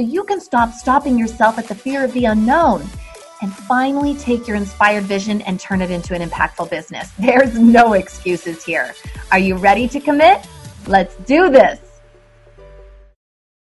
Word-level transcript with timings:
so 0.00 0.06
you 0.06 0.24
can 0.24 0.40
stop 0.40 0.72
stopping 0.72 1.18
yourself 1.18 1.58
at 1.58 1.68
the 1.68 1.74
fear 1.74 2.02
of 2.02 2.10
the 2.14 2.24
unknown 2.24 2.80
and 3.42 3.52
finally 3.54 4.14
take 4.14 4.48
your 4.48 4.56
inspired 4.56 5.04
vision 5.04 5.42
and 5.42 5.60
turn 5.60 5.82
it 5.82 5.90
into 5.90 6.14
an 6.14 6.26
impactful 6.26 6.70
business. 6.70 7.10
There's 7.18 7.58
no 7.58 7.92
excuses 7.92 8.64
here. 8.64 8.94
Are 9.30 9.38
you 9.38 9.56
ready 9.56 9.86
to 9.88 10.00
commit? 10.00 10.46
Let's 10.86 11.14
do 11.16 11.50
this. 11.50 11.78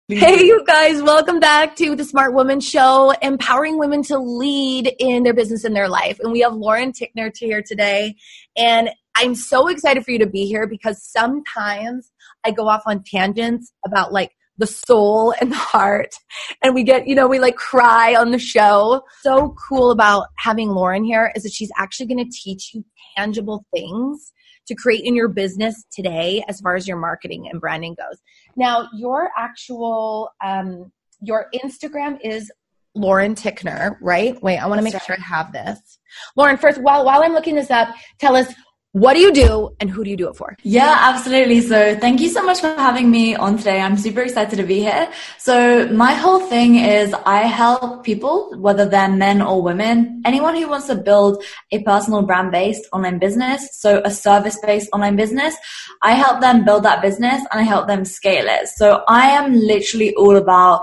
Hey, 0.08 0.44
you 0.44 0.64
guys, 0.66 1.02
welcome 1.02 1.38
back 1.38 1.76
to 1.76 1.94
the 1.94 2.04
Smart 2.04 2.32
Woman 2.32 2.60
Show, 2.60 3.12
empowering 3.20 3.78
women 3.78 4.02
to 4.04 4.18
lead 4.18 4.90
in 4.98 5.24
their 5.24 5.34
business 5.34 5.64
and 5.64 5.76
their 5.76 5.88
life. 5.88 6.18
And 6.18 6.32
we 6.32 6.40
have 6.40 6.54
Lauren 6.54 6.92
Tickner 6.92 7.30
here 7.36 7.62
today. 7.62 8.16
And 8.56 8.88
I'm 9.14 9.34
so 9.34 9.68
excited 9.68 10.02
for 10.02 10.12
you 10.12 10.18
to 10.20 10.26
be 10.26 10.46
here 10.46 10.66
because 10.66 11.02
sometimes 11.02 12.10
I 12.42 12.52
go 12.52 12.68
off 12.68 12.84
on 12.86 13.02
tangents 13.02 13.70
about 13.84 14.14
like 14.14 14.32
the 14.58 14.66
soul 14.66 15.34
and 15.40 15.50
the 15.50 15.56
heart. 15.56 16.14
And 16.62 16.74
we 16.74 16.84
get, 16.84 17.06
you 17.08 17.14
know, 17.14 17.26
we 17.26 17.38
like 17.38 17.56
cry 17.56 18.14
on 18.14 18.30
the 18.30 18.38
show. 18.38 19.02
So 19.22 19.54
cool 19.68 19.90
about 19.90 20.28
having 20.38 20.70
Lauren 20.70 21.04
here 21.04 21.32
is 21.34 21.42
that 21.42 21.52
she's 21.52 21.70
actually 21.76 22.06
going 22.06 22.24
to 22.24 22.30
teach 22.30 22.72
you 22.74 22.84
tangible 23.16 23.64
things 23.74 24.32
to 24.66 24.74
create 24.74 25.04
in 25.04 25.16
your 25.16 25.28
business 25.28 25.84
today 25.92 26.44
as 26.48 26.60
far 26.60 26.76
as 26.76 26.86
your 26.86 26.96
marketing 26.96 27.48
and 27.50 27.60
branding 27.60 27.96
goes. 27.98 28.18
Now, 28.56 28.88
your 28.94 29.30
actual, 29.36 30.30
um, 30.44 30.92
your 31.20 31.46
Instagram 31.54 32.18
is 32.22 32.50
Lauren 32.94 33.34
Tickner, 33.34 33.96
right? 34.00 34.40
Wait, 34.42 34.58
I 34.58 34.66
want 34.66 34.78
to 34.78 34.84
make 34.84 34.94
right. 34.94 35.02
sure 35.02 35.16
I 35.16 35.22
have 35.22 35.52
this. 35.52 35.98
Lauren, 36.36 36.56
first, 36.56 36.80
while, 36.80 37.04
while 37.04 37.22
I'm 37.22 37.32
looking 37.32 37.54
this 37.54 37.70
up, 37.70 37.88
tell 38.18 38.36
us 38.36 38.52
what 38.92 39.14
do 39.14 39.20
you 39.20 39.32
do 39.32 39.74
and 39.80 39.90
who 39.90 40.04
do 40.04 40.10
you 40.10 40.16
do 40.16 40.28
it 40.28 40.36
for? 40.36 40.54
Yeah, 40.62 40.94
absolutely. 41.00 41.62
So 41.62 41.96
thank 41.96 42.20
you 42.20 42.28
so 42.28 42.42
much 42.42 42.60
for 42.60 42.68
having 42.74 43.10
me 43.10 43.34
on 43.34 43.56
today. 43.56 43.80
I'm 43.80 43.96
super 43.96 44.20
excited 44.20 44.56
to 44.56 44.64
be 44.64 44.80
here. 44.80 45.10
So 45.38 45.88
my 45.88 46.12
whole 46.12 46.40
thing 46.40 46.76
is 46.76 47.14
I 47.24 47.38
help 47.38 48.04
people, 48.04 48.54
whether 48.58 48.84
they're 48.84 49.08
men 49.08 49.40
or 49.40 49.62
women, 49.62 50.20
anyone 50.26 50.56
who 50.56 50.68
wants 50.68 50.88
to 50.88 50.94
build 50.94 51.42
a 51.70 51.82
personal 51.82 52.20
brand 52.22 52.52
based 52.52 52.86
online 52.92 53.18
business. 53.18 53.66
So 53.80 54.02
a 54.04 54.10
service 54.10 54.58
based 54.62 54.90
online 54.92 55.16
business. 55.16 55.56
I 56.02 56.12
help 56.12 56.42
them 56.42 56.64
build 56.64 56.82
that 56.82 57.00
business 57.00 57.42
and 57.50 57.60
I 57.60 57.62
help 57.62 57.86
them 57.86 58.04
scale 58.04 58.44
it. 58.46 58.68
So 58.68 59.04
I 59.08 59.28
am 59.30 59.54
literally 59.54 60.14
all 60.16 60.36
about 60.36 60.82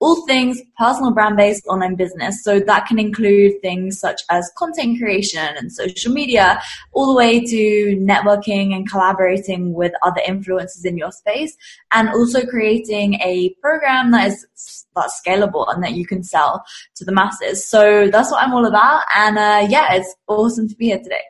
all 0.00 0.26
things 0.26 0.60
personal 0.78 1.12
brand 1.12 1.36
based 1.36 1.66
online 1.66 1.96
business. 1.96 2.42
So 2.44 2.60
that 2.60 2.86
can 2.86 2.98
include 2.98 3.60
things 3.62 3.98
such 3.98 4.22
as 4.30 4.50
content 4.56 4.98
creation 4.98 5.56
and 5.56 5.72
social 5.72 6.12
media, 6.12 6.60
all 6.92 7.08
the 7.08 7.16
way 7.16 7.44
to 7.44 7.96
networking 7.96 8.74
and 8.74 8.88
collaborating 8.88 9.72
with 9.72 9.92
other 10.02 10.20
influencers 10.26 10.84
in 10.84 10.96
your 10.96 11.12
space, 11.12 11.56
and 11.92 12.08
also 12.10 12.46
creating 12.46 13.14
a 13.14 13.54
program 13.60 14.12
that 14.12 14.28
is 14.28 14.86
that's 14.94 15.20
scalable 15.24 15.72
and 15.72 15.82
that 15.82 15.92
you 15.92 16.06
can 16.06 16.22
sell 16.22 16.64
to 16.96 17.04
the 17.04 17.12
masses. 17.12 17.64
So 17.64 18.08
that's 18.10 18.30
what 18.30 18.42
I'm 18.42 18.52
all 18.52 18.66
about. 18.66 19.02
And 19.14 19.38
uh, 19.38 19.66
yeah, 19.68 19.94
it's 19.94 20.14
awesome 20.26 20.68
to 20.68 20.74
be 20.74 20.86
here 20.86 20.98
today. 20.98 21.22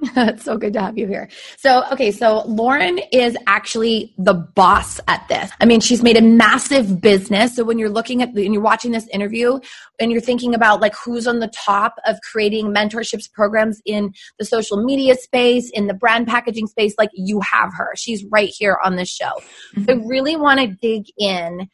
it's 0.16 0.44
so 0.44 0.56
good 0.56 0.72
to 0.74 0.80
have 0.80 0.96
you 0.96 1.08
here. 1.08 1.28
So, 1.56 1.82
okay, 1.90 2.12
so 2.12 2.42
Lauren 2.46 2.98
is 3.12 3.36
actually 3.48 4.14
the 4.16 4.34
boss 4.34 5.00
at 5.08 5.26
this. 5.28 5.50
I 5.60 5.64
mean, 5.64 5.80
she's 5.80 6.04
made 6.04 6.16
a 6.16 6.22
massive 6.22 7.00
business. 7.00 7.56
So 7.56 7.64
when 7.64 7.80
you're 7.80 7.88
looking 7.88 8.22
at 8.22 8.28
and 8.28 8.54
you're 8.54 8.62
watching 8.62 8.92
this 8.92 9.08
interview 9.08 9.58
and 9.98 10.12
you're 10.12 10.20
thinking 10.20 10.54
about 10.54 10.80
like 10.80 10.94
who's 10.94 11.26
on 11.26 11.40
the 11.40 11.48
top 11.48 11.96
of 12.06 12.16
creating 12.30 12.66
mentorships 12.66 13.30
programs 13.32 13.82
in 13.84 14.12
the 14.38 14.44
social 14.44 14.84
media 14.84 15.16
space, 15.16 15.68
in 15.70 15.88
the 15.88 15.94
brand 15.94 16.28
packaging 16.28 16.68
space, 16.68 16.94
like 16.96 17.10
you 17.12 17.40
have 17.40 17.72
her. 17.74 17.90
She's 17.96 18.24
right 18.30 18.50
here 18.56 18.78
on 18.84 18.94
this 18.94 19.08
show. 19.08 19.32
Mm-hmm. 19.74 19.90
I 19.90 20.06
really 20.06 20.36
want 20.36 20.60
to 20.60 20.68
dig 20.68 21.06
in 21.18 21.68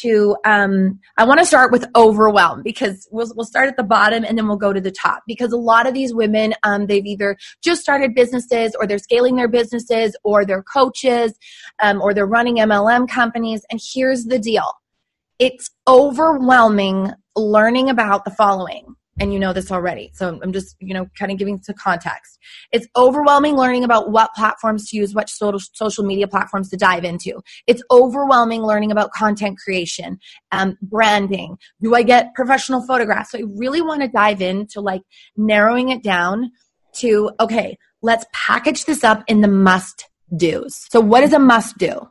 to 0.00 0.36
um, 0.44 0.98
i 1.16 1.24
want 1.24 1.40
to 1.40 1.46
start 1.46 1.72
with 1.72 1.86
overwhelm 1.94 2.62
because 2.62 3.08
we'll, 3.10 3.30
we'll 3.34 3.46
start 3.46 3.68
at 3.68 3.76
the 3.76 3.82
bottom 3.82 4.24
and 4.24 4.36
then 4.36 4.46
we'll 4.46 4.56
go 4.56 4.72
to 4.72 4.80
the 4.80 4.90
top. 4.90 5.22
Because 5.26 5.52
a 5.52 5.56
lot 5.56 5.86
of 5.86 5.94
these 5.94 6.14
women 6.14 6.54
um, 6.62 6.86
they've 6.86 7.06
either 7.06 7.36
just 7.62 7.82
started 7.82 8.14
businesses 8.14 8.76
or 8.78 8.86
they're 8.86 8.98
scaling 8.98 9.36
their 9.36 9.48
businesses 9.48 10.16
or 10.24 10.44
they're 10.44 10.62
coaches 10.62 11.34
um, 11.82 12.00
or 12.00 12.14
they're 12.14 12.26
running 12.26 12.56
mlm 12.56 13.08
companies. 13.08 13.62
And 13.70 13.80
here's 13.82 14.24
the 14.24 14.38
deal. 14.38 14.72
It's 15.38 15.70
overwhelming 15.86 17.12
learning 17.34 17.90
about 17.90 18.24
the 18.24 18.30
following 18.30 18.96
and 19.18 19.32
you 19.32 19.38
know 19.38 19.52
this 19.52 19.72
already. 19.72 20.10
So 20.14 20.38
I'm 20.42 20.52
just, 20.52 20.76
you 20.78 20.92
know, 20.92 21.06
kind 21.18 21.32
of 21.32 21.38
giving 21.38 21.60
some 21.62 21.74
context. 21.76 22.38
It's 22.72 22.86
overwhelming 22.96 23.56
learning 23.56 23.84
about 23.84 24.10
what 24.10 24.34
platforms 24.34 24.90
to 24.90 24.96
use, 24.96 25.14
what 25.14 25.28
social 25.28 26.04
media 26.04 26.28
platforms 26.28 26.68
to 26.70 26.76
dive 26.76 27.04
into. 27.04 27.40
It's 27.66 27.82
overwhelming 27.90 28.62
learning 28.62 28.92
about 28.92 29.12
content 29.12 29.58
creation, 29.58 30.18
um, 30.52 30.76
branding. 30.82 31.56
Do 31.80 31.94
I 31.94 32.02
get 32.02 32.34
professional 32.34 32.86
photographs? 32.86 33.30
So 33.30 33.38
I 33.38 33.44
really 33.56 33.80
want 33.80 34.02
to 34.02 34.08
dive 34.08 34.42
into 34.42 34.80
like 34.80 35.02
narrowing 35.36 35.88
it 35.88 36.02
down 36.02 36.52
to, 36.96 37.30
okay, 37.40 37.78
let's 38.02 38.26
package 38.32 38.84
this 38.84 39.02
up 39.02 39.24
in 39.26 39.40
the 39.40 39.48
must 39.48 40.08
do's. 40.36 40.86
So 40.90 41.00
what 41.00 41.22
is 41.22 41.32
a 41.32 41.38
must 41.38 41.78
do? 41.78 42.08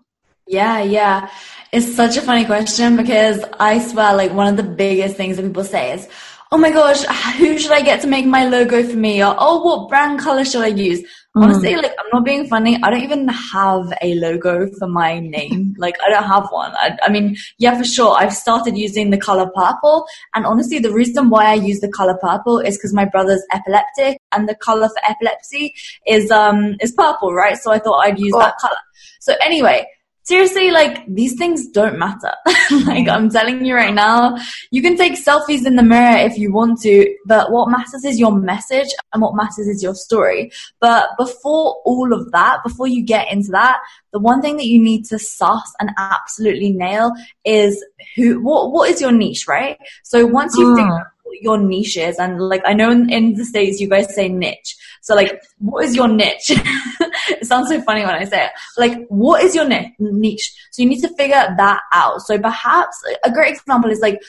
Yeah, 0.47 0.81
yeah. 0.81 1.31
It's 1.71 1.95
such 1.95 2.17
a 2.17 2.21
funny 2.21 2.45
question 2.45 2.95
because 2.97 3.43
I 3.59 3.79
swear, 3.79 4.15
like, 4.15 4.31
one 4.31 4.47
of 4.47 4.57
the 4.57 4.63
biggest 4.71 5.17
things 5.17 5.37
that 5.37 5.43
people 5.43 5.63
say 5.63 5.93
is, 5.93 6.07
oh 6.55 6.57
my 6.57 6.71
gosh, 6.71 7.03
who 7.37 7.59
should 7.59 7.73
I 7.73 7.81
get 7.81 7.99
to 8.03 8.07
make 8.07 8.25
my 8.25 8.45
logo 8.45 8.81
for 8.81 8.95
me? 8.95 9.21
Or, 9.21 9.35
oh, 9.37 9.61
what 9.61 9.89
brand 9.89 10.21
color 10.21 10.45
should 10.45 10.61
I 10.61 10.67
use? 10.67 11.01
Mm. 11.35 11.43
Honestly, 11.43 11.75
like, 11.75 11.91
I'm 11.99 12.05
not 12.13 12.23
being 12.23 12.47
funny. 12.47 12.79
I 12.81 12.89
don't 12.89 13.03
even 13.03 13.27
have 13.27 13.91
a 14.01 14.15
logo 14.15 14.71
for 14.79 14.87
my 14.87 15.19
name. 15.19 15.75
like, 15.77 15.97
I 16.01 16.09
don't 16.09 16.23
have 16.23 16.47
one. 16.51 16.71
I, 16.75 16.97
I 17.03 17.09
mean, 17.09 17.35
yeah, 17.57 17.77
for 17.77 17.83
sure. 17.83 18.15
I've 18.17 18.33
started 18.33 18.77
using 18.77 19.09
the 19.09 19.17
color 19.17 19.51
purple. 19.53 20.05
And 20.33 20.45
honestly, 20.45 20.79
the 20.79 20.93
reason 20.93 21.29
why 21.29 21.47
I 21.47 21.55
use 21.55 21.81
the 21.81 21.91
color 21.91 22.17
purple 22.21 22.59
is 22.59 22.77
because 22.77 22.93
my 22.93 23.03
brother's 23.03 23.43
epileptic 23.51 24.21
and 24.31 24.47
the 24.47 24.55
color 24.55 24.87
for 24.87 25.11
epilepsy 25.11 25.73
is, 26.07 26.31
um, 26.31 26.77
is 26.79 26.93
purple, 26.93 27.33
right? 27.33 27.57
So 27.57 27.73
I 27.73 27.79
thought 27.79 27.99
I'd 27.99 28.17
use 28.17 28.33
oh. 28.33 28.39
that 28.39 28.57
color. 28.59 28.77
So 29.19 29.33
anyway, 29.43 29.87
seriously, 30.25 30.71
like 30.71 31.05
these 31.07 31.35
things 31.35 31.67
don't 31.69 31.97
matter. 31.97 32.33
like 32.85 33.07
I'm 33.07 33.29
telling 33.29 33.63
you 33.65 33.75
right 33.75 33.93
now, 33.93 34.37
you 34.71 34.81
can 34.81 34.97
take 34.97 35.13
selfies 35.13 35.65
in 35.65 35.75
the 35.75 35.83
mirror 35.83 36.17
if 36.17 36.37
you 36.37 36.51
want 36.51 36.81
to, 36.81 37.15
but 37.25 37.51
what 37.51 37.69
matters 37.69 38.03
is 38.03 38.19
your 38.19 38.35
message 38.35 38.89
and 39.13 39.21
what 39.21 39.35
matters 39.35 39.67
is 39.67 39.81
your 39.81 39.95
story. 39.95 40.51
But 40.79 41.09
before 41.17 41.81
all 41.85 42.11
of 42.11 42.31
that, 42.31 42.63
before 42.63 42.87
you 42.87 43.03
get 43.03 43.31
into 43.31 43.51
that, 43.51 43.79
the 44.11 44.19
one 44.19 44.41
thing 44.41 44.57
that 44.57 44.67
you 44.67 44.81
need 44.81 45.05
to 45.05 45.19
suss 45.19 45.73
and 45.79 45.91
absolutely 45.97 46.71
nail 46.71 47.13
is 47.45 47.83
who, 48.15 48.41
what, 48.41 48.71
what 48.71 48.89
is 48.89 48.99
your 48.99 49.11
niche, 49.11 49.47
right? 49.47 49.77
So 50.03 50.25
once 50.25 50.55
you 50.57 50.65
mm. 50.65 50.77
figure 50.77 51.11
your 51.41 51.57
niche 51.57 51.97
is. 51.97 52.17
And 52.17 52.39
like, 52.39 52.61
I 52.65 52.73
know 52.73 52.91
in, 52.91 53.09
in 53.09 53.33
the 53.33 53.45
States, 53.45 53.79
you 53.79 53.89
guys 53.89 54.13
say 54.13 54.29
niche. 54.29 54.77
So 55.01 55.15
like, 55.15 55.43
what 55.59 55.85
is 55.85 55.95
your 55.95 56.07
niche? 56.07 56.51
it 57.45 57.47
sounds 57.47 57.69
so 57.69 57.79
funny 57.81 58.01
when 58.01 58.15
I 58.15 58.25
say 58.25 58.45
it. 58.45 58.51
Like, 58.77 59.05
what 59.07 59.43
is 59.43 59.55
your 59.55 59.67
niche? 59.67 60.53
So 60.71 60.81
you 60.81 60.89
need 60.89 61.01
to 61.01 61.15
figure 61.15 61.53
that 61.57 61.81
out. 61.93 62.21
So 62.21 62.39
perhaps 62.39 63.01
a 63.23 63.31
great 63.31 63.53
example 63.53 63.91
is 63.91 63.99
like, 63.99 64.19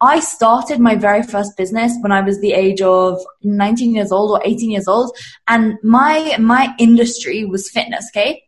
I 0.00 0.18
started 0.18 0.80
my 0.80 0.96
very 0.96 1.22
first 1.22 1.56
business 1.56 1.92
when 2.00 2.10
I 2.10 2.20
was 2.20 2.40
the 2.40 2.52
age 2.52 2.82
of 2.82 3.20
19 3.44 3.94
years 3.94 4.10
old 4.10 4.32
or 4.32 4.42
18 4.44 4.70
years 4.70 4.88
old. 4.88 5.16
And 5.46 5.74
my, 5.84 6.36
my 6.40 6.74
industry 6.80 7.44
was 7.44 7.70
fitness. 7.70 8.10
Okay. 8.12 8.42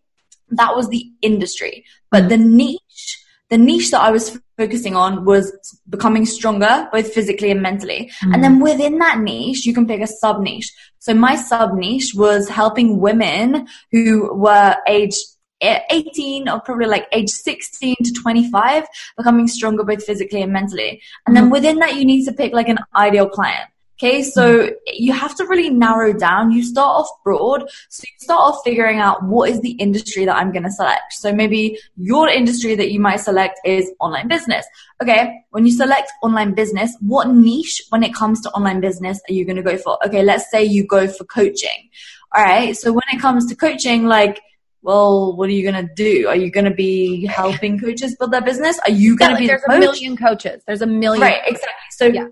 That 0.51 0.75
was 0.75 0.89
the 0.89 1.05
industry, 1.23 1.85
but 2.11 2.29
the 2.29 2.37
mm. 2.37 2.53
niche 2.53 3.19
the 3.51 3.59
niche 3.59 3.91
that 3.91 4.01
I 4.01 4.11
was 4.11 4.39
focusing 4.57 4.95
on 4.97 5.25
was 5.25 5.53
becoming 5.89 6.27
stronger, 6.27 6.89
both 6.93 7.13
physically 7.13 7.51
and 7.51 7.63
mentally. 7.63 8.11
Mm. 8.23 8.35
And 8.35 8.45
then 8.45 8.61
within 8.61 8.99
that 8.99 9.21
niche, 9.21 9.65
you 9.65 9.73
can 9.73 9.87
pick 9.87 10.01
a 10.01 10.07
sub 10.07 10.41
niche. 10.41 10.73
So 10.99 11.15
my 11.15 11.37
sub 11.37 11.75
niche 11.75 12.13
was 12.15 12.49
helping 12.49 13.01
women 13.01 13.67
who 13.93 14.35
were 14.35 14.77
aged 14.87 15.19
18 15.61 16.49
or 16.49 16.61
probably 16.61 16.87
like 16.87 17.07
age 17.13 17.31
16 17.31 17.97
to 18.05 18.13
25 18.13 18.85
becoming 19.17 19.49
stronger 19.49 19.83
both 19.83 20.05
physically 20.05 20.41
and 20.41 20.53
mentally 20.53 21.03
and 21.27 21.35
then 21.35 21.49
mm. 21.49 21.53
within 21.53 21.79
that 21.81 21.97
you 21.97 22.05
need 22.05 22.25
to 22.25 22.33
pick 22.33 22.53
like 22.53 22.69
an 22.69 22.79
ideal 22.95 23.29
client 23.29 23.69
Okay, 24.01 24.23
so 24.23 24.71
you 24.87 25.13
have 25.13 25.35
to 25.35 25.45
really 25.47 25.71
narrow 25.71 26.13
down. 26.13 26.53
You 26.53 26.63
start 26.63 27.01
off 27.01 27.09
broad, 27.25 27.69
so 27.89 28.05
you 28.05 28.19
start 28.21 28.39
off 28.39 28.61
figuring 28.63 29.01
out 29.01 29.25
what 29.25 29.51
is 29.51 29.61
the 29.61 29.73
industry 29.73 30.25
that 30.25 30.37
I'm 30.37 30.53
going 30.53 30.63
to 30.63 30.71
select. 30.71 31.15
So 31.15 31.33
maybe 31.33 31.81
your 31.97 32.29
industry 32.29 32.77
that 32.77 32.93
you 32.93 33.01
might 33.01 33.17
select 33.17 33.59
is 33.65 33.91
online 33.99 34.29
business. 34.29 34.65
Okay, 35.03 35.43
when 35.51 35.67
you 35.67 35.73
select 35.73 36.13
online 36.23 36.55
business, 36.55 36.97
what 37.01 37.29
niche 37.29 37.83
when 37.89 38.05
it 38.05 38.15
comes 38.15 38.41
to 38.43 38.51
online 38.51 38.81
business 38.81 39.21
are 39.29 39.33
you 39.33 39.45
going 39.45 39.57
to 39.57 39.65
go 39.65 39.77
for? 39.77 39.99
Okay, 40.07 40.23
let's 40.23 40.49
say 40.49 40.63
you 40.63 40.87
go 40.87 41.09
for 41.09 41.25
coaching. 41.25 41.91
All 42.37 42.45
right, 42.45 42.77
so 42.77 42.93
when 42.93 43.03
it 43.13 43.21
comes 43.21 43.47
to 43.47 43.57
coaching, 43.57 44.07
like, 44.07 44.41
well, 44.81 45.37
what 45.37 45.49
are 45.49 45.53
you 45.53 45.69
going 45.69 45.89
to 45.89 45.93
do? 45.95 46.29
Are 46.29 46.37
you 46.37 46.53
going 46.53 46.67
to 46.67 46.75
be 46.75 47.27
helping 47.27 47.81
coaches 47.81 48.15
build 48.17 48.31
their 48.31 48.43
business? 48.43 48.79
Are 48.87 48.93
you 48.93 49.17
going 49.17 49.35
to 49.35 49.43
yeah, 49.45 49.55
like 49.55 49.61
be 49.61 49.69
there's 49.69 49.77
a 49.77 49.81
million 49.81 50.17
coaches? 50.17 50.63
There's 50.69 50.83
a 50.83 50.87
million. 50.87 51.21
Right, 51.21 51.41
exactly. 51.45 51.73
So 51.91 52.07
yeah 52.07 52.29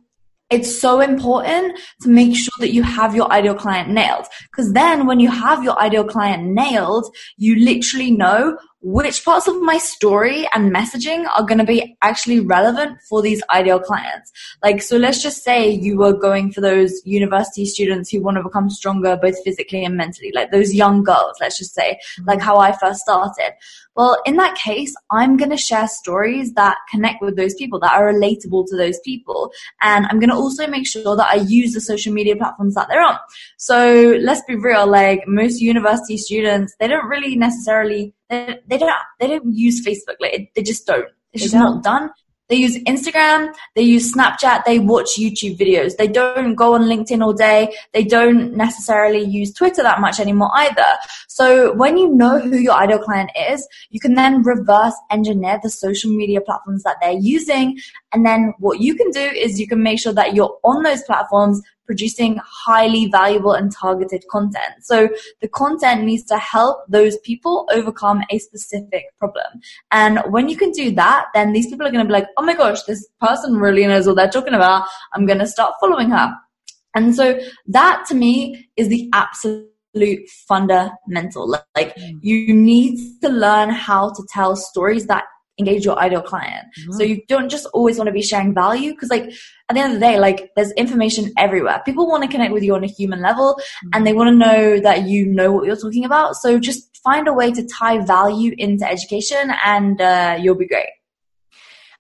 it's 0.51 0.81
so 0.81 1.01
important 1.01 1.79
to 2.03 2.09
make 2.09 2.37
sure 2.37 2.53
that 2.61 2.73
you 2.73 2.83
have 2.83 3.17
your 3.17 3.31
ideal 3.33 3.55
client 3.55 3.91
nailed. 3.91 4.27
Because 4.51 4.73
then 4.73 5.07
when 5.07 5.19
you 5.19 5.31
have 5.31 5.65
your 5.65 5.79
ideal 5.79 6.05
client 6.05 6.45
nailed, 6.45 7.13
you 7.37 7.57
literally 7.57 8.11
know 8.11 8.57
which 8.89 9.25
parts 9.25 9.49
of 9.49 9.61
my 9.63 9.79
story 9.79 10.47
and 10.55 10.73
messaging 10.73 11.27
are 11.35 11.43
going 11.43 11.59
to 11.59 11.65
be 11.65 11.97
actually 12.03 12.39
relevant 12.39 12.97
for 13.09 13.21
these 13.21 13.43
ideal 13.51 13.81
clients. 13.81 14.31
Like, 14.63 14.81
so 14.81 14.97
let's 14.97 15.21
just 15.21 15.43
say 15.43 15.69
you 15.69 15.99
were 15.99 16.13
going 16.13 16.53
for 16.53 16.61
those 16.61 17.05
university 17.05 17.67
students 17.67 18.11
who 18.11 18.23
want 18.23 18.37
to 18.37 18.45
become 18.45 18.71
stronger 18.71 19.19
both 19.21 19.43
physically 19.43 19.85
and 19.85 19.97
mentally, 19.97 20.31
like 20.33 20.53
those 20.53 20.73
young 20.73 21.03
girls, 21.03 21.37
let's 21.41 21.59
just 21.59 21.75
say, 21.75 21.95
mm-hmm. 21.95 22.29
like 22.29 22.41
how 22.41 22.59
I 22.59 22.79
first 22.79 23.01
started. 23.01 23.55
Well, 23.97 24.23
in 24.25 24.37
that 24.37 24.57
case, 24.57 24.95
I'm 25.11 25.37
going 25.37 25.51
to 25.51 25.57
share 25.57 25.89
stories 25.89 26.53
that 26.53 26.77
connect 26.89 27.23
with 27.23 27.37
those 27.37 27.55
people, 27.55 27.81
that 27.81 27.93
are 27.93 28.13
relatable 28.13 28.69
to 28.69 28.77
those 28.77 29.01
people. 29.01 29.51
And 29.81 30.07
I'm 30.07 30.21
going 30.21 30.31
to 30.31 30.37
also 30.37 30.69
make 30.69 30.87
sure 30.87 31.17
that 31.17 31.29
I 31.29 31.37
use 31.37 31.73
the 31.73 31.81
social 31.81 32.13
media 32.13 32.37
platforms 32.37 32.75
that 32.75 32.89
they're 32.89 33.03
on. 33.03 33.19
So 33.57 34.17
let's 34.21 34.43
be 34.47 34.55
real, 34.55 34.87
like 34.87 35.27
most 35.27 35.61
university 35.61 36.19
students, 36.19 36.77
they 36.79 36.87
don't 36.87 37.09
really 37.09 37.35
necessarily, 37.35 38.15
they, 38.29 38.59
they 38.67 38.79
don't, 38.79 38.93
they 39.21 39.29
don't 39.29 39.53
use 39.53 39.85
Facebook. 39.85 40.17
Like 40.21 40.53
they 40.55 40.63
just 40.63 40.87
don't. 40.87 41.09
It's 41.33 41.43
just 41.43 41.55
not 41.55 41.83
done. 41.83 42.11
They 42.49 42.57
use 42.57 42.79
Instagram, 42.85 43.53
they 43.75 43.83
use 43.83 44.13
Snapchat, 44.13 44.65
they 44.65 44.79
watch 44.79 45.19
YouTube 45.19 45.59
videos. 45.59 45.97
They 45.97 46.07
don't 46.07 46.55
go 46.55 46.75
on 46.75 46.83
LinkedIn 46.83 47.21
all 47.21 47.33
day. 47.33 47.75
They 47.93 48.05
don't 48.05 48.55
necessarily 48.55 49.25
use 49.25 49.53
Twitter 49.53 49.83
that 49.83 50.01
much 50.01 50.21
anymore 50.21 50.51
either. 50.55 50.87
So 51.27 51.75
when 51.75 51.97
you 51.97 52.09
know 52.09 52.39
who 52.39 52.57
your 52.57 52.75
ideal 52.75 53.01
client 53.01 53.33
is, 53.51 53.67
you 53.91 53.99
can 53.99 54.15
then 54.15 54.43
reverse 54.43 54.95
engineer 55.11 55.59
the 55.61 55.71
social 55.71 56.13
media 56.13 56.41
platforms 56.41 56.85
that 56.85 56.99
they're 57.01 57.19
using. 57.19 57.79
And 58.13 58.25
then 58.25 58.55
what 58.61 58.81
you 58.81 58.95
can 58.95 59.11
do 59.11 59.21
is 59.21 59.59
you 59.59 59.67
can 59.67 59.83
make 59.83 59.99
sure 59.99 60.13
that 60.13 60.35
you're 60.35 60.57
on 60.63 60.85
those 60.85 61.03
platforms 61.03 61.61
producing 61.87 62.39
highly 62.45 63.07
valuable 63.07 63.53
and 63.53 63.73
targeted 63.73 64.25
content. 64.31 64.75
So 64.83 65.09
the 65.41 65.49
content 65.49 66.05
needs 66.05 66.25
to 66.25 66.39
help 66.39 66.79
those 66.89 67.19
people 67.19 67.67
overcome 67.73 68.23
a 68.31 68.39
specific 68.39 69.05
problem. 69.19 69.61
And 69.91 70.21
when 70.29 70.49
you 70.49 70.57
can 70.57 70.71
do 70.73 70.91
that, 70.93 71.27
then 71.35 71.53
these 71.53 71.69
people 71.69 71.87
are 71.87 71.91
going 71.91 72.05
to 72.05 72.09
be 72.09 72.13
like, 72.13 72.29
oh 72.37 72.43
my 72.43 72.55
gosh, 72.55 72.83
this 72.83 73.07
person 73.21 73.57
really 73.57 73.87
knows 73.87 74.07
what 74.07 74.17
they're 74.17 74.29
talking 74.29 74.55
about. 74.55 74.87
I'm 75.13 75.27
going 75.27 75.39
to 75.39 75.47
start 75.47 75.75
following 75.81 76.11
her. 76.11 76.35
And 76.95 77.15
so 77.15 77.39
that 77.67 78.05
to 78.09 78.15
me 78.15 78.69
is 78.77 78.89
the 78.89 79.09
absolute 79.13 80.29
fundamental. 80.49 81.49
Like 81.77 81.95
mm. 81.95 82.19
you 82.23 82.55
need 82.55 83.21
to 83.23 83.29
learn 83.29 83.71
how 83.71 84.11
to 84.11 84.27
tell 84.31 84.57
stories 84.57 85.07
that 85.07 85.25
engage 85.59 85.85
your 85.85 85.99
ideal 85.99 86.23
client. 86.23 86.67
Mm-hmm. 86.79 86.93
So 86.93 87.03
you 87.03 87.23
don't 87.29 87.49
just 87.49 87.67
always 87.73 87.99
want 87.99 88.09
to 88.09 88.13
be 88.13 88.23
sharing 88.23 88.55
value 88.55 88.93
because 88.93 89.11
like 89.11 89.33
at 89.69 89.75
the 89.75 89.81
end 89.81 89.95
of 89.95 90.01
the 90.01 90.07
day, 90.07 90.19
like 90.19 90.51
there's 90.55 90.73
information 90.73 91.33
everywhere. 91.39 91.83
People 91.85 92.07
want 92.09 92.23
to 92.23 92.29
connect 92.29 92.53
with 92.53 92.63
you 92.63 92.75
on 92.75 92.85
a 92.85 92.89
human 92.89 93.23
level 93.23 93.55
mm-hmm. 93.55 93.89
and 93.95 94.07
they 94.07 94.13
want 94.13 94.29
to 94.29 94.37
know 94.37 94.81
that 94.81 95.03
you 95.09 95.27
know 95.27 95.53
what 95.53 95.67
you're 95.67 95.77
talking 95.77 96.05
about. 96.05 96.37
So 96.37 96.59
just 96.59 96.97
find 97.03 97.29
a 97.29 97.33
way 97.33 97.53
to 97.53 97.67
tie 97.67 98.05
value 98.05 98.55
into 98.59 98.89
education 98.89 99.53
and 99.65 100.01
uh, 100.01 100.39
you'll 100.41 100.57
be 100.57 100.67
great. 100.67 100.89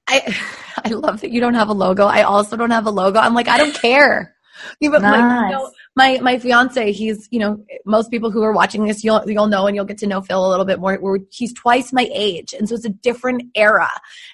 I 0.06 0.36
I 0.84 0.90
love 0.90 1.22
that 1.22 1.30
you 1.30 1.40
don't 1.40 1.54
have 1.54 1.68
a 1.68 1.72
logo. 1.72 2.06
I 2.06 2.22
also 2.22 2.56
don't 2.56 2.70
have 2.70 2.86
a 2.86 2.90
logo. 2.90 3.18
I'm 3.18 3.34
like, 3.34 3.48
I 3.48 3.58
don't 3.58 3.74
care. 3.74 4.34
You, 4.80 4.90
nice. 4.90 5.02
like, 5.02 5.50
you 5.50 5.56
know, 5.56 5.70
my 5.96 6.18
my 6.20 6.38
fiance, 6.38 6.92
he's 6.92 7.26
you 7.30 7.38
know 7.38 7.64
most 7.86 8.10
people 8.10 8.30
who 8.30 8.42
are 8.42 8.52
watching 8.52 8.84
this, 8.84 9.02
you'll 9.02 9.28
you'll 9.28 9.48
know 9.48 9.66
and 9.66 9.74
you'll 9.74 9.86
get 9.86 9.98
to 9.98 10.06
know 10.06 10.20
Phil 10.20 10.46
a 10.46 10.50
little 10.50 10.66
bit 10.66 10.78
more. 10.78 11.18
He's 11.30 11.54
twice 11.54 11.92
my 11.92 12.08
age, 12.12 12.52
and 12.52 12.68
so 12.68 12.74
it's 12.74 12.84
a 12.84 12.90
different 12.90 13.44
era. 13.54 13.88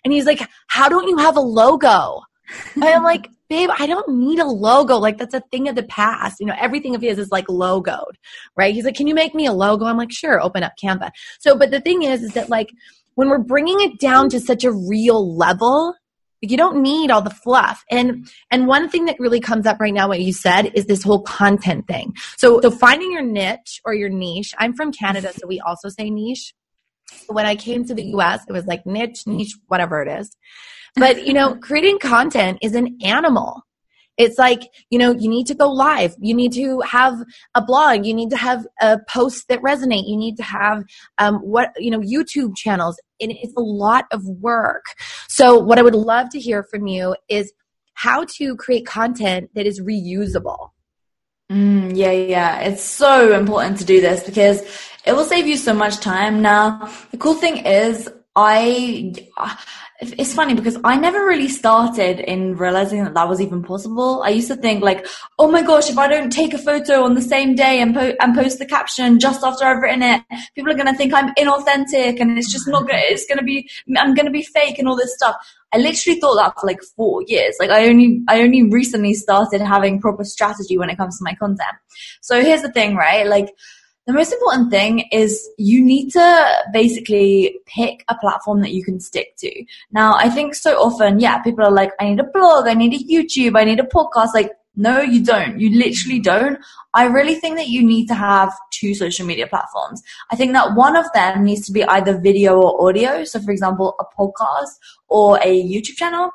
And 0.05 0.13
he's 0.13 0.27
like, 0.27 0.41
"How 0.67 0.89
don't 0.89 1.09
you 1.09 1.19
have 1.19 1.37
a 1.37 1.41
logo?" 1.41 2.21
and 2.75 2.85
I'm 2.85 3.05
like, 3.05 3.31
"Babe, 3.49 3.71
I 3.79 3.87
don't 3.87 4.09
need 4.09 4.41
a 4.41 4.45
logo. 4.45 4.97
Like 4.97 5.19
that's 5.19 5.35
a 5.35 5.43
thing 5.53 5.69
of 5.69 5.77
the 5.77 5.85
past. 5.85 6.41
You 6.41 6.47
know, 6.47 6.57
everything 6.59 6.97
of 6.97 7.01
his 7.01 7.19
is 7.19 7.31
like 7.31 7.47
logoed, 7.47 8.15
right?" 8.57 8.75
He's 8.75 8.85
like, 8.85 8.97
"Can 8.97 9.07
you 9.07 9.15
make 9.15 9.35
me 9.35 9.47
a 9.47 9.53
logo?" 9.53 9.85
I'm 9.85 9.97
like, 9.97 10.13
"Sure." 10.13 10.41
Open 10.43 10.65
up 10.65 10.73
Canva. 10.83 11.13
So, 11.39 11.57
but 11.57 11.71
the 11.71 11.81
thing 11.81 12.03
is, 12.03 12.25
is 12.25 12.33
that 12.35 12.51
like 12.51 12.71
when 13.15 13.29
we're 13.29 13.39
bringing 13.39 13.81
it 13.81 14.01
down 14.01 14.29
to 14.31 14.41
such 14.41 14.65
a 14.65 14.73
real 14.73 15.37
level 15.37 15.95
you 16.43 16.57
don't 16.57 16.83
need 16.83 17.11
all 17.11 17.23
the 17.23 17.31
fluff. 17.31 17.85
And 17.91 18.29
and 18.51 18.67
one 18.67 18.89
thing 18.89 19.07
that 19.07 19.17
really 19.19 19.41
comes 19.41 19.65
up 19.65 19.81
right 19.81 19.95
now, 19.95 20.09
what 20.09 20.21
you 20.21 20.33
said, 20.33 20.73
is 20.75 20.87
this 20.87 21.03
whole 21.03 21.23
content 21.23 21.87
thing. 21.87 22.15
So 22.37 22.61
so 22.61 22.71
finding 22.71 23.13
your 23.13 23.23
niche 23.23 23.81
or 23.85 23.95
your 23.95 24.11
niche. 24.11 24.53
I'm 24.59 24.75
from 24.75 24.93
Canada, 24.93 25.33
so 25.33 25.47
we 25.47 25.61
also 25.61 25.89
say 25.89 26.11
niche. 26.11 26.53
When 27.29 27.47
I 27.47 27.57
came 27.57 27.85
to 27.87 27.95
the 27.95 28.05
US, 28.17 28.41
it 28.49 28.53
was 28.53 28.67
like 28.67 28.85
niche, 28.85 29.27
niche, 29.27 29.57
whatever 29.69 30.03
it 30.03 30.09
is. 30.09 30.37
But 30.97 31.27
you 31.27 31.33
know, 31.33 31.57
creating 31.57 32.01
content 32.01 32.59
is 32.61 32.75
an 32.75 32.99
animal. 33.03 33.63
It's 34.23 34.39
like, 34.39 34.61
you 34.91 34.99
know, 34.99 35.13
you 35.13 35.29
need 35.29 35.47
to 35.49 35.55
go 35.55 35.69
live. 35.69 36.15
You 36.21 36.35
need 36.35 36.53
to 36.53 36.81
have 36.81 37.23
a 37.55 37.63
blog. 37.63 38.07
You 38.07 38.15
need 38.15 38.31
to 38.31 38.37
have 38.37 38.67
a 38.81 38.99
post 39.09 39.49
that 39.49 39.61
resonate. 39.61 40.09
You 40.09 40.17
need 40.17 40.37
to 40.37 40.43
have 40.43 40.85
um, 41.19 41.37
what, 41.37 41.73
you 41.77 41.91
know, 41.91 42.01
YouTube 42.01 42.57
channels. 42.57 43.01
And 43.21 43.33
it's 43.33 43.55
a 43.57 43.61
lot 43.61 44.07
of 44.13 44.25
work. 44.27 44.85
So 45.29 45.59
what 45.59 45.79
I 45.79 45.83
would 45.83 45.95
love 45.95 46.31
to 46.31 46.41
hear 46.41 46.63
from 46.63 46.87
you 46.87 47.17
is 47.29 47.53
how 47.95 48.25
to 48.37 48.57
create 48.57 48.87
content 48.87 49.51
that 49.55 49.67
is 49.67 49.81
reusable. 49.81 50.71
Mm, 51.51 51.97
yeah, 51.97 52.13
yeah. 52.13 52.61
It's 52.61 52.83
so 52.83 53.39
important 53.39 53.79
to 53.79 53.85
do 53.85 54.01
this 54.01 54.23
because 54.23 54.63
it 55.05 55.13
will 55.13 55.25
save 55.25 55.47
you 55.47 55.57
so 55.57 55.75
much 55.75 55.99
time. 55.99 56.41
Now, 56.41 56.91
the 57.11 57.19
cool 57.19 57.35
thing 57.35 57.59
is 57.67 58.09
I, 58.35 59.13
it's 60.01 60.33
funny 60.33 60.55
because 60.55 60.79
I 60.85 60.97
never 60.97 61.27
really 61.27 61.49
started 61.49 62.19
in 62.21 62.57
realizing 62.57 63.05
that 63.05 63.13
that 63.13 63.29
was 63.29 63.43
even 63.43 63.63
possible. 63.63 64.23
I 64.23 64.31
used 64.31 64.49
to 64.49 64.57
think 64.57 64.83
like, 64.83 65.07
oh 65.39 65.51
my 65.51 65.61
gosh, 65.61 65.91
if 65.91 65.99
I 65.99 66.09
don't 66.09 66.33
take 66.33 66.55
a 66.55 66.59
photo 66.59 67.05
on 67.05 67.15
the 67.15 67.21
same 67.21 67.55
day 67.55 67.83
and, 67.83 67.95
po- 67.95 68.15
and 68.21 68.35
post 68.35 68.59
the 68.59 68.65
caption 68.65 69.21
just 69.21 69.45
after 69.45 69.67
I've 69.67 69.83
written 69.83 70.03
it, 70.03 70.23
people 70.55 70.73
are 70.73 70.77
going 70.77 70.87
to 70.87 70.95
think 70.95 71.13
I'm 71.13 71.35
inauthentic 71.35 72.21
and 72.21 72.39
it's 72.39 72.51
just 72.51 72.67
not 72.69 72.87
good. 72.87 72.97
It's 72.97 73.27
going 73.27 73.39
to 73.39 73.45
be, 73.45 73.69
I'm 73.99 74.15
going 74.15 74.27
to 74.27 74.33
be 74.33 74.43
fake 74.43 74.79
and 74.79 74.89
all 74.89 74.97
this 74.97 75.15
stuff. 75.15 75.37
I 75.75 75.77
literally 75.77 76.19
thought 76.19 76.37
that 76.37 76.55
for 76.59 76.67
like 76.67 76.83
four 76.83 77.23
years. 77.27 77.55
Like 77.61 77.71
I 77.71 77.87
only, 77.87 78.23
I 78.29 78.41
only 78.41 78.63
recently 78.63 79.13
started 79.13 79.61
having 79.61 80.01
proper 80.01 80.25
strategy 80.25 80.79
when 80.79 80.89
it 80.89 80.97
comes 80.97 81.19
to 81.19 81.25
my 81.25 81.35
content. 81.35 81.77
So 82.23 82.41
here's 82.41 82.63
the 82.63 82.73
thing, 82.73 82.97
right? 82.97 83.27
Like, 83.27 83.51
the 84.07 84.13
most 84.13 84.33
important 84.33 84.71
thing 84.71 85.09
is 85.13 85.49
you 85.59 85.83
need 85.83 86.11
to 86.11 86.63
basically 86.73 87.61
pick 87.67 88.05
a 88.09 88.17
platform 88.17 88.61
that 88.63 88.73
you 88.73 88.83
can 88.85 88.99
stick 88.99 89.37
to. 89.39 89.65
Now, 89.93 90.15
I 90.15 90.29
think 90.29 90.55
so 90.55 90.77
often, 90.77 91.21
yeah, 91.21 91.41
people 91.43 91.65
are 91.65 91.71
like, 91.71 91.93
I 92.01 92.11
need 92.11 92.21
a 92.21 92.25
blog, 92.25 92.67
I 92.67 92.75
need 92.75 92.95
a 92.95 93.05
YouTube, 93.05 93.59
I 93.59 93.65
need 93.65 93.79
a 93.79 93.85
podcast. 93.85 94.35
Like, 94.35 94.51
no, 94.75 95.01
you 95.01 95.23
don't. 95.23 95.61
You 95.61 95.79
literally 95.79 96.19
don't. 96.19 96.59
I 96.95 97.05
really 97.05 97.35
think 97.35 97.57
that 97.57 97.69
you 97.69 97.85
need 97.85 98.07
to 98.07 98.15
have 98.15 98.53
two 98.71 98.95
social 98.95 99.27
media 99.27 99.47
platforms. 99.47 100.03
I 100.31 100.37
think 100.37 100.53
that 100.55 100.75
one 100.75 100.97
of 100.97 101.07
them 101.15 101.45
needs 101.45 101.67
to 101.67 101.73
be 101.73 101.85
either 101.85 102.19
video 102.19 102.61
or 102.61 102.89
audio. 102.89 103.25
So, 103.25 103.39
for 103.41 103.51
example, 103.51 103.95
a 104.01 104.21
podcast 104.21 104.71
or 105.09 105.39
a 105.43 105.63
YouTube 105.63 105.97
channel. 105.97 106.31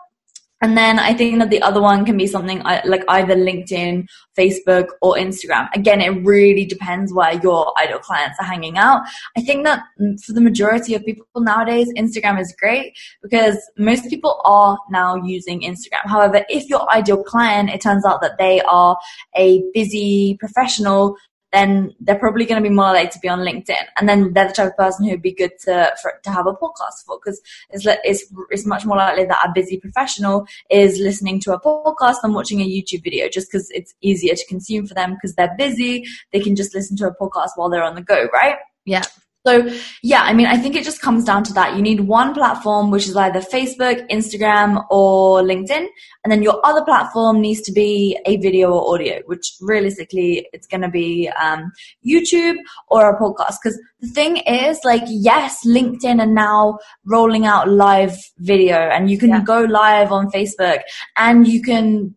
And 0.62 0.76
then 0.76 0.98
I 0.98 1.14
think 1.14 1.38
that 1.40 1.52
the 1.52 1.62
other 1.62 1.82
one 1.82 2.04
can 2.04 2.18
be 2.18 2.26
something 2.26 2.62
uh, 2.62 2.82
like 2.86 3.04
either 3.08 3.36
LinkedIn, 3.36 4.08
Facebook, 4.38 4.88
or 5.02 5.16
Instagram. 5.16 5.68
Again, 5.76 6.02
it 6.02 6.26
really 6.26 6.66
depends 6.66 7.14
where 7.14 7.34
your 7.34 7.74
ideal 7.80 8.00
clients 8.00 8.38
are 8.40 8.46
hanging 8.46 8.78
out. 8.78 9.04
I 9.38 9.42
think 9.42 9.66
that 9.66 9.84
mm, 10.02 10.20
for 10.24 10.34
the 10.34 10.42
majority 10.42 10.96
of 10.96 11.06
people 11.06 11.28
nowadays, 11.38 11.92
Instagram 11.96 12.40
is 12.40 12.56
great 12.60 12.98
because 13.22 13.58
most 13.78 14.10
people 14.10 14.42
are 14.46 14.80
now 14.90 15.16
using 15.16 15.62
Instagram. 15.62 16.06
However, 16.06 16.44
if 16.50 16.68
your 16.70 16.92
ideal 16.92 17.24
client, 17.24 17.70
it 17.70 17.82
turns 17.82 18.06
out 18.06 18.22
that 18.22 18.40
they 18.40 18.62
are 18.62 18.98
a 19.36 19.64
busy 19.74 20.38
professional 20.40 21.18
then 21.58 21.96
they're 22.00 22.20
probably 22.20 22.46
going 22.46 22.62
to 22.62 22.70
be 22.70 22.74
more 22.74 22.94
likely 22.94 23.10
to 23.10 23.20
be 23.20 23.28
on 23.28 23.40
LinkedIn. 23.40 23.86
And 23.98 24.08
then 24.08 24.34
they're 24.34 24.48
the 24.48 24.54
type 24.54 24.68
of 24.68 24.78
person 24.78 25.06
who 25.06 25.12
would 25.12 25.22
be 25.22 25.34
good 25.34 25.52
to, 25.66 25.94
for, 26.02 26.14
to 26.24 26.32
have 26.32 26.46
a 26.46 26.54
podcast 26.54 27.04
for 27.06 27.18
because 27.18 27.42
it's, 27.72 27.86
it's, 28.04 28.32
it's 28.52 28.66
much 28.66 28.86
more 28.86 28.98
likely 28.98 29.26
that 29.26 29.46
a 29.46 29.52
busy 29.54 29.80
professional 29.80 30.46
is 30.70 31.00
listening 31.00 31.40
to 31.42 31.54
a 31.54 31.60
podcast 31.60 32.22
than 32.22 32.34
watching 32.34 32.62
a 32.62 32.66
YouTube 32.66 33.04
video 33.04 33.28
just 33.28 33.52
because 33.52 33.70
it's 33.72 33.96
easier 34.02 34.36
to 34.36 34.46
consume 34.48 34.86
for 34.86 34.94
them 34.94 35.16
because 35.16 35.36
they're 35.36 35.56
busy. 35.58 36.06
They 36.32 36.40
can 36.40 36.56
just 36.56 36.76
listen 36.76 36.96
to 36.98 37.08
a 37.08 37.16
podcast 37.16 37.50
while 37.56 37.70
they're 37.70 37.84
on 37.84 37.96
the 37.96 38.02
go, 38.02 38.28
right? 38.34 38.58
Yeah. 38.86 39.04
So 39.48 39.66
yeah, 40.04 40.24
I 40.24 40.34
mean, 40.34 40.48
I 40.48 40.58
think 40.58 40.76
it 40.76 40.84
just 40.84 41.02
comes 41.02 41.24
down 41.24 41.44
to 41.46 41.54
that. 41.54 41.78
You 41.78 41.82
need 41.82 42.02
one 42.02 42.34
platform, 42.34 42.92
which 42.92 43.08
is 43.08 43.16
either 43.16 43.40
Facebook, 43.40 44.06
Instagram, 44.10 44.86
or 44.92 45.42
LinkedIn. 45.42 45.88
And 46.24 46.32
then 46.32 46.44
your 46.44 46.60
other 46.66 46.84
platform 46.84 47.40
needs 47.40 47.62
to 47.62 47.72
be 47.72 48.20
a 48.26 48.36
video 48.38 48.74
or 48.74 48.94
audio, 48.94 49.22
which 49.26 49.54
realistically 49.62 50.50
it's 50.52 50.68
going 50.68 50.82
to 50.82 50.90
be 50.90 51.30
um, 51.42 51.72
YouTube 52.06 52.58
or 52.90 53.10
a 53.10 53.18
podcast. 53.18 53.56
Because 53.64 53.80
the 54.02 54.10
thing 54.10 54.38
is, 54.38 54.82
like, 54.84 55.04
yes, 55.08 55.66
LinkedIn 55.66 56.20
are 56.20 56.26
now 56.26 56.80
rolling 57.06 57.46
out 57.46 57.70
live 57.70 58.18
video 58.40 58.76
and 58.76 59.10
you 59.10 59.18
can 59.18 59.30
yeah. 59.30 59.42
go 59.42 59.62
live 59.62 60.12
on 60.12 60.30
Facebook 60.30 60.82
and 61.16 61.48
you 61.48 61.62
can 61.62 62.14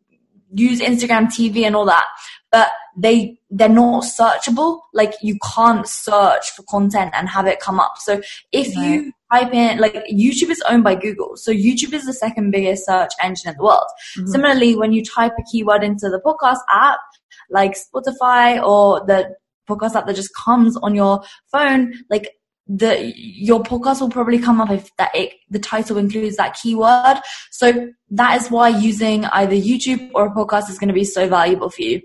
use 0.53 0.81
Instagram 0.81 1.27
TV 1.27 1.63
and 1.63 1.77
all 1.77 1.87
that. 1.87 2.07
But 2.51 2.73
they 2.97 3.39
they're 3.51 3.69
not 3.69 4.05
searchable. 4.05 4.81
Like 4.93 5.15
you 5.23 5.39
can't 5.55 5.87
search 5.87 6.51
for 6.51 6.63
content 6.65 7.13
and 7.15 7.29
have 7.29 7.47
it 7.47 7.61
come 7.61 7.81
up. 7.81 7.95
So 7.99 8.21
if 8.53 8.75
right. 8.77 8.85
you 8.85 9.13
type 9.33 9.53
in 9.53 9.79
like 9.79 9.95
YouTube 10.13 10.51
is 10.51 10.63
owned 10.69 10.85
by 10.85 10.95
Google, 10.95 11.37
so 11.37 11.53
YouTube 11.53 11.93
is 11.93 12.07
the 12.07 12.13
second 12.13 12.51
biggest 12.51 12.87
search 12.87 13.13
engine 13.23 13.51
in 13.51 13.57
the 13.57 13.65
world. 13.65 13.87
Mm-hmm. 14.19 14.29
Similarly, 14.29 14.77
when 14.77 14.93
you 14.93 15.05
type 15.05 15.33
a 15.39 15.43
keyword 15.51 15.83
into 15.83 16.09
the 16.09 16.21
podcast 16.25 16.61
app, 16.71 17.01
like 17.51 17.77
Spotify 17.77 18.63
or 18.63 19.05
the 19.07 19.35
podcast 19.69 19.95
app 19.95 20.07
that 20.07 20.17
just 20.17 20.35
comes 20.35 20.77
on 20.79 20.95
your 20.95 21.23
phone, 21.51 21.93
like 22.11 22.31
the 22.67 23.13
your 23.17 23.63
podcast 23.63 24.01
will 24.01 24.11
probably 24.11 24.39
come 24.39 24.61
up 24.61 24.71
if 24.71 24.95
that 24.97 25.11
it, 25.15 25.33
the 25.51 25.59
title 25.59 25.99
includes 25.99 26.37
that 26.37 26.55
keyword. 26.55 27.19
So 27.51 27.89
that 28.11 28.41
is 28.41 28.49
why 28.51 28.69
using 28.69 29.25
either 29.27 29.55
YouTube 29.55 30.11
or 30.15 30.27
a 30.27 30.31
podcast 30.31 30.71
is 30.71 30.79
going 30.79 30.89
to 30.89 30.95
be 30.95 31.05
so 31.05 31.29
valuable 31.29 31.71
for 31.71 31.83
you. 31.83 32.01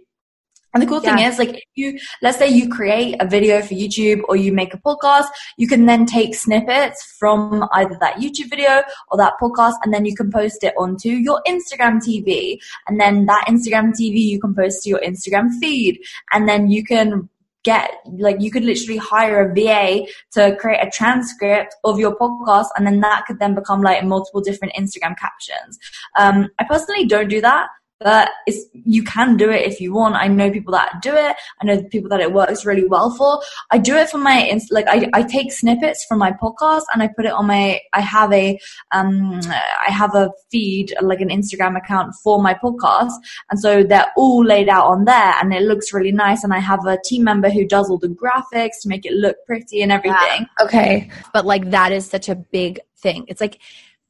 And 0.76 0.82
the 0.82 0.88
cool 0.88 1.00
thing 1.00 1.20
is, 1.20 1.40
like, 1.40 1.52
if 1.52 1.64
you, 1.76 1.98
let's 2.22 2.38
say 2.38 2.50
you 2.50 2.68
create 2.68 3.16
a 3.22 3.26
video 3.26 3.62
for 3.62 3.74
YouTube 3.74 4.24
or 4.28 4.36
you 4.36 4.52
make 4.52 4.74
a 4.74 4.78
podcast, 4.78 5.28
you 5.58 5.70
can 5.70 5.86
then 5.86 6.06
take 6.06 6.36
snippets 6.36 7.02
from 7.18 7.66
either 7.72 7.98
that 8.02 8.18
YouTube 8.18 8.50
video 8.50 8.84
or 9.10 9.18
that 9.18 9.36
podcast 9.42 9.76
and 9.86 9.94
then 9.94 10.04
you 10.04 10.14
can 10.14 10.30
post 10.30 10.66
it 10.66 10.74
onto 10.78 11.08
your 11.08 11.42
Instagram 11.48 12.04
TV. 12.06 12.58
And 12.90 13.00
then 13.00 13.26
that 13.26 13.46
Instagram 13.48 13.94
TV 13.94 14.18
you 14.18 14.38
can 14.38 14.54
post 14.54 14.84
to 14.84 14.90
your 14.90 15.00
Instagram 15.00 15.50
feed. 15.62 15.98
And 16.34 16.46
then 16.48 16.70
you 16.70 16.84
can 16.84 17.30
get 17.64 17.92
like 18.20 18.42
you 18.42 18.52
could 18.52 18.66
literally 18.66 18.98
hire 18.98 19.50
a 19.50 19.54
VA 19.56 20.06
to 20.34 20.58
create 20.58 20.86
a 20.86 20.92
transcript 20.92 21.74
of 21.86 21.98
your 22.00 22.16
podcast 22.18 22.68
and 22.78 22.86
then 22.86 23.00
that 23.00 23.24
could 23.26 23.40
then 23.40 23.56
become 23.56 23.82
like 23.82 24.04
multiple 24.04 24.42
different 24.42 24.74
Instagram 24.76 25.18
captions. 25.18 25.80
Um, 26.18 26.50
I 26.60 26.66
personally 26.66 27.06
don't 27.06 27.30
do 27.30 27.40
that 27.40 27.70
but 28.00 28.30
it's 28.46 28.66
you 28.74 29.04
can 29.04 29.38
do 29.38 29.50
it 29.50 29.66
if 29.66 29.80
you 29.80 29.94
want. 29.94 30.16
I 30.16 30.28
know 30.28 30.52
people 30.52 30.74
that 30.74 31.02
do 31.02 31.16
it. 31.16 31.36
I 31.62 31.66
know 31.66 31.82
people 31.84 32.10
that 32.10 32.20
it 32.20 32.34
works 32.34 32.66
really 32.66 32.86
well 32.86 33.10
for. 33.12 33.42
I 33.72 33.78
do 33.78 33.96
it 33.96 34.10
for 34.10 34.18
my 34.18 34.60
like 34.70 34.88
I, 34.88 35.10
I 35.14 35.24
take 35.24 35.52
snippets 35.52 36.06
from 36.06 36.20
my 36.20 36.32
podcast 36.32 36.84
and 36.94 37.02
I 37.02 37.08
put 37.08 37.26
it 37.26 37.32
on 37.32 37.48
my 37.48 37.80
I 37.94 38.02
have 38.02 38.32
a 38.34 38.60
um 38.92 39.40
I 39.48 39.92
have 39.92 40.14
a 40.14 40.32
feed 40.52 40.94
like 41.02 41.22
an 41.22 41.30
Instagram 41.30 41.78
account 41.78 42.14
for 42.24 42.42
my 42.42 42.54
podcast 42.54 43.14
and 43.50 43.60
so 43.60 43.84
they're 43.84 44.12
all 44.18 44.44
laid 44.44 44.70
out 44.70 44.88
on 44.88 45.06
there 45.06 45.34
and 45.40 45.54
it 45.54 45.64
looks 45.64 45.94
really 45.94 46.12
nice 46.12 46.44
and 46.44 46.54
I 46.54 46.60
have 46.60 46.86
a 46.86 46.98
team 47.06 47.24
member 47.24 47.50
who 47.50 47.66
does 47.66 47.90
all 47.90 47.98
the 47.98 48.08
graphics 48.08 48.82
to 48.82 48.90
make 48.90 49.06
it 49.06 49.14
look 49.14 49.38
pretty 49.46 49.82
and 49.82 49.92
everything. 49.92 50.48
Yeah. 50.60 50.66
Okay. 50.66 51.10
But 51.34 51.46
like 51.46 51.72
that 51.72 51.92
is 51.92 52.06
such 52.08 52.30
a 52.30 52.36
big 52.36 52.80
thing. 52.98 53.26
It's 53.28 53.42
like 53.42 53.60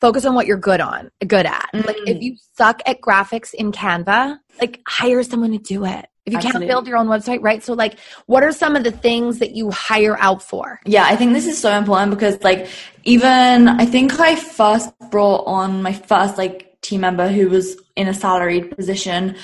focus 0.01 0.25
on 0.25 0.35
what 0.35 0.45
you're 0.47 0.57
good 0.57 0.81
on, 0.81 1.09
good 1.25 1.45
at. 1.45 1.69
Mm-hmm. 1.73 1.87
Like 1.87 1.97
if 2.05 2.17
mm. 2.17 2.21
you 2.21 2.35
suck 2.57 2.81
at 2.85 3.01
graphics 3.01 3.53
in 3.53 3.71
Canva, 3.71 4.37
like 4.61 4.81
hire 4.87 5.23
someone 5.23 5.51
to 5.51 5.57
do 5.57 5.85
it. 5.85 6.07
If 6.25 6.33
you 6.33 6.37
Absolutely. 6.37 6.61
can't 6.61 6.69
build 6.69 6.87
your 6.87 6.97
own 6.97 7.07
website, 7.07 7.41
right? 7.41 7.63
So 7.63 7.73
like 7.73 7.99
what 8.25 8.43
are 8.43 8.51
some 8.51 8.75
of 8.75 8.83
the 8.83 8.91
things 8.91 9.39
that 9.39 9.55
you 9.55 9.69
hire 9.71 10.17
out 10.19 10.41
for? 10.41 10.79
Yeah, 10.85 11.05
I 11.05 11.15
think 11.15 11.33
this 11.33 11.45
is 11.45 11.57
so 11.57 11.71
important 11.71 12.11
because 12.11 12.41
like 12.43 12.67
even 13.03 13.69
I 13.69 13.85
think 13.85 14.19
I 14.19 14.35
first 14.35 14.91
brought 15.11 15.45
on 15.45 15.83
my 15.83 15.93
first 15.93 16.37
like 16.37 16.81
team 16.81 17.01
member 17.01 17.27
who 17.27 17.49
was 17.49 17.77
in 17.95 18.07
a 18.07 18.13
salaried 18.13 18.75
position 18.75 19.35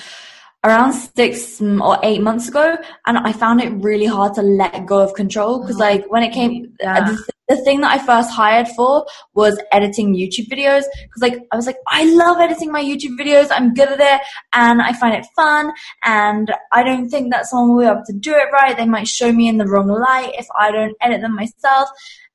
around 0.64 0.92
six 0.92 1.60
or 1.60 1.98
eight 2.02 2.20
months 2.22 2.48
ago 2.48 2.76
and 3.06 3.18
i 3.18 3.32
found 3.32 3.60
it 3.60 3.70
really 3.82 4.06
hard 4.06 4.32
to 4.34 4.42
let 4.42 4.86
go 4.86 5.00
of 5.00 5.12
control 5.14 5.60
because 5.60 5.80
oh, 5.80 5.84
uh-huh. 5.84 5.94
like 5.94 6.10
when 6.10 6.22
it 6.22 6.32
came 6.32 6.72
uh, 6.82 6.86
yeah. 6.86 7.04
the, 7.04 7.32
the, 7.48 7.56
thing 7.64 7.80
that 7.80 7.90
i 7.90 8.04
first 8.04 8.30
hired 8.30 8.68
for 8.68 9.04
was 9.34 9.60
editing 9.72 10.14
youtube 10.14 10.48
videos 10.48 10.84
because 11.02 11.20
like 11.20 11.34
i 11.52 11.56
was 11.56 11.66
like 11.66 11.78
i 11.88 12.04
love 12.14 12.38
editing 12.38 12.70
my 12.70 12.82
youtube 12.82 13.18
videos 13.18 13.48
i'm 13.50 13.74
good 13.74 13.88
at 13.88 14.00
it 14.00 14.26
and 14.52 14.80
i 14.80 14.92
find 14.92 15.14
it 15.14 15.26
fun 15.34 15.72
and 16.04 16.52
i 16.72 16.82
don't 16.82 17.08
think 17.08 17.32
that 17.32 17.46
someone 17.46 17.76
will 17.76 17.82
be 17.82 17.90
able 17.90 18.04
to 18.06 18.12
do 18.12 18.32
it 18.32 18.52
right 18.52 18.76
they 18.76 18.86
might 18.86 19.08
show 19.08 19.32
me 19.32 19.48
in 19.48 19.58
the 19.58 19.66
wrong 19.66 19.88
light 19.88 20.32
if 20.38 20.46
i 20.58 20.70
don't 20.70 20.96
edit 21.00 21.20
them 21.20 21.34
myself 21.34 21.88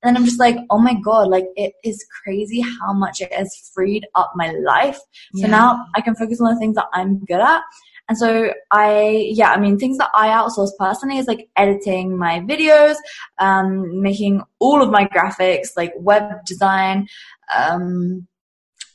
and 0.04 0.16
then 0.16 0.22
I'm 0.22 0.26
just 0.26 0.40
like, 0.40 0.58
oh 0.70 0.78
my 0.78 0.94
God, 0.94 1.30
like 1.30 1.48
it 1.56 1.74
is 1.84 2.06
crazy 2.24 2.62
how 2.62 2.94
much 2.94 3.20
it 3.20 3.34
has 3.34 3.72
freed 3.74 4.06
up 4.14 4.32
my 4.36 4.52
life. 4.52 4.98
So 5.34 5.42
yeah. 5.42 5.48
now 5.48 5.86
I 5.96 6.02
can 6.02 6.14
focus 6.16 6.40
on 6.40 6.54
the 6.54 6.60
things 6.60 6.76
that 6.76 6.86
I'm 6.94 7.26
good 7.26 7.40
at. 7.40 7.64
And 8.10 8.18
so 8.18 8.54
I, 8.72 9.30
yeah, 9.32 9.52
I 9.52 9.60
mean, 9.60 9.78
things 9.78 9.98
that 9.98 10.10
I 10.16 10.30
outsource 10.30 10.70
personally 10.80 11.18
is 11.18 11.28
like 11.28 11.50
editing 11.56 12.18
my 12.18 12.40
videos, 12.40 12.96
um, 13.38 14.02
making 14.02 14.44
all 14.60 14.82
of 14.82 14.90
my 14.90 15.06
graphics, 15.06 15.76
like 15.76 15.94
web 15.98 16.46
design, 16.46 17.08
um, 17.56 18.28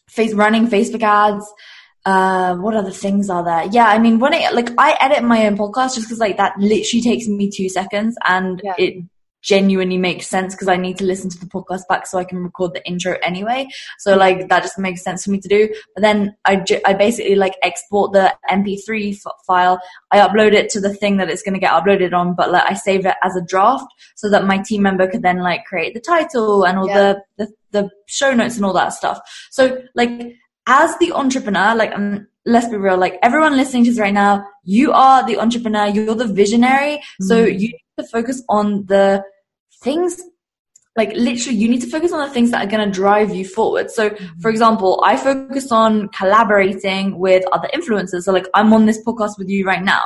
face 0.09 0.33
running 0.33 0.67
Facebook 0.67 1.03
ads. 1.03 1.47
Uh, 2.05 2.57
what 2.57 2.75
other 2.75 2.91
things 2.91 3.31
are 3.31 3.45
there? 3.45 3.67
Yeah, 3.71 3.87
I 3.87 3.99
mean, 3.99 4.19
when 4.19 4.33
it 4.33 4.53
like 4.55 4.71
I 4.77 4.97
edit 5.01 5.23
my 5.23 5.47
own 5.47 5.57
podcast 5.57 5.95
just 5.95 6.09
because 6.09 6.19
like 6.19 6.37
that 6.39 6.59
literally 6.59 7.03
takes 7.03 7.29
me 7.29 7.49
two 7.49 7.69
seconds 7.69 8.17
and 8.27 8.61
yeah. 8.65 8.75
it 8.77 9.05
genuinely 9.43 9.99
makes 9.99 10.27
sense 10.27 10.55
because 10.55 10.69
I 10.69 10.77
need 10.77 10.97
to 10.99 11.05
listen 11.05 11.29
to 11.31 11.39
the 11.39 11.47
podcast 11.47 11.83
back 11.89 12.07
so 12.07 12.19
I 12.19 12.25
can 12.25 12.39
record 12.39 12.75
the 12.75 12.87
intro 12.87 13.17
anyway. 13.23 13.69
So 13.99 14.17
like 14.17 14.49
that 14.49 14.63
just 14.63 14.79
makes 14.79 15.03
sense 15.03 15.25
for 15.25 15.31
me 15.31 15.41
to 15.41 15.49
do. 15.49 15.69
But 15.95 16.03
then 16.03 16.37
I, 16.45 16.65
I 16.87 16.95
basically 16.95 17.35
like 17.35 17.57
export 17.63 18.13
the 18.13 18.35
MP3 18.51 19.15
f- 19.15 19.33
file. 19.47 19.81
I 20.11 20.19
upload 20.19 20.53
it 20.53 20.71
to 20.71 20.81
the 20.81 20.95
thing 20.95 21.17
that 21.19 21.29
it's 21.29 21.43
going 21.43 21.55
to 21.55 21.61
get 21.61 21.73
uploaded 21.73 22.13
on, 22.13 22.35
but 22.35 22.51
like 22.51 22.71
I 22.71 22.75
save 22.75 23.05
it 23.05 23.17
as 23.23 23.37
a 23.37 23.43
draft 23.43 23.87
so 24.15 24.31
that 24.31 24.47
my 24.47 24.59
team 24.59 24.83
member 24.83 25.09
could 25.09 25.23
then 25.23 25.39
like 25.39 25.65
create 25.65 25.95
the 25.95 26.01
title 26.01 26.65
and 26.65 26.79
all 26.79 26.89
yeah. 26.89 27.15
the, 27.37 27.45
the, 27.45 27.53
the 27.73 27.91
show 28.07 28.33
notes 28.33 28.57
and 28.57 28.65
all 28.65 28.73
that 28.75 28.93
stuff. 28.93 29.21
So 29.51 29.83
like 29.95 30.37
as 30.67 30.97
the 30.99 31.13
entrepreneur, 31.13 31.75
like 31.75 31.93
um, 31.93 32.29
let's 32.47 32.69
be 32.69 32.77
real, 32.77 32.97
like 32.97 33.19
everyone 33.23 33.57
listening 33.57 33.85
to 33.85 33.91
this 33.91 33.99
right 33.99 34.15
now, 34.15 34.47
you 34.65 34.93
are 34.93 35.27
the 35.27 35.39
entrepreneur, 35.39 35.87
you're 35.87 36.15
the 36.15 36.27
visionary. 36.27 36.99
Mm-hmm. 36.99 37.25
So 37.25 37.45
you 37.45 37.69
need 37.69 37.85
to 37.99 38.05
focus 38.05 38.43
on 38.49 38.87
the 38.87 39.25
things 39.83 40.21
like 40.97 41.11
literally 41.15 41.59
you 41.59 41.69
need 41.69 41.81
to 41.81 41.89
focus 41.89 42.13
on 42.13 42.21
the 42.21 42.33
things 42.33 42.51
that 42.51 42.63
are 42.63 42.71
going 42.71 42.87
to 42.87 42.93
drive 42.95 43.35
you 43.35 43.47
forward. 43.47 43.91
So 43.91 44.11
mm-hmm. 44.11 44.41
for 44.41 44.51
example 44.51 45.03
i 45.05 45.17
focus 45.17 45.73
on 45.73 46.09
collaborating 46.09 47.19
with 47.19 47.45
other 47.53 47.69
influencers. 47.75 48.23
So 48.23 48.33
like 48.33 48.47
i'm 48.55 48.73
on 48.73 48.87
this 48.87 49.03
podcast 49.05 49.39
with 49.39 49.49
you 49.49 49.65
right 49.65 49.83
now. 49.83 50.03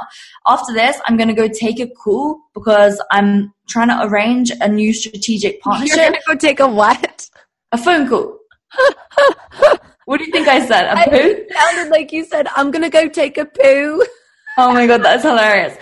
After 0.47 0.73
this 0.73 0.99
i'm 1.07 1.17
going 1.17 1.29
to 1.29 1.35
go 1.35 1.49
take 1.49 1.81
a 1.81 1.89
call 1.89 2.39
because 2.55 3.03
i'm 3.11 3.53
trying 3.69 3.89
to 3.89 3.99
arrange 4.03 4.53
a 4.61 4.69
new 4.69 4.93
strategic 4.93 5.61
partnership 5.67 5.97
you're 5.97 6.11
going 6.11 6.21
to 6.21 6.27
go 6.27 6.35
take 6.37 6.61
a 6.61 6.69
what? 6.69 7.29
A 7.73 7.79
phone 7.79 8.09
call. 8.09 8.39
What 10.07 10.19
do 10.19 10.25
you 10.25 10.31
think 10.31 10.47
i 10.47 10.65
said? 10.65 10.85
A 10.87 11.11
poo? 11.11 11.17
it 11.17 11.53
sounded 11.53 11.91
like 11.91 12.13
you 12.13 12.25
said 12.25 12.47
i'm 12.55 12.71
going 12.71 12.85
to 12.85 12.91
go 12.91 13.09
take 13.09 13.37
a 13.39 13.45
poo 13.45 14.07
Oh 14.59 14.73
my 14.73 14.87
god, 14.87 15.03
that's 15.05 15.23
hilarious. 15.23 15.77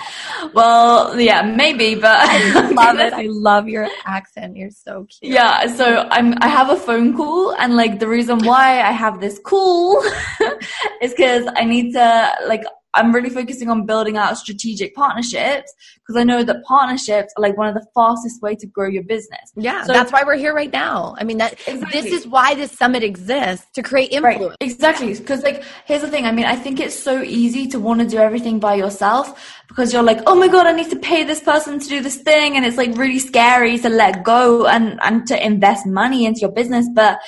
Well, 0.53 1.19
yeah, 1.19 1.43
maybe, 1.43 1.95
but 1.95 2.17
I 2.29 2.71
love 2.73 2.99
it. 2.99 3.13
I 3.13 3.27
love 3.31 3.69
your 3.69 3.89
accent. 4.05 4.57
You're 4.57 4.71
so 4.71 5.07
cute. 5.09 5.33
Yeah, 5.33 5.67
so 5.69 6.09
I'm 6.11 6.35
I 6.41 6.49
have 6.49 6.71
a 6.71 6.77
phone 6.77 7.17
call 7.17 7.55
and 7.55 7.77
like 7.77 8.01
the 8.01 8.09
reason 8.09 8.39
why 8.45 8.81
I 8.81 8.91
have 8.91 9.21
this 9.21 9.39
call 9.39 10.03
is 11.03 11.15
cuz 11.15 11.47
I 11.55 11.65
need 11.65 11.93
to 11.93 12.33
like 12.47 12.65
I'm 12.95 13.13
really 13.13 13.31
focusing 13.31 13.69
on 13.69 13.87
building 13.87 14.17
out 14.17 14.39
strategic 14.39 14.95
partnerships 14.95 15.73
because 15.99 16.17
I 16.21 16.25
know 16.25 16.45
that 16.45 16.65
partnerships 16.65 17.33
are 17.37 17.43
like 17.43 17.57
one 17.57 17.69
of 17.69 17.75
the 17.75 17.87
fastest 17.95 18.41
way 18.43 18.55
to 18.57 18.67
grow 18.67 18.89
your 18.89 19.03
business. 19.03 19.53
Yeah, 19.57 19.85
so, 19.85 19.93
that's 19.93 20.13
why 20.13 20.23
we're 20.25 20.37
here 20.37 20.55
right 20.55 20.73
now. 20.73 21.15
I 21.19 21.25
mean, 21.25 21.39
that 21.39 21.55
exactly. 21.67 22.01
this 22.01 22.13
is 22.13 22.27
why 22.27 22.55
this 22.55 22.73
summit 22.73 23.03
exists 23.03 23.67
to 23.75 23.83
create 23.83 24.13
influence. 24.13 24.57
Right. 24.61 24.71
Exactly, 24.71 25.15
because 25.15 25.43
like 25.43 25.65
here's 25.85 26.03
the 26.03 26.09
thing. 26.09 26.27
I 26.27 26.33
mean, 26.33 26.47
I 26.47 26.57
think 26.57 26.81
it's 26.81 26.99
so 26.99 27.23
easy 27.23 27.67
to 27.69 27.79
want 27.79 28.01
to 28.01 28.07
do 28.07 28.19
everything 28.19 28.61
by 28.61 28.75
yourself 28.75 29.63
because 29.69 29.93
you're 29.93 30.03
like, 30.03 30.21
oh 30.27 30.35
my 30.35 30.49
god, 30.49 30.67
I 30.67 30.73
need 30.73 30.91
to 30.91 30.99
pay 30.99 31.25
this 31.25 31.41
person 31.41 31.79
to 31.79 31.89
do 31.89 32.01
this 32.01 32.17
thing, 32.17 32.57
and 32.57 32.65
it's 32.65 32.77
like 32.77 32.97
really 32.97 33.19
scary 33.19 33.79
to 33.79 33.89
let 33.89 34.25
go 34.25 34.67
and 34.67 35.01
and 35.03 35.27
to 35.29 35.45
invest 35.45 35.87
money 35.87 36.27
into 36.27 36.41
your 36.41 36.53
business, 36.53 36.87
but 36.95 37.19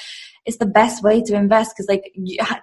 it's 0.46 0.58
the 0.58 0.66
best 0.66 1.02
way 1.02 1.20
to 1.20 1.34
invest 1.34 1.74
because 1.76 1.88
like 1.88 2.12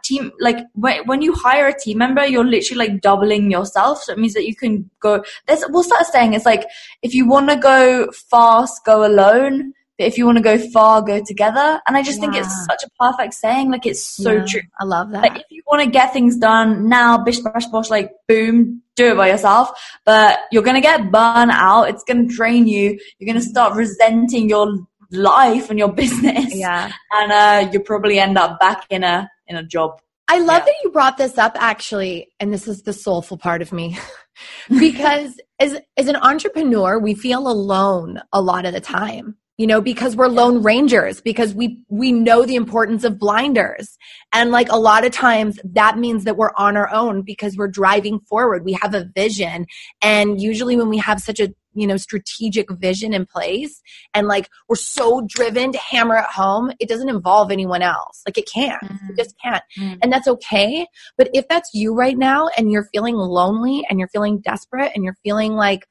team 0.04 0.32
like 0.40 0.58
when 0.76 1.22
you 1.22 1.34
hire 1.34 1.68
a 1.68 1.80
team 1.80 1.98
member 1.98 2.26
you're 2.26 2.46
literally 2.46 2.88
like 2.88 3.02
doubling 3.02 3.52
yourself 3.52 4.02
so 4.02 4.14
it 4.14 4.20
means 4.20 4.34
that 4.34 4.48
you 4.48 4.56
can 4.56 4.90
go 5.00 5.24
there's 5.48 5.64
we'll 5.70 5.84
start 5.84 6.06
saying 6.06 6.34
it's 6.34 6.46
like 6.46 6.66
if 7.02 7.14
you 7.14 7.28
want 7.28 7.50
to 7.50 7.56
go 7.56 8.10
fast 8.12 8.84
go 8.86 9.06
alone 9.06 9.74
but 9.98 10.08
if 10.08 10.18
you 10.18 10.26
want 10.26 10.38
to 10.38 10.44
go 10.44 10.58
far, 10.58 11.04
go 11.04 11.24
together. 11.24 11.80
And 11.88 11.96
I 11.96 12.02
just 12.02 12.20
think 12.20 12.36
it's 12.36 12.66
such 12.66 12.84
a 12.84 12.90
perfect 13.00 13.36
saying. 13.36 13.70
Like 13.70 13.86
it's 13.86 14.04
so 14.04 14.32
Yeah, 14.32 14.46
true. 14.46 14.62
I 14.80 14.86
love 14.86 15.12
that. 15.12 15.22
Like 15.22 15.38
if 15.38 15.46
you 15.52 15.62
want 15.68 15.84
to 15.84 15.90
get 15.90 16.12
things 16.12 16.36
done 16.38 16.90
now, 16.90 17.24
bish 17.24 17.40
bash 17.40 17.68
bosh, 17.68 17.92
like 17.92 18.12
boom, 18.28 18.82
do 18.96 19.12
it 19.12 19.18
by 19.18 19.30
yourself. 19.30 19.70
But 20.04 20.40
you're 20.52 20.64
gonna 20.64 20.82
get 20.82 21.12
burnt 21.12 21.52
out. 21.52 21.90
It's 21.90 22.04
gonna 22.04 22.26
drain 22.26 22.68
you. 22.68 23.00
You're 23.20 23.28
gonna 23.28 23.46
start 23.46 23.76
resenting 23.76 24.50
your 24.50 24.80
life 25.14 25.70
and 25.70 25.80
your 25.80 25.92
business. 25.92 26.54
yeah. 26.56 26.92
And 27.12 27.32
uh, 27.32 27.70
you 27.72 27.80
probably 27.80 28.20
end 28.20 28.38
up 28.38 28.60
back 28.60 28.86
in 28.90 29.04
a 29.04 29.30
in 29.48 29.56
a 29.56 29.64
job. 29.64 30.00
I 30.28 30.40
love 30.40 30.62
Yeah. 30.62 30.66
that 30.66 30.76
you 30.84 30.90
brought 30.92 31.18
this 31.18 31.38
up 31.38 31.56
actually, 31.60 32.30
and 32.40 32.54
this 32.54 32.68
is 32.68 32.84
the 32.84 32.94
soulful 32.94 33.38
part 33.38 33.62
of 33.62 33.72
me. 33.72 33.98
because 34.80 35.40
as 35.60 35.80
as 35.98 36.08
an 36.08 36.16
entrepreneur, 36.16 37.00
we 37.00 37.14
feel 37.14 37.48
alone 37.48 38.22
a 38.32 38.42
lot 38.42 38.66
of 38.66 38.74
the 38.74 38.82
time. 38.82 39.38
You 39.58 39.68
know, 39.68 39.82
because 39.82 40.16
we're 40.16 40.30
lone 40.30 40.64
rangers, 40.64 41.22
because 41.22 41.54
we 41.54 41.84
we 41.88 42.12
know 42.12 42.44
the 42.44 42.56
importance 42.56 43.04
of 43.04 43.20
blinders. 43.20 43.98
And 44.34 44.50
like 44.50 44.72
a 44.72 44.78
lot 44.80 45.06
of 45.06 45.12
times 45.12 45.60
that 45.64 46.00
means 46.00 46.24
that 46.24 46.38
we're 46.38 46.54
on 46.58 46.76
our 46.76 46.90
own 46.92 47.22
because 47.22 47.56
we're 47.56 47.68
driving 47.68 48.20
forward. 48.22 48.66
We 48.66 48.74
have 48.82 48.96
a 48.96 49.06
vision. 49.14 49.68
And 50.02 50.42
usually 50.42 50.76
when 50.76 50.90
we 50.90 50.98
have 50.98 51.20
such 51.20 51.40
a, 51.40 51.54
you 51.76 51.88
know, 51.88 51.98
strategic 51.98 52.72
vision 52.72 53.14
in 53.14 53.26
place 53.26 53.82
and 54.14 54.28
like 54.28 54.50
we're 54.68 54.76
so 54.76 55.22
driven 55.28 55.72
to 55.72 55.78
hammer 55.78 56.18
it 56.18 56.26
home, 56.26 56.72
it 56.80 56.90
doesn't 56.90 57.10
involve 57.10 57.52
anyone 57.52 57.82
else. 57.82 58.22
Like 58.26 58.38
it 58.38 58.50
can't. 58.52 58.84
It 59.10 59.18
just 59.18 59.36
can't. 59.42 59.64
Mm. 59.78 60.00
And 60.02 60.12
that's 60.12 60.28
okay. 60.28 60.88
But 61.18 61.30
if 61.34 61.48
that's 61.48 61.70
you 61.74 61.94
right 61.94 62.18
now 62.18 62.48
and 62.58 62.72
you're 62.72 62.88
feeling 62.94 63.16
lonely 63.16 63.86
and 63.90 64.00
you're 64.00 64.10
feeling 64.10 64.40
desperate 64.40 64.92
and 64.96 65.04
you're 65.04 65.18
feeling 65.24 65.54
like, 65.54 65.88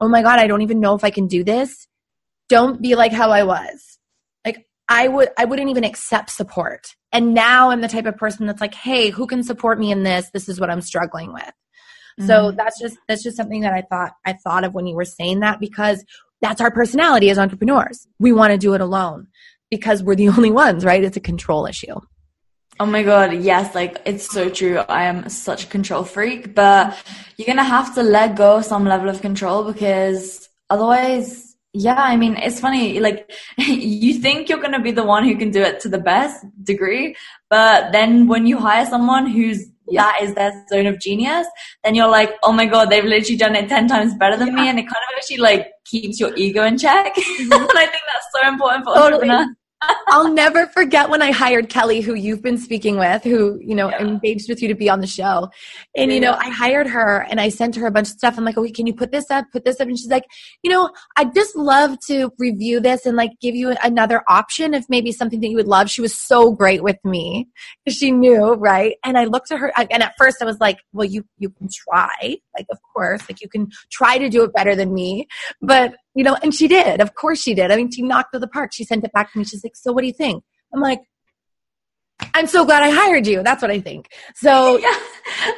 oh 0.00 0.08
my 0.08 0.22
God, 0.22 0.38
I 0.38 0.46
don't 0.46 0.62
even 0.62 0.80
know 0.80 0.94
if 0.94 1.04
I 1.04 1.10
can 1.10 1.26
do 1.26 1.44
this, 1.44 1.86
don't 2.48 2.80
be 2.80 2.94
like 2.94 3.12
how 3.12 3.30
I 3.30 3.42
was. 3.44 3.98
Like 4.44 4.66
I 4.88 5.08
would 5.08 5.30
I 5.38 5.44
wouldn't 5.44 5.70
even 5.70 5.84
accept 5.84 6.30
support. 6.30 6.94
And 7.12 7.34
now 7.34 7.70
I'm 7.70 7.80
the 7.80 7.88
type 7.88 8.06
of 8.06 8.16
person 8.16 8.46
that's 8.46 8.60
like, 8.60 8.74
hey, 8.74 9.10
who 9.10 9.26
can 9.26 9.42
support 9.42 9.78
me 9.78 9.90
in 9.90 10.02
this? 10.02 10.30
This 10.30 10.48
is 10.48 10.60
what 10.60 10.70
I'm 10.70 10.82
struggling 10.82 11.32
with. 11.32 11.52
So 12.20 12.50
Mhm. 12.50 12.56
that's 12.56 12.80
just 12.80 12.96
that's 13.08 13.22
just 13.22 13.36
something 13.36 13.60
that 13.60 13.74
I 13.74 13.82
thought 13.82 14.12
I 14.24 14.32
thought 14.32 14.64
of 14.64 14.74
when 14.74 14.86
you 14.86 14.96
were 14.96 15.04
saying 15.04 15.40
that 15.40 15.60
because 15.60 16.04
that's 16.40 16.60
our 16.60 16.70
personality 16.70 17.30
as 17.30 17.38
entrepreneurs. 17.38 18.06
We 18.18 18.32
want 18.32 18.52
to 18.52 18.58
do 18.58 18.74
it 18.74 18.80
alone 18.80 19.26
because 19.70 20.02
we're 20.02 20.14
the 20.14 20.28
only 20.36 20.50
ones, 20.50 20.84
right? 20.84 21.02
It's 21.02 21.16
a 21.16 21.20
control 21.20 21.66
issue. 21.66 21.94
Oh 22.78 22.86
my 22.86 23.02
god, 23.02 23.32
yes, 23.32 23.74
like 23.74 24.02
it's 24.04 24.30
so 24.30 24.50
true. 24.50 24.78
I 24.78 25.04
am 25.04 25.28
such 25.30 25.64
a 25.64 25.66
control 25.66 26.04
freak, 26.04 26.54
but 26.54 26.96
you're 27.36 27.46
gonna 27.46 27.64
have 27.64 27.94
to 27.94 28.02
let 28.02 28.36
go 28.36 28.60
some 28.60 28.84
level 28.84 29.08
of 29.08 29.22
control 29.22 29.64
because 29.72 30.48
otherwise, 30.68 31.56
yeah, 31.72 32.02
I 32.02 32.16
mean, 32.16 32.36
it's 32.36 32.60
funny, 32.60 33.00
like 33.00 33.32
you 33.58 34.14
think 34.14 34.48
you're 34.50 34.60
gonna 34.60 34.82
be 34.82 34.90
the 34.92 35.04
one 35.04 35.24
who 35.24 35.36
can 35.36 35.50
do 35.50 35.62
it 35.62 35.80
to 35.80 35.88
the 35.88 35.98
best 35.98 36.44
degree, 36.62 37.16
but 37.48 37.92
then 37.92 38.26
when 38.26 38.46
you 38.46 38.58
hire 38.58 38.84
someone 38.84 39.26
who's 39.26 39.66
that 39.92 40.18
is 40.22 40.34
their 40.34 40.64
zone 40.68 40.86
of 40.86 41.00
genius, 41.00 41.46
then 41.84 41.94
you're 41.94 42.08
like, 42.08 42.34
oh 42.42 42.52
my 42.52 42.66
god, 42.66 42.90
they've 42.90 43.04
literally 43.04 43.36
done 43.36 43.54
it 43.54 43.68
10 43.68 43.88
times 43.88 44.14
better 44.14 44.36
than 44.36 44.54
me, 44.54 44.68
and 44.68 44.78
it 44.78 44.82
kind 44.82 45.04
of 45.08 45.16
actually 45.16 45.38
like 45.38 45.70
keeps 45.84 46.18
your 46.18 46.34
ego 46.36 46.64
in 46.64 46.78
check. 46.78 47.16
and 47.16 47.24
mm-hmm. 47.50 47.76
I 47.76 47.86
think 47.86 48.02
that's 48.12 48.26
so 48.34 48.48
important 48.48 48.84
for 48.84 48.94
Totally. 48.94 49.28
entrepreneurs. 49.30 49.56
I'll 50.08 50.32
never 50.32 50.66
forget 50.68 51.08
when 51.10 51.22
I 51.22 51.30
hired 51.32 51.68
Kelly, 51.68 52.00
who 52.00 52.14
you've 52.14 52.42
been 52.42 52.58
speaking 52.58 52.98
with, 52.98 53.22
who, 53.24 53.58
you 53.60 53.74
know, 53.74 53.88
Yeah. 53.90 54.00
engaged 54.02 54.48
with 54.48 54.62
you 54.62 54.68
to 54.68 54.74
be 54.74 54.88
on 54.88 55.00
the 55.00 55.06
show. 55.06 55.50
And, 55.96 56.12
you 56.12 56.20
know, 56.20 56.32
I 56.32 56.48
hired 56.50 56.86
her 56.86 57.26
and 57.28 57.40
I 57.40 57.48
sent 57.48 57.76
her 57.76 57.86
a 57.86 57.90
bunch 57.90 58.08
of 58.08 58.14
stuff. 58.14 58.36
I'm 58.38 58.44
like, 58.44 58.56
okay, 58.56 58.70
can 58.70 58.86
you 58.86 58.94
put 58.94 59.10
this 59.12 59.30
up, 59.30 59.46
put 59.52 59.64
this 59.64 59.80
up? 59.80 59.88
And 59.88 59.98
she's 59.98 60.10
like, 60.10 60.24
you 60.62 60.70
know, 60.70 60.90
I'd 61.16 61.34
just 61.34 61.56
love 61.56 61.98
to 62.06 62.30
review 62.38 62.80
this 62.80 63.06
and 63.06 63.16
like 63.16 63.32
give 63.40 63.54
you 63.54 63.74
another 63.82 64.22
option 64.28 64.74
if 64.74 64.84
maybe 64.88 65.12
something 65.12 65.40
that 65.40 65.48
you 65.48 65.56
would 65.56 65.68
love. 65.68 65.90
She 65.90 66.00
was 66.00 66.14
so 66.14 66.52
great 66.52 66.82
with 66.82 66.98
me 67.04 67.48
because 67.84 67.98
she 67.98 68.10
knew, 68.10 68.54
right? 68.54 68.94
And 69.04 69.18
I 69.18 69.24
looked 69.24 69.50
at 69.50 69.58
her 69.58 69.72
and 69.76 70.02
at 70.02 70.14
first 70.18 70.38
I 70.40 70.44
was 70.44 70.58
like, 70.60 70.78
well, 70.92 71.06
you, 71.06 71.24
you 71.38 71.50
can 71.50 71.68
try, 71.72 72.36
like, 72.56 72.66
of 72.70 72.78
course, 72.94 73.22
like 73.28 73.40
you 73.40 73.48
can 73.48 73.70
try 73.90 74.18
to 74.18 74.28
do 74.28 74.44
it 74.44 74.52
better 74.52 74.74
than 74.74 74.94
me. 74.94 75.26
But, 75.60 75.94
you 76.16 76.24
know, 76.24 76.36
and 76.42 76.52
she 76.52 76.66
did. 76.66 77.00
Of 77.00 77.14
course 77.14 77.40
she 77.40 77.54
did. 77.54 77.70
I 77.70 77.76
mean, 77.76 77.92
she 77.92 78.00
knocked 78.00 78.34
it 78.34 78.40
the 78.40 78.48
park. 78.48 78.72
She 78.72 78.84
sent 78.84 79.04
it 79.04 79.12
back 79.12 79.32
to 79.32 79.38
me. 79.38 79.44
She's 79.44 79.62
like, 79.62 79.76
so 79.76 79.92
what 79.92 80.00
do 80.00 80.06
you 80.06 80.14
think? 80.14 80.42
I'm 80.74 80.80
like, 80.80 81.02
I'm 82.32 82.46
so 82.46 82.64
glad 82.64 82.82
I 82.82 82.90
hired 82.90 83.26
you. 83.26 83.42
That's 83.42 83.60
what 83.60 83.70
I 83.70 83.80
think. 83.80 84.10
So 84.34 84.78
Yeah, 84.78 84.96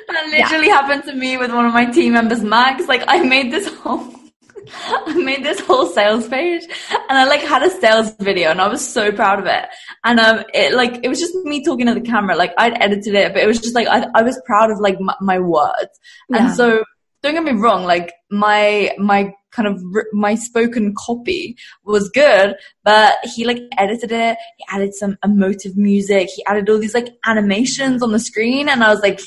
that 0.09 0.29
literally 0.31 0.69
happened 0.69 1.05
to 1.05 1.15
me 1.15 1.37
with 1.37 1.53
one 1.53 1.65
of 1.65 1.73
my 1.73 1.87
team 1.87 2.15
members, 2.15 2.43
Max. 2.43 2.88
Like 2.88 3.05
I 3.07 3.23
made 3.23 3.53
this 3.53 3.73
whole, 3.73 4.12
I 5.07 5.15
made 5.15 5.45
this 5.45 5.61
whole 5.61 5.87
sales 5.87 6.27
page, 6.27 6.65
and 6.65 7.17
I 7.17 7.25
like 7.27 7.43
had 7.43 7.62
a 7.62 7.71
sales 7.71 8.11
video, 8.17 8.50
and 8.50 8.61
I 8.61 8.67
was 8.67 8.87
so 8.87 9.12
proud 9.12 9.38
of 9.38 9.47
it. 9.47 9.69
And 10.03 10.19
um, 10.19 10.43
it 10.53 10.75
like 10.75 10.99
it 11.05 11.09
was 11.09 11.21
just 11.21 11.37
me 11.37 11.65
talking 11.65 11.87
to 11.87 11.95
the 11.95 12.00
camera. 12.00 12.35
Like 12.35 12.53
I'd 12.59 12.83
edited 12.83 13.15
it, 13.15 13.33
but 13.33 13.43
it 13.43 13.47
was 13.47 13.61
just 13.61 13.77
like 13.77 13.87
I, 13.87 14.09
I 14.17 14.23
was 14.23 14.41
proud 14.45 14.73
of 14.73 14.81
like 14.81 14.99
my, 14.99 15.15
my 15.21 15.38
words. 15.38 16.00
Yeah. 16.29 16.47
And 16.47 16.57
so 16.57 16.83
don't 17.32 17.44
get 17.44 17.54
me 17.54 17.61
wrong, 17.61 17.85
like 17.85 18.12
my 18.30 18.92
my 18.98 19.33
kind 19.50 19.68
of 19.68 19.83
my 20.12 20.35
spoken 20.35 20.94
copy 20.96 21.57
was 21.85 22.09
good, 22.11 22.55
but 22.85 23.16
he 23.35 23.44
like 23.44 23.61
edited 23.76 24.12
it. 24.12 24.37
He 24.57 24.64
added 24.70 24.94
some 24.94 25.16
emotive 25.24 25.76
music. 25.76 26.29
He 26.35 26.44
added 26.46 26.68
all 26.68 26.79
these 26.79 26.94
like 26.94 27.09
animations 27.26 28.03
on 28.03 28.12
the 28.12 28.18
screen, 28.18 28.68
and 28.68 28.83
I 28.83 28.90
was 28.90 29.00
like, 29.00 29.20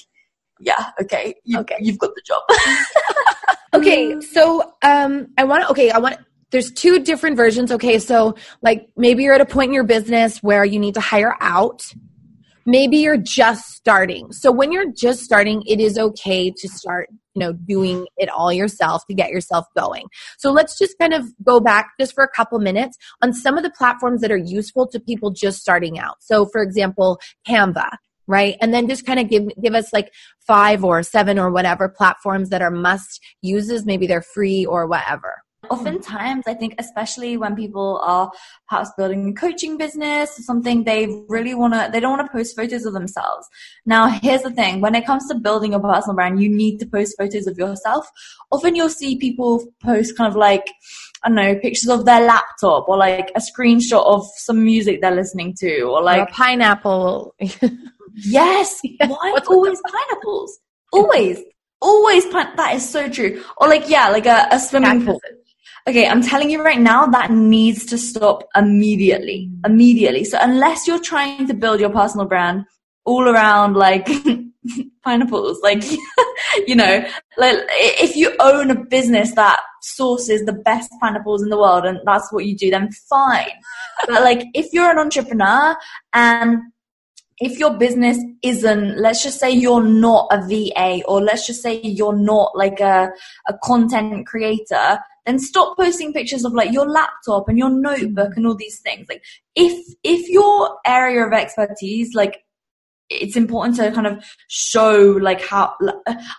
yeah, 0.60 0.92
okay, 1.02 1.36
you, 1.44 1.60
Okay. 1.60 1.78
you've 1.80 1.98
got 2.00 2.12
the 2.16 2.22
job. 2.26 2.42
okay, 3.74 4.20
so 4.22 4.74
um, 4.82 5.28
I 5.38 5.44
want 5.44 5.64
to. 5.64 5.70
Okay, 5.72 5.92
I 5.92 5.98
want. 5.98 6.18
There's 6.52 6.72
two 6.72 7.00
different 7.00 7.38
versions. 7.38 7.72
Okay, 7.72 7.98
so 8.00 8.36
like 8.62 8.90
maybe 8.98 9.24
you're 9.24 9.34
at 9.34 9.42
a 9.42 9.46
point 9.46 9.70
in 9.70 9.74
your 9.74 9.86
business 9.86 10.44
where 10.44 10.66
you 10.66 10.80
need 10.80 10.96
to 10.96 11.02
hire 11.02 11.36
out. 11.40 11.84
Maybe 12.72 13.00
you're 13.00 13.18
just 13.18 13.66
starting. 13.72 14.32
So 14.32 14.50
when 14.50 14.72
you're 14.72 14.94
just 14.94 15.24
starting, 15.24 15.62
it 15.68 15.82
is 15.82 15.98
okay 15.98 16.52
to 16.56 16.70
start, 16.70 17.10
you 17.36 17.42
know, 17.42 17.52
doing 17.52 18.08
it 18.16 18.30
all 18.30 18.54
yourself 18.54 19.06
to 19.08 19.14
get 19.14 19.30
yourself 19.30 19.66
going. 19.78 20.06
So 20.38 20.54
let's 20.54 20.78
just 20.80 20.98
kind 20.98 21.14
of 21.14 21.26
go 21.44 21.60
back 21.60 21.90
just 22.00 22.14
for 22.16 22.24
a 22.24 22.30
couple 22.34 22.60
minutes 22.60 22.98
on 23.22 23.34
some 23.34 23.58
of 23.58 23.64
the 23.64 23.72
platforms 23.78 24.22
that 24.22 24.32
are 24.32 24.38
useful 24.38 24.88
to 24.88 25.02
people 25.02 25.32
just 25.32 25.60
starting 25.60 26.00
out. 26.00 26.16
So 26.22 26.46
for 26.46 26.62
example, 26.62 27.20
Canva, 27.46 27.90
right? 28.26 28.56
And 28.62 28.74
then 28.74 28.88
just 28.88 29.06
kind 29.06 29.20
of 29.20 29.30
give 29.30 29.50
give 29.62 29.76
us 29.76 29.92
like 29.92 30.14
five 30.48 30.86
or 30.86 31.04
seven 31.04 31.38
or 31.38 31.52
whatever 31.52 31.90
platforms 31.90 32.52
that 32.52 32.62
are 32.62 32.72
must 32.72 33.20
uses. 33.42 33.86
Maybe 33.86 34.08
they're 34.08 34.22
free 34.22 34.66
or 34.66 34.88
whatever. 34.88 35.44
Mm-hmm. 35.72 35.88
Oftentimes, 35.88 36.44
I 36.48 36.54
think, 36.54 36.76
especially 36.78 37.38
when 37.38 37.56
people 37.56 38.02
are 38.04 38.32
perhaps 38.68 38.92
building 38.98 39.30
a 39.30 39.34
coaching 39.34 39.78
business 39.78 40.38
or 40.38 40.42
something, 40.42 40.84
they 40.84 41.24
really 41.30 41.56
want 41.56 41.74
to, 41.74 41.90
they 41.92 42.00
don't 42.00 42.18
want 42.18 42.28
to 42.28 42.32
post 42.32 42.56
photos 42.56 42.86
of 42.86 42.94
themselves. 42.94 43.48
Now, 43.86 44.08
here's 44.08 44.42
the 44.42 44.52
thing 44.52 44.82
when 44.82 44.96
it 44.96 45.06
comes 45.06 45.28
to 45.30 45.36
building 45.36 45.74
a 45.74 45.80
personal 45.80 46.16
brand, 46.16 46.42
you 46.42 46.50
need 46.50 46.80
to 46.80 46.86
post 46.86 47.16
photos 47.18 47.48
of 47.48 47.58
yourself. 47.58 48.10
Often 48.52 48.76
you'll 48.76 48.90
see 48.90 49.18
people 49.18 49.66
post 49.82 50.18
kind 50.18 50.30
of 50.30 50.36
like, 50.36 50.70
I 51.24 51.30
don't 51.30 51.36
know, 51.36 51.56
pictures 51.56 51.90
of 51.90 52.06
their 52.06 52.26
laptop 52.26 52.90
or 52.90 52.98
like 52.98 53.32
a 53.36 53.40
screenshot 53.40 54.06
of 54.06 54.26
some 54.36 54.64
music 54.64 55.02
they're 55.02 55.16
listening 55.16 55.56
to 55.60 55.82
or 55.84 56.00
Or 56.00 56.04
like, 56.04 56.30
a 56.30 56.32
pineapple. 56.32 57.36
yes, 58.16 58.82
why 58.84 59.32
What's 59.32 59.48
always 59.48 59.82
pineapples? 59.82 60.60
Always. 60.92 61.40
Always 61.82 62.26
pine- 62.28 62.56
that 62.58 62.76
is 62.76 62.88
so 62.88 63.10
true. 63.10 63.44
Or 63.58 63.68
like 63.68 63.90
yeah, 63.90 64.10
like 64.10 64.28
a, 64.28 64.48
a 64.52 64.60
swimming 64.60 65.06
pool. 65.06 65.20
Okay, 65.88 66.08
I'm 66.08 66.22
telling 66.22 66.50
you 66.52 66.64
right 66.64 66.80
now, 66.80 67.08
that 67.08 67.32
needs 67.32 67.86
to 67.88 67.98
stop 67.98 68.44
immediately. 68.56 69.50
Immediately. 69.66 70.26
So 70.26 70.38
unless 70.40 70.88
you're 70.88 71.02
trying 71.02 71.48
to 71.48 71.54
build 71.54 71.80
your 71.80 71.90
personal 71.90 72.28
brand 72.28 72.66
all 73.04 73.28
around 73.28 73.76
like 73.76 74.08
pineapples, 75.04 75.60
like, 75.64 75.84
you 76.68 76.76
know, 76.76 77.04
like 77.38 77.58
if 77.72 78.16
you 78.16 78.36
own 78.40 78.70
a 78.70 78.76
business 78.76 79.34
that 79.34 79.60
sources 79.82 80.46
the 80.46 80.54
best 80.54 80.92
pineapples 81.02 81.42
in 81.42 81.50
the 81.50 81.58
world 81.58 81.86
and 81.86 82.00
that's 82.06 82.32
what 82.32 82.46
you 82.46 82.56
do, 82.56 82.70
then 82.70 82.92
fine. 83.10 83.50
But 84.08 84.22
like 84.22 84.46
if 84.54 84.72
you're 84.72 84.92
an 84.92 85.00
entrepreneur 85.00 85.76
and 86.14 86.60
if 87.40 87.58
your 87.58 87.76
business 87.76 88.20
isn't, 88.44 89.00
let's 89.00 89.24
just 89.24 89.40
say 89.40 89.50
you're 89.50 89.84
not 89.84 90.28
a 90.32 90.46
VA 90.48 91.02
or 91.08 91.22
let's 91.22 91.48
just 91.48 91.64
say 91.64 91.82
you're 91.82 92.16
not 92.16 92.56
like 92.56 92.80
a, 92.80 93.10
a 93.48 93.58
content 93.64 94.28
creator, 94.28 95.00
then 95.26 95.40
stop 95.40 95.78
posting 95.78 96.14
pictures 96.14 96.46
of 96.46 96.54
like 96.54 96.72
your 96.72 96.90
laptop 96.90 97.48
and 97.48 97.58
your 97.58 97.70
notebook 97.70 98.34
and 98.36 98.48
all 98.48 98.56
these 98.56 98.80
things. 98.80 99.08
Like 99.08 99.24
if, 99.56 99.96
if 100.04 100.30
your 100.30 100.78
area 100.86 101.26
of 101.26 101.34
expertise, 101.34 102.14
like 102.14 102.44
it's 103.10 103.36
important 103.36 103.76
to 103.76 103.92
kind 103.92 104.08
of 104.08 104.24
show 104.48 105.18
like 105.22 105.42
how, 105.42 105.76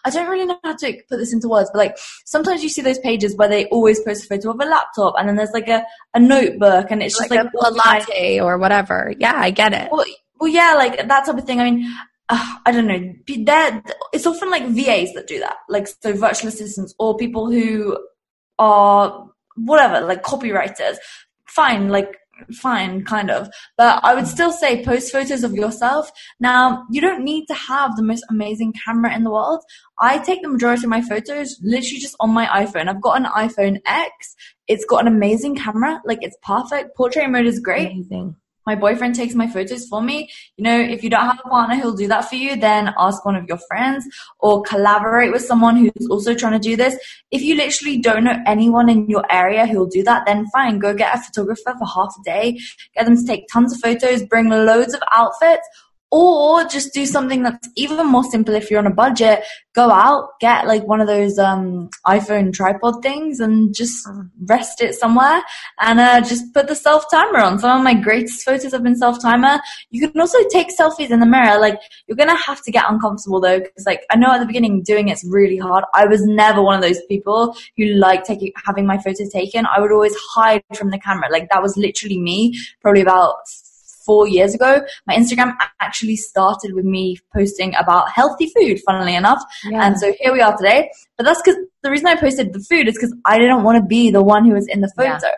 I 0.04 0.10
don't 0.10 0.28
really 0.28 0.46
know 0.46 0.58
how 0.64 0.74
to 0.74 1.02
put 1.08 1.18
this 1.18 1.32
into 1.32 1.48
words, 1.48 1.70
but 1.72 1.78
like 1.78 1.98
sometimes 2.24 2.62
you 2.62 2.68
see 2.68 2.82
those 2.82 2.98
pages 2.98 3.36
where 3.36 3.48
they 3.48 3.66
always 3.66 4.00
post 4.00 4.24
a 4.24 4.28
photo 4.28 4.50
of 4.50 4.60
a 4.60 4.64
laptop 4.64 5.14
and 5.18 5.28
then 5.28 5.36
there's 5.36 5.52
like 5.52 5.68
a, 5.68 5.84
a 6.14 6.20
notebook 6.20 6.86
and 6.90 7.02
it's 7.02 7.18
just 7.18 7.30
like, 7.30 7.44
like, 7.44 7.52
a, 7.54 7.74
latte 7.74 8.40
or 8.40 8.58
whatever. 8.58 9.14
Yeah, 9.18 9.34
I 9.36 9.50
get 9.50 9.72
it. 9.74 9.90
well, 9.92 10.04
well, 10.40 10.50
yeah, 10.50 10.74
like 10.74 10.96
that 10.96 11.24
type 11.24 11.38
of 11.38 11.44
thing. 11.44 11.60
I 11.60 11.70
mean, 11.70 11.94
uh, 12.28 12.54
I 12.66 12.72
don't 12.72 12.86
know. 12.86 13.14
That 13.44 13.94
it's 14.12 14.26
often 14.26 14.50
like 14.50 14.66
VAs 14.66 15.12
that 15.12 15.28
do 15.28 15.38
that, 15.38 15.58
like 15.68 15.86
so 15.86 16.12
virtual 16.14 16.48
assistants 16.48 16.94
or 16.98 17.16
people 17.16 17.50
who 17.50 17.96
are 18.58 19.28
whatever, 19.56 20.00
like 20.00 20.22
copywriters. 20.22 20.96
Fine, 21.46 21.88
like 21.88 22.16
fine, 22.50 23.04
kind 23.04 23.30
of. 23.30 23.48
But 23.76 24.00
I 24.02 24.14
would 24.14 24.26
still 24.26 24.52
say 24.52 24.84
post 24.84 25.12
photos 25.12 25.44
of 25.44 25.52
yourself. 25.52 26.10
Now, 26.40 26.84
you 26.90 27.00
don't 27.00 27.24
need 27.24 27.46
to 27.46 27.54
have 27.54 27.96
the 27.96 28.02
most 28.02 28.24
amazing 28.30 28.74
camera 28.84 29.14
in 29.14 29.24
the 29.24 29.30
world. 29.30 29.62
I 29.98 30.18
take 30.18 30.42
the 30.42 30.48
majority 30.48 30.84
of 30.84 30.90
my 30.90 31.02
photos 31.02 31.58
literally 31.62 32.00
just 32.00 32.16
on 32.20 32.30
my 32.30 32.46
iPhone. 32.46 32.88
I've 32.88 33.02
got 33.02 33.18
an 33.20 33.26
iPhone 33.26 33.80
X. 33.86 34.34
It's 34.68 34.84
got 34.84 35.06
an 35.06 35.08
amazing 35.08 35.56
camera. 35.56 36.00
Like 36.04 36.18
it's 36.22 36.36
perfect. 36.42 36.96
Portrait 36.96 37.28
mode 37.28 37.46
is 37.46 37.60
great. 37.60 37.90
Amazing 37.90 38.36
my 38.66 38.74
boyfriend 38.74 39.14
takes 39.14 39.34
my 39.34 39.46
photos 39.46 39.86
for 39.86 40.02
me. 40.02 40.30
You 40.56 40.64
know, 40.64 40.78
if 40.78 41.02
you 41.02 41.10
don't 41.10 41.26
have 41.26 41.40
a 41.44 41.48
partner 41.48 41.76
who'll 41.76 41.96
do 41.96 42.08
that 42.08 42.28
for 42.28 42.36
you, 42.36 42.56
then 42.56 42.94
ask 42.98 43.24
one 43.24 43.36
of 43.36 43.46
your 43.48 43.58
friends 43.68 44.06
or 44.38 44.62
collaborate 44.62 45.32
with 45.32 45.42
someone 45.42 45.76
who's 45.76 46.08
also 46.10 46.34
trying 46.34 46.52
to 46.52 46.58
do 46.58 46.76
this. 46.76 46.96
If 47.30 47.42
you 47.42 47.54
literally 47.56 47.98
don't 47.98 48.24
know 48.24 48.36
anyone 48.46 48.88
in 48.88 49.08
your 49.08 49.24
area 49.30 49.66
who'll 49.66 49.86
do 49.86 50.02
that, 50.04 50.26
then 50.26 50.46
fine, 50.52 50.78
go 50.78 50.94
get 50.94 51.16
a 51.16 51.20
photographer 51.20 51.74
for 51.78 51.86
half 51.86 52.14
a 52.20 52.22
day, 52.24 52.58
get 52.94 53.04
them 53.04 53.16
to 53.16 53.26
take 53.26 53.46
tons 53.52 53.72
of 53.74 53.80
photos, 53.80 54.22
bring 54.24 54.48
loads 54.48 54.94
of 54.94 55.02
outfits, 55.12 55.68
or 56.12 56.64
just 56.66 56.92
do 56.92 57.06
something 57.06 57.42
that's 57.42 57.68
even 57.76 58.06
more 58.06 58.22
simple 58.22 58.54
if 58.54 58.70
you're 58.70 58.78
on 58.78 58.86
a 58.86 58.94
budget. 58.94 59.42
Go 59.74 59.90
out 59.90 60.28
get 60.38 60.66
like 60.66 60.86
one 60.86 61.00
of 61.00 61.06
those 61.06 61.38
um, 61.38 61.88
iphone 62.06 62.52
tripod 62.52 63.02
things 63.02 63.40
and 63.40 63.74
just 63.74 64.06
mm. 64.06 64.28
rest 64.46 64.82
it 64.82 64.94
somewhere. 64.94 65.42
And 65.80 65.98
uh, 65.98 66.20
just 66.20 66.52
put 66.52 66.68
the 66.68 66.76
self 66.76 67.10
timer 67.10 67.40
on. 67.40 67.58
Some 67.58 67.78
of 67.78 67.82
my 67.82 67.94
greatest 67.94 68.44
photos 68.44 68.72
have 68.72 68.82
been 68.82 68.96
self 68.96 69.20
timer 69.20 69.58
you 69.90 70.08
can 70.08 70.20
also 70.20 70.38
take 70.48 70.68
selfies 70.76 71.10
in 71.10 71.20
the 71.20 71.26
mirror. 71.26 71.58
Like 71.58 71.80
you're 72.06 72.16
gonna 72.16 72.36
have 72.36 72.62
to 72.62 72.70
get 72.70 72.84
uncomfortable 72.88 73.40
though 73.40 73.60
because 73.60 73.86
like 73.86 74.04
i 74.10 74.16
know 74.16 74.32
at 74.32 74.38
the 74.38 74.46
beginning 74.46 74.82
doing 74.82 75.08
it's 75.08 75.24
really 75.28 75.58
hard. 75.58 75.84
I 75.94 76.06
was 76.06 76.24
never 76.24 76.62
one 76.62 76.76
of 76.76 76.82
those 76.82 77.00
people 77.08 77.56
who 77.76 77.86
like 77.94 78.24
taking 78.24 78.52
having 78.64 78.86
my 78.86 78.98
photos 78.98 79.30
taken. 79.30 79.66
I 79.66 79.80
would 79.80 79.92
always 79.92 80.16
hide 80.34 80.62
from 80.74 80.90
the 80.90 80.98
camera. 80.98 81.30
Like 81.30 81.48
that 81.50 81.62
was 81.62 81.76
literally 81.76 82.18
me 82.18 82.58
probably 82.80 83.02
about 83.02 83.36
four 84.04 84.28
years 84.28 84.54
ago. 84.54 84.82
My 85.06 85.14
Instagram 85.14 85.56
actually 85.80 86.16
started 86.16 86.74
with 86.74 86.84
me 86.84 87.18
posting 87.34 87.74
about 87.76 88.10
healthy 88.10 88.50
food, 88.56 88.80
funnily 88.86 89.14
enough. 89.14 89.42
Yeah. 89.64 89.86
And 89.86 89.98
so 89.98 90.12
here 90.20 90.32
we 90.32 90.40
are 90.40 90.56
today. 90.56 90.90
But 91.16 91.24
that's 91.24 91.42
because 91.42 91.60
the 91.82 91.90
reason 91.90 92.06
I 92.06 92.16
posted 92.16 92.52
the 92.52 92.60
food 92.60 92.88
is 92.88 92.94
because 92.94 93.14
I 93.24 93.38
didn't 93.38 93.62
want 93.62 93.76
to 93.76 93.86
be 93.86 94.10
the 94.10 94.22
one 94.22 94.44
who 94.44 94.52
was 94.52 94.66
in 94.68 94.80
the 94.80 94.92
photo. 94.96 95.26
Yeah. 95.26 95.34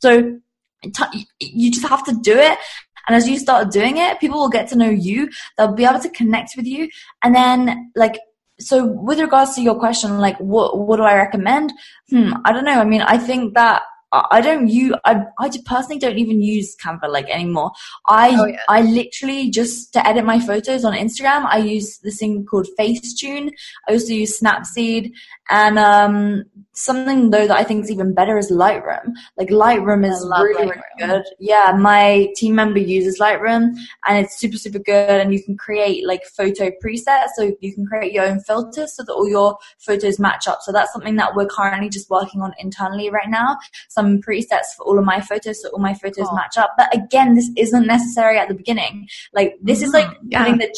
So 0.00 0.40
t- 0.82 1.26
you 1.40 1.70
just 1.70 1.86
have 1.86 2.04
to 2.04 2.12
do 2.22 2.36
it. 2.36 2.58
And 3.06 3.16
as 3.16 3.28
you 3.28 3.38
start 3.38 3.72
doing 3.72 3.96
it, 3.96 4.20
people 4.20 4.38
will 4.38 4.48
get 4.48 4.68
to 4.68 4.76
know 4.76 4.90
you. 4.90 5.30
They'll 5.56 5.74
be 5.74 5.84
able 5.84 6.00
to 6.00 6.10
connect 6.10 6.52
with 6.56 6.66
you. 6.66 6.88
And 7.22 7.34
then 7.34 7.90
like 7.96 8.18
so 8.60 8.86
with 8.86 9.18
regards 9.18 9.54
to 9.54 9.62
your 9.62 9.74
question, 9.78 10.18
like 10.18 10.36
what 10.38 10.78
what 10.78 10.96
do 10.96 11.02
I 11.02 11.16
recommend? 11.16 11.72
Hmm, 12.10 12.32
I 12.44 12.52
don't 12.52 12.64
know. 12.64 12.78
I 12.78 12.84
mean, 12.84 13.02
I 13.02 13.18
think 13.18 13.54
that 13.54 13.82
I 14.12 14.40
don't 14.40 14.68
use, 14.68 14.94
I, 15.04 15.22
I 15.38 15.50
personally 15.64 15.98
don't 15.98 16.18
even 16.18 16.42
use 16.42 16.76
Canva 16.76 17.08
like 17.08 17.28
anymore. 17.28 17.70
I, 18.06 18.36
oh, 18.36 18.46
yeah. 18.46 18.60
I 18.68 18.82
literally 18.82 19.50
just 19.50 19.92
to 19.92 20.06
edit 20.06 20.24
my 20.24 20.40
photos 20.40 20.84
on 20.84 20.94
Instagram, 20.94 21.46
I 21.46 21.58
use 21.58 21.98
this 21.98 22.18
thing 22.18 22.44
called 22.44 22.66
Facetune. 22.78 23.50
I 23.88 23.92
also 23.92 24.12
use 24.12 24.40
Snapseed 24.40 25.12
and, 25.48 25.78
um, 25.78 26.44
something 26.80 27.30
though 27.30 27.46
that 27.46 27.56
I 27.56 27.64
think 27.64 27.84
is 27.84 27.90
even 27.90 28.14
better 28.14 28.38
is 28.38 28.50
Lightroom. 28.50 29.12
Like 29.36 29.48
Lightroom 29.48 30.08
is 30.08 30.26
really, 30.28 30.54
Lightroom. 30.54 30.68
really 30.68 30.82
good. 30.98 31.24
Yeah. 31.38 31.76
My 31.78 32.28
team 32.36 32.54
member 32.54 32.78
uses 32.78 33.20
Lightroom 33.20 33.74
and 34.06 34.18
it's 34.18 34.38
super, 34.38 34.56
super 34.56 34.78
good. 34.78 35.20
And 35.20 35.32
you 35.32 35.42
can 35.42 35.56
create 35.56 36.06
like 36.06 36.24
photo 36.24 36.70
presets. 36.84 37.28
So 37.36 37.52
you 37.60 37.74
can 37.74 37.86
create 37.86 38.12
your 38.12 38.24
own 38.24 38.40
filters 38.40 38.96
so 38.96 39.04
that 39.04 39.12
all 39.12 39.28
your 39.28 39.58
photos 39.78 40.18
match 40.18 40.48
up. 40.48 40.60
So 40.62 40.72
that's 40.72 40.92
something 40.92 41.16
that 41.16 41.34
we're 41.34 41.46
currently 41.46 41.88
just 41.88 42.10
working 42.10 42.42
on 42.42 42.52
internally 42.58 43.10
right 43.10 43.28
now. 43.28 43.58
Some 43.88 44.20
presets 44.20 44.74
for 44.76 44.84
all 44.84 44.98
of 44.98 45.04
my 45.04 45.20
photos 45.20 45.62
so 45.62 45.68
all 45.70 45.80
my 45.80 45.94
photos 45.94 46.28
oh. 46.30 46.34
match 46.34 46.56
up. 46.56 46.74
But 46.76 46.94
again, 46.94 47.34
this 47.34 47.50
isn't 47.56 47.86
necessary 47.86 48.38
at 48.38 48.48
the 48.48 48.54
beginning. 48.54 49.08
Like 49.32 49.56
this 49.60 49.78
mm-hmm. 49.78 49.84
is 49.86 49.92
like 49.92 50.06
mm-hmm. 50.06 50.28
yeah. 50.30 50.38
putting 50.44 50.58
the 50.58 50.74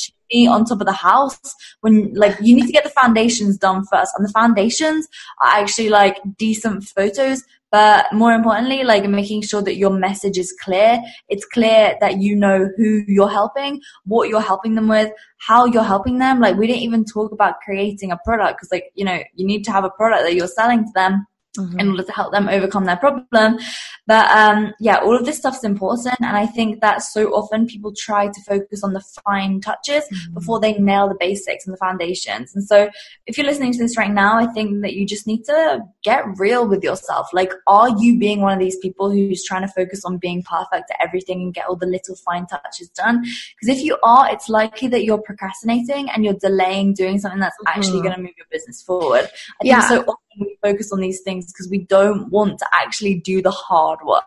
on 0.49 0.65
top 0.65 0.81
of 0.81 0.87
the 0.87 0.93
house 0.93 1.41
when 1.81 2.13
like 2.15 2.37
you 2.41 2.55
need 2.55 2.67
to 2.67 2.73
get 2.73 2.85
the 2.85 2.91
foundations 2.91 3.59
done 3.59 3.85
first. 3.91 4.13
And 4.17 4.27
the 4.27 4.33
foundations 4.33 5.07
are 5.43 5.61
actually 5.61 5.89
like 5.89 6.19
decent 6.39 6.85
photos, 6.85 7.43
but 7.71 8.13
more 8.13 8.33
importantly, 8.33 8.85
like 8.85 9.09
making 9.09 9.43
sure 9.43 9.63
that 9.63 9.77
your 9.77 9.91
message 9.91 10.39
is 10.39 10.55
clear. 10.63 11.01
It's 11.29 11.45
clear 11.47 11.97
that 12.01 12.21
you 12.21 12.37
know 12.37 12.69
who 12.77 13.03
you're 13.07 13.31
helping, 13.31 13.81
what 14.05 14.29
you're 14.29 14.41
helping 14.41 14.75
them 14.75 14.89
with, 14.89 15.11
how 15.39 15.65
you're 15.67 15.83
helping 15.83 16.19
them. 16.19 16.41
Like 16.41 16.57
we 16.57 16.67
didn't 16.67 16.83
even 16.83 17.05
talk 17.05 17.33
about 17.33 17.61
creating 17.65 18.13
a 18.13 18.19
product 18.25 18.59
because 18.59 18.73
like, 18.73 18.93
you 18.95 19.05
know, 19.05 19.23
you 19.35 19.47
need 19.47 19.65
to 19.65 19.73
have 19.73 19.85
a 19.85 19.91
product 19.91 20.25
that 20.25 20.35
you're 20.35 20.49
selling 20.49 20.85
to 20.85 20.91
them 20.95 21.27
mm-hmm. 21.59 21.79
in 21.79 21.91
order 21.91 22.03
to 22.03 22.13
help 22.13 22.33
them 22.33 22.49
overcome 22.49 22.85
their 22.85 22.97
problem. 22.97 23.59
But 24.07 24.31
um, 24.31 24.73
yeah, 24.81 24.97
all 24.97 25.17
of 25.17 25.25
this 25.25 25.39
stuff's 25.39 25.65
important. 25.65 26.17
And 26.21 26.37
I 26.37 26.47
think 26.47 26.81
that 26.81 27.03
so 27.03 27.33
often 27.35 27.67
people 27.67 27.93
try 27.97 28.27
to 28.27 28.41
focus 28.47 28.83
on 28.83 28.93
the 28.93 29.03
fine 29.25 29.61
touches 29.61 30.05
mm-hmm. 30.05 30.35
before 30.35 30.61
they 30.61 30.75
nail 30.75 31.09
the 31.09 31.17
basics 31.19 31.67
and 31.67 31.73
the 31.73 31.79
foundations. 31.79 32.55
And 32.55 32.65
so 32.65 32.91
if 33.27 33.37
you're 33.37 33.47
listening 33.47 33.73
to 33.73 33.79
this 33.79 33.97
right 33.97 34.11
now, 34.11 34.39
I 34.39 34.47
think 34.47 34.83
that 34.83 34.95
you 34.95 35.07
just 35.07 35.27
need 35.27 35.45
to 35.45 35.81
get 36.03 36.25
real 36.39 36.67
with 36.67 36.83
yourself. 36.83 37.29
Like, 37.33 37.53
are 37.67 37.91
you 37.99 38.19
being 38.19 38.41
one 38.41 38.53
of 38.53 38.59
these 38.59 38.77
people 38.79 39.11
who's 39.11 39.45
trying 39.45 39.63
to 39.63 39.73
focus 39.73 40.05
on 40.05 40.19
being 40.19 40.43
perfect 40.43 40.91
at 40.91 40.97
everything 41.01 41.43
and 41.43 41.55
get 41.55 41.67
all 41.67 41.77
the 41.77 41.87
little 41.87 42.17
fine 42.17 42.47
touches 42.47 42.89
done? 42.91 43.23
Because 43.23 43.79
if 43.79 43.85
you 43.85 43.97
are, 44.03 44.31
it's 44.31 44.49
likely 44.49 44.89
that 44.89 45.05
you're 45.05 45.21
procrastinating 45.21 46.11
and 46.11 46.25
you're 46.25 46.35
delaying 46.35 46.95
doing 46.95 47.19
something 47.19 47.41
that's 47.41 47.57
actually 47.67 47.99
mm-hmm. 47.99 48.03
going 48.03 48.17
to 48.17 48.23
move 48.23 48.35
your 48.37 48.47
business 48.51 48.83
forward. 48.83 49.29
I 49.61 49.65
yeah. 49.65 49.89
so 49.89 50.05
we 50.39 50.57
focus 50.63 50.93
on 50.93 51.01
these 51.01 51.21
things 51.23 51.47
because 51.53 51.69
we 51.71 51.85
don't 51.85 52.31
want 52.31 52.59
to 52.59 52.67
actually 52.73 53.21
do 53.21 53.43
the 53.43 53.51
hard 53.51 53.99
work. 54.05 54.23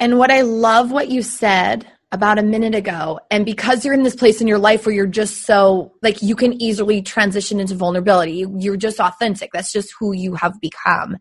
And 0.00 0.18
what 0.18 0.30
I 0.30 0.42
love 0.42 0.90
what 0.90 1.08
you 1.08 1.22
said 1.22 1.86
about 2.12 2.38
a 2.38 2.42
minute 2.42 2.74
ago, 2.74 3.18
and 3.30 3.44
because 3.44 3.84
you're 3.84 3.94
in 3.94 4.02
this 4.02 4.14
place 4.14 4.40
in 4.40 4.46
your 4.46 4.58
life 4.58 4.86
where 4.86 4.94
you're 4.94 5.06
just 5.06 5.42
so 5.42 5.92
like 6.02 6.22
you 6.22 6.36
can 6.36 6.60
easily 6.62 7.02
transition 7.02 7.58
into 7.58 7.74
vulnerability, 7.74 8.44
you're 8.58 8.76
just 8.76 9.00
authentic. 9.00 9.50
That's 9.52 9.72
just 9.72 9.92
who 9.98 10.12
you 10.12 10.34
have 10.34 10.60
become. 10.60 11.16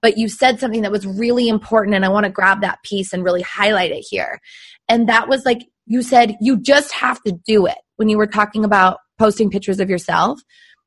But 0.00 0.16
you 0.16 0.28
said 0.28 0.60
something 0.60 0.82
that 0.82 0.92
was 0.92 1.06
really 1.06 1.48
important, 1.48 1.94
and 1.96 2.04
I 2.04 2.08
want 2.08 2.24
to 2.24 2.32
grab 2.32 2.60
that 2.62 2.82
piece 2.82 3.12
and 3.12 3.24
really 3.24 3.42
highlight 3.42 3.90
it 3.90 4.06
here. 4.08 4.40
And 4.88 5.08
that 5.08 5.28
was 5.28 5.44
like 5.44 5.66
you 5.86 6.02
said, 6.02 6.36
you 6.40 6.58
just 6.58 6.92
have 6.92 7.22
to 7.22 7.32
do 7.46 7.66
it 7.66 7.78
when 7.96 8.08
you 8.08 8.18
were 8.18 8.26
talking 8.26 8.64
about 8.64 8.98
posting 9.18 9.50
pictures 9.50 9.80
of 9.80 9.90
yourself. 9.90 10.40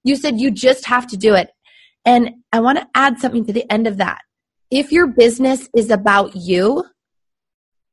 You 0.03 0.15
said 0.15 0.39
you 0.39 0.51
just 0.51 0.85
have 0.85 1.05
to 1.07 1.17
do 1.17 1.35
it. 1.35 1.51
And 2.05 2.31
I 2.51 2.59
want 2.59 2.79
to 2.79 2.87
add 2.95 3.19
something 3.19 3.45
to 3.45 3.53
the 3.53 3.69
end 3.71 3.87
of 3.87 3.97
that. 3.97 4.21
If 4.69 4.91
your 4.91 5.07
business 5.07 5.69
is 5.75 5.89
about 5.89 6.35
you, 6.35 6.85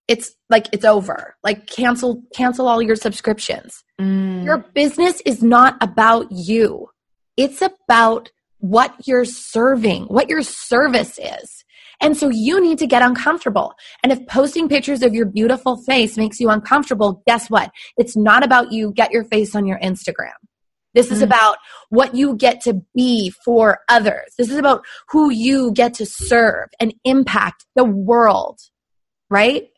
it's 0.06 0.34
like 0.48 0.68
it's 0.72 0.84
over. 0.84 1.36
Like 1.44 1.66
cancel 1.66 2.22
cancel 2.34 2.66
all 2.66 2.80
your 2.80 2.96
subscriptions. 2.96 3.84
Mm. 4.00 4.44
Your 4.44 4.58
business 4.74 5.20
is 5.26 5.42
not 5.42 5.76
about 5.82 6.28
you. 6.30 6.88
It's 7.36 7.62
about 7.62 8.30
what 8.58 8.94
you're 9.06 9.26
serving, 9.26 10.04
what 10.04 10.28
your 10.28 10.42
service 10.42 11.18
is. 11.18 11.64
And 12.00 12.16
so 12.16 12.28
you 12.28 12.60
need 12.60 12.78
to 12.78 12.86
get 12.86 13.02
uncomfortable. 13.02 13.74
And 14.02 14.12
if 14.12 14.26
posting 14.28 14.68
pictures 14.68 15.02
of 15.02 15.14
your 15.14 15.26
beautiful 15.26 15.76
face 15.82 16.16
makes 16.16 16.38
you 16.38 16.48
uncomfortable, 16.48 17.22
guess 17.26 17.50
what? 17.50 17.70
It's 17.96 18.16
not 18.16 18.44
about 18.44 18.72
you. 18.72 18.92
Get 18.92 19.10
your 19.10 19.24
face 19.24 19.54
on 19.54 19.66
your 19.66 19.78
Instagram. 19.80 20.32
This 20.94 21.10
is 21.10 21.20
mm. 21.20 21.24
about 21.24 21.58
what 21.90 22.14
you 22.14 22.36
get 22.36 22.60
to 22.62 22.82
be 22.94 23.30
for 23.44 23.80
others. 23.88 24.34
This 24.38 24.50
is 24.50 24.56
about 24.56 24.84
who 25.10 25.30
you 25.30 25.72
get 25.72 25.94
to 25.94 26.06
serve 26.06 26.68
and 26.80 26.94
impact 27.04 27.66
the 27.76 27.84
world, 27.84 28.58
right? 29.30 29.68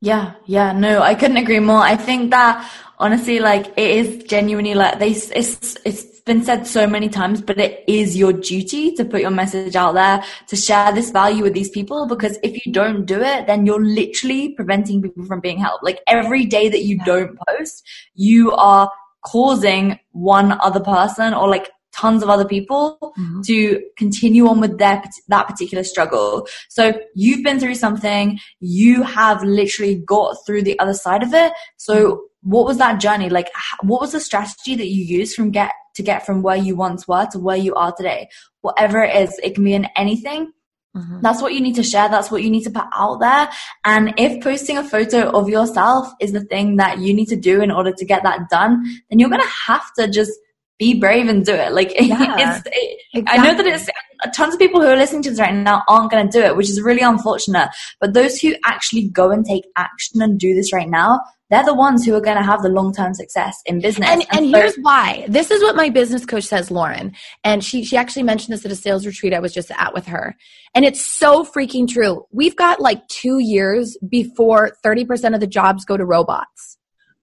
Yeah, 0.00 0.34
yeah, 0.46 0.72
no, 0.72 1.00
I 1.00 1.14
couldn't 1.14 1.36
agree 1.36 1.60
more. 1.60 1.78
I 1.78 1.96
think 1.96 2.30
that 2.30 2.68
honestly, 2.98 3.38
like, 3.38 3.66
it 3.76 3.90
is 3.90 4.24
genuinely 4.24 4.74
like 4.74 4.98
they, 4.98 5.10
it's, 5.10 5.76
it's 5.84 6.20
been 6.22 6.42
said 6.42 6.66
so 6.66 6.86
many 6.86 7.08
times, 7.08 7.40
but 7.40 7.58
it 7.58 7.84
is 7.88 8.16
your 8.16 8.32
duty 8.32 8.94
to 8.94 9.04
put 9.04 9.20
your 9.20 9.30
message 9.30 9.76
out 9.76 9.94
there, 9.94 10.22
to 10.48 10.56
share 10.56 10.92
this 10.92 11.10
value 11.10 11.42
with 11.42 11.52
these 11.52 11.70
people, 11.70 12.06
because 12.06 12.38
if 12.42 12.64
you 12.64 12.72
don't 12.72 13.06
do 13.06 13.20
it, 13.20 13.46
then 13.46 13.66
you're 13.66 13.84
literally 13.84 14.50
preventing 14.50 15.02
people 15.02 15.24
from 15.24 15.40
being 15.40 15.58
helped. 15.58 15.84
Like 15.84 16.00
every 16.06 16.46
day 16.46 16.68
that 16.68 16.84
you 16.84 16.98
don't 17.04 17.36
post, 17.48 17.84
you 18.14 18.52
are 18.52 18.90
causing 19.24 19.98
one 20.12 20.52
other 20.60 20.80
person 20.80 21.34
or 21.34 21.48
like 21.48 21.70
tons 21.92 22.22
of 22.22 22.30
other 22.30 22.44
people 22.44 22.98
mm-hmm. 23.02 23.42
to 23.42 23.82
continue 23.96 24.48
on 24.48 24.60
with 24.60 24.78
their 24.78 25.02
that 25.28 25.46
particular 25.46 25.84
struggle. 25.84 26.46
So 26.68 26.92
you've 27.14 27.44
been 27.44 27.60
through 27.60 27.74
something, 27.74 28.38
you 28.60 29.02
have 29.02 29.42
literally 29.42 29.96
got 29.96 30.36
through 30.46 30.62
the 30.62 30.78
other 30.78 30.94
side 30.94 31.22
of 31.22 31.34
it. 31.34 31.52
So 31.76 31.94
mm-hmm. 31.94 32.50
what 32.50 32.66
was 32.66 32.78
that 32.78 33.00
journey 33.00 33.28
like? 33.28 33.50
What 33.82 34.00
was 34.00 34.12
the 34.12 34.20
strategy 34.20 34.74
that 34.74 34.88
you 34.88 35.04
used 35.04 35.36
from 35.36 35.50
get 35.50 35.72
to 35.96 36.02
get 36.02 36.24
from 36.24 36.42
where 36.42 36.56
you 36.56 36.74
once 36.74 37.06
were 37.06 37.26
to 37.32 37.38
where 37.38 37.56
you 37.56 37.74
are 37.74 37.92
today? 37.92 38.28
Whatever 38.62 39.02
it 39.02 39.14
is, 39.14 39.38
it 39.42 39.54
can 39.54 39.64
be 39.64 39.74
in 39.74 39.86
anything. 39.96 40.52
Mm-hmm. 40.96 41.20
That's 41.22 41.40
what 41.40 41.54
you 41.54 41.60
need 41.60 41.76
to 41.76 41.82
share. 41.82 42.08
That's 42.08 42.30
what 42.30 42.42
you 42.42 42.50
need 42.50 42.64
to 42.64 42.70
put 42.70 42.84
out 42.94 43.20
there. 43.20 43.48
And 43.84 44.14
if 44.18 44.42
posting 44.42 44.76
a 44.76 44.84
photo 44.84 45.30
of 45.30 45.48
yourself 45.48 46.12
is 46.20 46.32
the 46.32 46.44
thing 46.44 46.76
that 46.76 46.98
you 46.98 47.14
need 47.14 47.26
to 47.26 47.36
do 47.36 47.62
in 47.62 47.70
order 47.70 47.92
to 47.92 48.04
get 48.04 48.22
that 48.24 48.50
done, 48.50 48.84
then 49.08 49.18
you're 49.18 49.30
going 49.30 49.40
to 49.40 49.48
have 49.66 49.92
to 49.94 50.08
just 50.08 50.32
be 50.78 50.98
brave 50.98 51.28
and 51.28 51.44
do 51.44 51.54
it. 51.54 51.72
Like 51.72 51.92
yeah, 52.00 52.56
it's, 52.56 52.66
it, 52.66 52.98
exactly. 53.14 53.38
I 53.40 53.44
know 53.44 53.56
that 53.56 53.66
it's 53.66 53.88
tons 54.34 54.54
of 54.54 54.60
people 54.60 54.80
who 54.80 54.86
are 54.86 54.96
listening 54.96 55.22
to 55.22 55.30
this 55.30 55.40
right 55.40 55.54
now 55.54 55.82
aren't 55.88 56.10
going 56.10 56.28
to 56.28 56.32
do 56.32 56.44
it, 56.44 56.56
which 56.56 56.68
is 56.68 56.80
really 56.80 57.02
unfortunate. 57.02 57.68
But 58.00 58.14
those 58.14 58.40
who 58.40 58.54
actually 58.64 59.08
go 59.08 59.30
and 59.30 59.44
take 59.44 59.64
action 59.76 60.22
and 60.22 60.38
do 60.38 60.54
this 60.54 60.72
right 60.72 60.88
now, 60.88 61.20
they're 61.50 61.64
the 61.64 61.74
ones 61.74 62.04
who 62.04 62.14
are 62.14 62.20
going 62.20 62.38
to 62.38 62.42
have 62.42 62.62
the 62.62 62.70
long-term 62.70 63.12
success 63.14 63.60
in 63.66 63.80
business. 63.80 64.08
And, 64.08 64.22
and, 64.30 64.44
and 64.44 64.50
so- 64.50 64.58
here's 64.58 64.76
why. 64.76 65.26
This 65.28 65.50
is 65.50 65.62
what 65.62 65.76
my 65.76 65.90
business 65.90 66.24
coach 66.24 66.44
says, 66.44 66.70
Lauren. 66.70 67.12
And 67.44 67.62
she, 67.62 67.84
she 67.84 67.96
actually 67.96 68.22
mentioned 68.22 68.54
this 68.54 68.64
at 68.64 68.72
a 68.72 68.76
sales 68.76 69.04
retreat 69.04 69.34
I 69.34 69.40
was 69.40 69.52
just 69.52 69.70
at 69.70 69.92
with 69.92 70.06
her. 70.06 70.36
And 70.74 70.84
it's 70.84 71.04
so 71.04 71.44
freaking 71.44 71.86
true. 71.86 72.24
We've 72.32 72.56
got 72.56 72.80
like 72.80 73.06
two 73.08 73.38
years 73.38 73.98
before 74.08 74.72
30% 74.84 75.34
of 75.34 75.40
the 75.40 75.46
jobs 75.46 75.84
go 75.84 75.96
to 75.96 76.04
robots. 76.06 76.78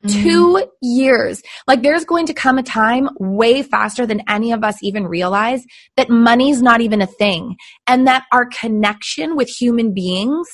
Mm-hmm. 0.06 0.24
Two 0.24 0.66
years. 0.82 1.42
Like 1.68 1.82
there's 1.82 2.06
going 2.06 2.26
to 2.28 2.34
come 2.34 2.58
a 2.58 2.64
time 2.64 3.10
way 3.20 3.62
faster 3.62 4.06
than 4.06 4.22
any 4.30 4.54
of 4.54 4.64
us 4.64 4.78
even 4.82 5.06
realize 5.08 5.66
that 5.98 6.10
money's 6.10 6.62
not 6.62 6.80
even 6.80 7.02
a 7.02 7.08
thing 7.08 7.58
and 7.86 8.08
that 8.08 8.24
our 8.32 8.46
connection 8.46 9.36
with 9.36 9.50
human 9.50 9.94
beings 9.94 10.48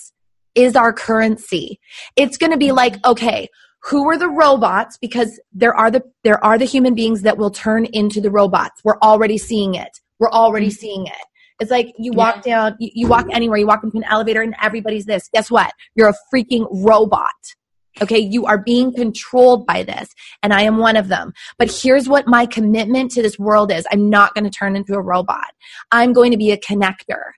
is 0.55 0.75
our 0.75 0.91
currency. 0.91 1.79
It's 2.15 2.38
going 2.38 2.53
to 2.53 2.58
be 2.58 2.71
like, 2.71 2.95
okay, 3.05 3.47
who 3.84 4.10
are 4.10 4.17
the 4.17 4.29
robots? 4.29 4.97
Because 4.97 5.39
there 5.53 5.75
are 5.75 5.91
the, 5.91 6.01
there 6.23 6.43
are 6.43 6.58
the 6.58 6.65
human 6.65 6.95
beings 6.95 7.21
that 7.21 7.38
will 7.38 7.51
turn 7.51 7.86
into 7.86 8.19
the 8.21 8.31
robots. 8.31 8.81
We're 8.84 8.97
already 9.03 9.38
seeing 9.38 9.75
it. 9.75 9.99
We're 10.17 10.31
already 10.31 10.67
mm-hmm. 10.67 10.73
seeing 10.73 11.05
it. 11.05 11.25
It's 11.60 11.71
like 11.71 11.93
you 11.99 12.13
walk 12.13 12.45
yeah. 12.45 12.55
down, 12.55 12.77
you, 12.79 12.89
you 12.93 13.08
walk 13.08 13.27
anywhere, 13.31 13.58
you 13.58 13.67
walk 13.67 13.84
into 13.84 13.97
an 13.97 14.05
elevator 14.10 14.41
and 14.41 14.55
everybody's 14.62 15.05
this. 15.05 15.29
Guess 15.31 15.51
what? 15.51 15.71
You're 15.93 16.10
a 16.10 16.15
freaking 16.34 16.67
robot. 16.71 17.31
Okay, 18.01 18.19
you 18.19 18.45
are 18.45 18.58
being 18.58 18.93
controlled 18.93 19.65
by 19.65 19.84
this, 19.84 20.10
and 20.43 20.53
I 20.53 20.63
am 20.63 20.77
one 20.77 20.97
of 20.97 21.08
them. 21.08 21.34
But 21.58 21.71
here's 21.71 22.10
what 22.10 22.27
my 22.27 22.45
commitment 22.45 23.12
to 23.12 23.21
this 23.21 23.39
world 23.39 23.71
is 23.71 23.88
I'm 23.91 24.10
not 24.10 24.34
going 24.34 24.43
to 24.43 24.49
turn 24.49 24.75
into 24.75 24.95
a 24.95 25.01
robot. 25.01 25.51
I'm 25.91 26.13
going 26.13 26.31
to 26.31 26.38
be 26.38 26.51
a 26.51 26.58
connector. 26.58 27.31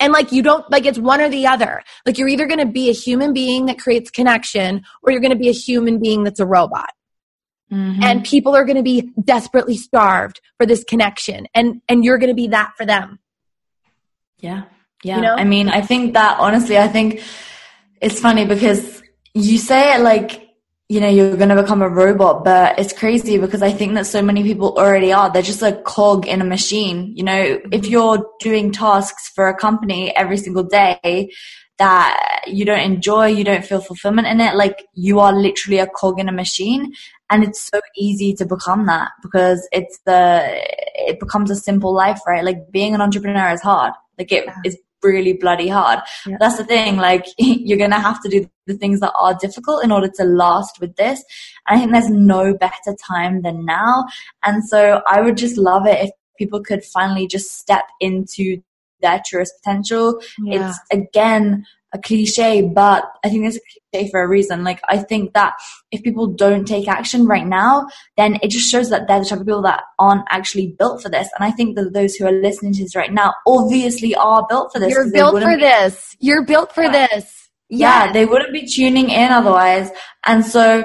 And 0.00 0.12
like, 0.12 0.32
you 0.32 0.42
don't, 0.42 0.68
like, 0.70 0.84
it's 0.84 0.98
one 0.98 1.20
or 1.20 1.28
the 1.28 1.46
other. 1.46 1.82
Like, 2.04 2.18
you're 2.18 2.28
either 2.28 2.46
going 2.46 2.58
to 2.58 2.66
be 2.66 2.90
a 2.90 2.94
human 2.94 3.32
being 3.32 3.66
that 3.66 3.78
creates 3.78 4.10
connection, 4.10 4.82
or 5.02 5.12
you're 5.12 5.20
going 5.20 5.32
to 5.32 5.38
be 5.38 5.48
a 5.48 5.52
human 5.52 6.00
being 6.00 6.24
that's 6.24 6.40
a 6.40 6.46
robot. 6.46 6.90
Mm-hmm. 7.72 8.02
And 8.02 8.24
people 8.24 8.54
are 8.54 8.64
going 8.64 8.76
to 8.76 8.82
be 8.82 9.10
desperately 9.22 9.76
starved 9.76 10.40
for 10.58 10.66
this 10.66 10.84
connection, 10.84 11.46
and 11.54 11.80
and 11.88 12.04
you're 12.04 12.18
going 12.18 12.28
to 12.28 12.34
be 12.34 12.48
that 12.48 12.72
for 12.76 12.84
them. 12.84 13.18
Yeah, 14.38 14.64
yeah. 15.02 15.16
You 15.16 15.22
know? 15.22 15.34
I 15.34 15.44
mean, 15.44 15.70
I 15.70 15.80
think 15.80 16.12
that 16.12 16.38
honestly, 16.38 16.76
I 16.76 16.88
think 16.88 17.22
it's 18.00 18.20
funny 18.20 18.44
because 18.44 19.01
you 19.34 19.58
say 19.58 19.94
it 19.94 20.00
like 20.00 20.48
you 20.88 21.00
know 21.00 21.08
you're 21.08 21.36
going 21.36 21.48
to 21.48 21.60
become 21.60 21.80
a 21.80 21.88
robot 21.88 22.44
but 22.44 22.78
it's 22.78 22.92
crazy 22.92 23.38
because 23.38 23.62
i 23.62 23.72
think 23.72 23.94
that 23.94 24.06
so 24.06 24.20
many 24.20 24.42
people 24.42 24.76
already 24.76 25.12
are. 25.12 25.30
They're 25.30 25.42
just 25.42 25.62
a 25.62 25.80
cog 25.82 26.26
in 26.26 26.40
a 26.42 26.44
machine 26.44 27.16
you 27.16 27.24
know? 27.24 27.32
Mm-hmm. 27.32 27.72
If 27.72 27.86
you're 27.86 28.28
doing 28.40 28.72
tasks 28.72 29.28
for 29.28 29.48
a 29.48 29.56
company 29.56 30.14
every 30.16 30.36
single 30.36 30.64
day 30.64 31.32
that 31.78 32.44
you 32.46 32.64
don't 32.64 32.80
enjoy 32.80 33.26
you 33.26 33.44
don't 33.44 33.64
feel 33.64 33.80
fulfillment 33.80 34.28
in 34.28 34.40
it 34.40 34.54
like 34.54 34.84
you 34.94 35.20
are 35.20 35.32
literally 35.32 35.78
a 35.78 35.86
cog 35.86 36.20
in 36.20 36.28
a 36.28 36.32
machine. 36.32 36.92
And 37.30 37.42
it's 37.42 37.62
so 37.62 37.80
easy 37.96 38.34
to 38.34 38.44
become 38.44 38.84
that 38.86 39.10
because 39.22 39.66
it's 39.72 39.98
the 40.04 40.42
it 41.08 41.18
becomes 41.18 41.50
a 41.50 41.56
simple 41.56 41.94
life 41.94 42.20
right? 42.26 42.44
Like 42.44 42.70
being 42.70 42.94
an 42.94 43.00
entrepreneur 43.00 43.48
is 43.50 43.62
hard. 43.62 43.94
Like 44.18 44.30
it 44.30 44.46
is 44.66 44.76
really 45.02 45.32
bloody 45.32 45.68
hard. 45.68 46.00
Yeah. 46.26 46.36
That's 46.38 46.58
the 46.58 46.64
thing. 46.64 46.96
Like 46.96 47.26
you're 47.38 47.78
going 47.78 47.90
to 47.90 47.98
have 47.98 48.22
to 48.22 48.28
do 48.28 48.48
the 48.66 48.74
things 48.74 49.00
that 49.00 49.12
are 49.18 49.34
difficult 49.34 49.84
in 49.84 49.92
order 49.92 50.08
to 50.16 50.24
last 50.24 50.80
with 50.80 50.96
this. 50.96 51.22
And 51.68 51.76
I 51.76 51.80
think 51.80 51.92
there's 51.92 52.10
no 52.10 52.54
better 52.54 52.96
time 53.06 53.42
than 53.42 53.64
now. 53.64 54.04
And 54.44 54.64
so 54.64 55.02
I 55.08 55.20
would 55.20 55.36
just 55.36 55.56
love 55.56 55.86
it 55.86 56.04
if 56.04 56.10
people 56.38 56.62
could 56.62 56.84
finally 56.84 57.26
just 57.26 57.58
step 57.58 57.84
into 58.00 58.62
their 59.00 59.20
truest 59.26 59.54
potential. 59.62 60.20
Yeah. 60.38 60.70
It's 60.70 60.78
again 60.92 61.66
a 61.92 61.98
cliche, 61.98 62.62
but 62.62 63.04
I 63.24 63.28
think 63.28 63.46
it's 63.46 63.56
a 63.56 63.60
cliche 63.92 64.10
for 64.10 64.22
a 64.22 64.28
reason. 64.28 64.64
Like, 64.64 64.80
I 64.88 64.98
think 64.98 65.34
that 65.34 65.54
if 65.90 66.02
people 66.02 66.26
don't 66.26 66.64
take 66.64 66.88
action 66.88 67.26
right 67.26 67.46
now, 67.46 67.88
then 68.16 68.38
it 68.42 68.50
just 68.50 68.70
shows 68.70 68.90
that 68.90 69.06
they're 69.08 69.20
the 69.20 69.26
type 69.26 69.40
of 69.40 69.46
people 69.46 69.62
that 69.62 69.84
aren't 69.98 70.24
actually 70.30 70.74
built 70.78 71.02
for 71.02 71.08
this. 71.08 71.28
And 71.36 71.44
I 71.44 71.50
think 71.50 71.76
that 71.76 71.92
those 71.92 72.14
who 72.14 72.26
are 72.26 72.32
listening 72.32 72.72
to 72.74 72.82
this 72.82 72.96
right 72.96 73.12
now 73.12 73.34
obviously 73.46 74.14
are 74.14 74.46
built 74.48 74.72
for 74.72 74.78
this. 74.78 74.90
You're 74.90 75.10
built 75.10 75.42
for 75.42 75.56
this. 75.56 76.16
You're 76.18 76.44
built 76.44 76.74
for 76.74 76.84
yeah. 76.84 77.06
this. 77.08 77.48
Yeah. 77.68 78.06
yeah, 78.06 78.12
they 78.12 78.26
wouldn't 78.26 78.52
be 78.52 78.66
tuning 78.66 79.08
in 79.08 79.32
otherwise. 79.32 79.90
And 80.26 80.44
so, 80.44 80.84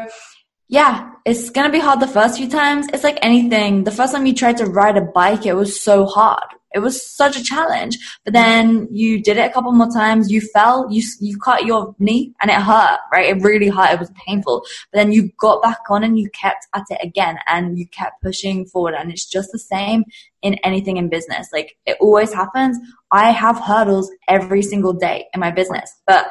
yeah, 0.69 1.11
it's 1.25 1.49
gonna 1.49 1.71
be 1.71 1.79
hard 1.79 1.99
the 1.99 2.07
first 2.07 2.37
few 2.37 2.49
times. 2.49 2.87
It's 2.93 3.03
like 3.03 3.19
anything. 3.21 3.83
The 3.83 3.91
first 3.91 4.13
time 4.13 4.25
you 4.25 4.33
tried 4.33 4.57
to 4.57 4.65
ride 4.65 4.95
a 4.95 5.01
bike, 5.01 5.45
it 5.45 5.53
was 5.53 5.81
so 5.81 6.05
hard, 6.05 6.45
it 6.77 6.81
was 6.81 7.05
such 7.05 7.35
a 7.35 7.43
challenge. 7.43 7.97
But 8.23 8.33
then 8.33 8.87
you 8.91 9.21
did 9.21 9.37
it 9.37 9.49
a 9.49 9.53
couple 9.53 9.71
more 9.71 9.89
times. 9.89 10.31
You 10.31 10.41
fell. 10.41 10.87
You 10.91 11.03
you 11.19 11.37
cut 11.39 11.65
your 11.65 11.95
knee, 11.99 12.33
and 12.39 12.51
it 12.51 12.61
hurt. 12.61 12.99
Right, 13.11 13.35
it 13.35 13.43
really 13.43 13.69
hurt. 13.69 13.93
It 13.93 13.99
was 13.99 14.11
painful. 14.27 14.63
But 14.91 14.99
then 14.99 15.11
you 15.11 15.31
got 15.39 15.63
back 15.63 15.79
on, 15.89 16.03
and 16.03 16.17
you 16.19 16.29
kept 16.29 16.67
at 16.75 16.83
it 16.89 16.99
again, 17.01 17.39
and 17.47 17.77
you 17.77 17.87
kept 17.87 18.21
pushing 18.21 18.65
forward. 18.65 18.93
And 18.93 19.11
it's 19.11 19.25
just 19.25 19.51
the 19.51 19.59
same 19.59 20.03
in 20.41 20.53
anything 20.63 20.97
in 20.97 21.09
business. 21.09 21.49
Like 21.51 21.77
it 21.85 21.97
always 21.99 22.31
happens. 22.31 22.77
I 23.11 23.31
have 23.31 23.59
hurdles 23.59 24.11
every 24.27 24.61
single 24.61 24.93
day 24.93 25.25
in 25.33 25.39
my 25.39 25.51
business, 25.51 25.91
but 26.05 26.27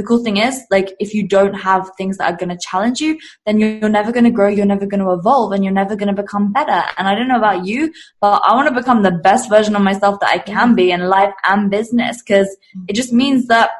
the 0.00 0.06
cool 0.06 0.24
thing 0.24 0.38
is 0.38 0.62
like 0.70 0.94
if 0.98 1.12
you 1.12 1.26
don't 1.26 1.52
have 1.52 1.90
things 1.98 2.16
that 2.16 2.32
are 2.32 2.36
going 2.36 2.48
to 2.48 2.58
challenge 2.66 3.00
you 3.00 3.18
then 3.44 3.58
you're, 3.58 3.90
never 3.90 4.12
going 4.12 4.24
to 4.24 4.30
grow 4.30 4.48
you're 4.48 4.64
never 4.64 4.86
going 4.86 5.04
to 5.04 5.10
evolve 5.12 5.52
and 5.52 5.62
you're 5.62 5.72
never 5.72 5.94
going 5.94 6.14
to 6.14 6.22
become 6.22 6.52
better. 6.52 6.82
And 6.96 7.06
i 7.06 7.14
don't 7.14 7.28
know 7.28 7.36
about 7.36 7.66
you 7.66 7.92
but 8.20 8.40
i 8.46 8.54
want 8.54 8.68
to 8.68 8.74
become 8.74 9.02
the 9.02 9.10
best 9.10 9.50
version 9.50 9.76
of 9.76 9.82
myself 9.82 10.20
that 10.20 10.30
i 10.30 10.38
can 10.38 10.74
be 10.74 10.90
in 10.90 11.00
life 11.00 11.34
and 11.44 11.70
business 11.70 12.22
because 12.22 12.56
it 12.88 12.94
just 12.94 13.12
means 13.12 13.46
that 13.48 13.70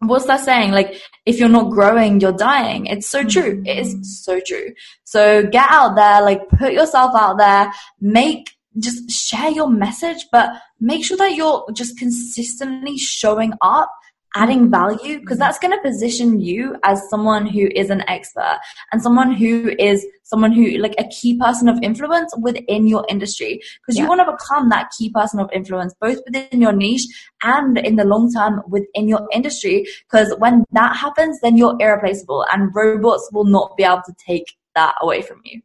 what's 0.00 0.26
that 0.26 0.44
saying? 0.44 0.72
Like 0.72 1.00
if 1.24 1.38
you're 1.38 1.48
not 1.48 1.70
growing 1.70 2.20
you're 2.20 2.32
dying. 2.32 2.86
It's 2.86 3.08
so 3.08 3.24
true. 3.24 3.62
It 3.64 3.78
is 3.78 4.24
so 4.24 4.40
true. 4.46 4.74
So 5.04 5.42
get 5.44 5.66
out 5.70 5.96
there 5.96 6.20
like 6.22 6.48
put 6.50 6.72
yourself 6.72 7.12
out 7.14 7.38
there. 7.38 7.72
Make 8.00 8.50
just 8.78 9.10
share 9.10 9.50
your 9.50 9.70
message 9.70 10.26
but 10.30 10.50
make 10.80 11.02
sure 11.02 11.16
that 11.16 11.34
you're 11.34 11.64
just 11.72 11.98
consistently 11.98 12.98
showing 12.98 13.54
up 13.62 13.90
adding 14.36 14.70
value 14.70 15.18
because 15.18 15.38
that's 15.38 15.58
going 15.58 15.72
to 15.72 15.80
position 15.82 16.38
you 16.40 16.76
as 16.84 17.08
someone 17.08 17.46
who 17.46 17.68
is 17.74 17.88
an 17.88 18.02
expert 18.08 18.58
and 18.92 19.02
someone 19.02 19.32
who 19.32 19.72
is 19.78 20.06
someone 20.24 20.52
who 20.52 20.76
like 20.78 20.94
a 20.98 21.08
key 21.08 21.38
person 21.38 21.68
of 21.68 21.78
influence 21.82 22.34
within 22.40 22.86
your 22.86 23.04
industry. 23.08 23.60
Because 23.80 23.96
yeah. 23.96 24.02
you 24.02 24.08
want 24.08 24.20
to 24.20 24.30
become 24.30 24.68
that 24.68 24.90
key 24.96 25.10
person 25.10 25.40
of 25.40 25.50
influence 25.52 25.94
both 26.00 26.18
within 26.26 26.60
your 26.60 26.72
niche 26.72 27.06
and 27.42 27.78
in 27.78 27.96
the 27.96 28.04
long 28.04 28.30
term 28.32 28.62
within 28.68 29.08
your 29.08 29.26
industry. 29.32 29.86
Because 30.08 30.34
when 30.38 30.64
that 30.72 30.94
happens 30.96 31.40
then 31.40 31.56
you're 31.56 31.76
irreplaceable 31.80 32.44
and 32.52 32.70
robots 32.74 33.28
will 33.32 33.44
not 33.44 33.76
be 33.76 33.84
able 33.84 34.02
to 34.04 34.14
take 34.24 34.56
that 34.74 34.94
away 35.00 35.22
from 35.22 35.40
you. 35.44 35.62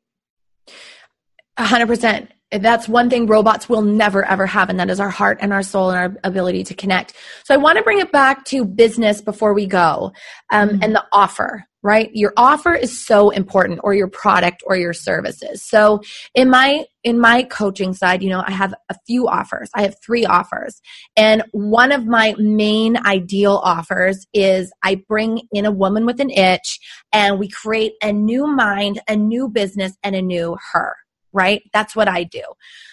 100% 1.57 2.29
that's 2.59 2.87
one 2.87 3.09
thing 3.09 3.27
robots 3.27 3.69
will 3.69 3.81
never 3.81 4.25
ever 4.25 4.45
have 4.45 4.69
and 4.69 4.79
that 4.79 4.89
is 4.89 4.99
our 4.99 5.09
heart 5.09 5.37
and 5.41 5.53
our 5.53 5.63
soul 5.63 5.89
and 5.89 5.97
our 5.97 6.19
ability 6.23 6.63
to 6.65 6.73
connect. 6.73 7.13
So 7.43 7.53
i 7.53 7.57
want 7.57 7.77
to 7.77 7.83
bring 7.83 7.99
it 7.99 8.11
back 8.11 8.45
to 8.45 8.65
business 8.65 9.21
before 9.21 9.53
we 9.53 9.65
go 9.67 10.11
um, 10.51 10.69
mm-hmm. 10.69 10.83
and 10.83 10.95
the 10.95 11.05
offer 11.11 11.65
right? 11.83 12.09
Your 12.13 12.33
offer 12.37 12.73
is 12.73 13.05
so 13.05 13.31
important 13.31 13.79
or 13.83 13.93
your 13.93 14.07
product 14.07 14.61
or 14.65 14.75
your 14.75 14.93
services. 14.93 15.63
So 15.63 16.01
in 16.35 16.49
my 16.49 16.85
in 17.03 17.19
my 17.19 17.41
coaching 17.41 17.93
side 17.95 18.21
you 18.21 18.29
know 18.29 18.43
i 18.45 18.51
have 18.51 18.75
a 18.89 18.95
few 19.07 19.27
offers. 19.27 19.69
I 19.73 19.81
have 19.81 19.95
three 20.05 20.25
offers. 20.25 20.79
And 21.15 21.43
one 21.51 21.91
of 21.91 22.05
my 22.05 22.35
main 22.37 22.97
ideal 22.97 23.59
offers 23.63 24.27
is 24.33 24.71
i 24.83 24.95
bring 25.07 25.41
in 25.51 25.65
a 25.65 25.71
woman 25.71 26.05
with 26.05 26.19
an 26.19 26.29
itch 26.29 26.79
and 27.11 27.39
we 27.39 27.49
create 27.49 27.93
a 28.03 28.13
new 28.13 28.45
mind 28.45 29.01
a 29.07 29.15
new 29.15 29.49
business 29.49 29.93
and 30.03 30.15
a 30.15 30.21
new 30.21 30.57
her 30.73 30.95
right? 31.33 31.61
That's 31.73 31.95
what 31.95 32.07
I 32.07 32.23
do. 32.23 32.43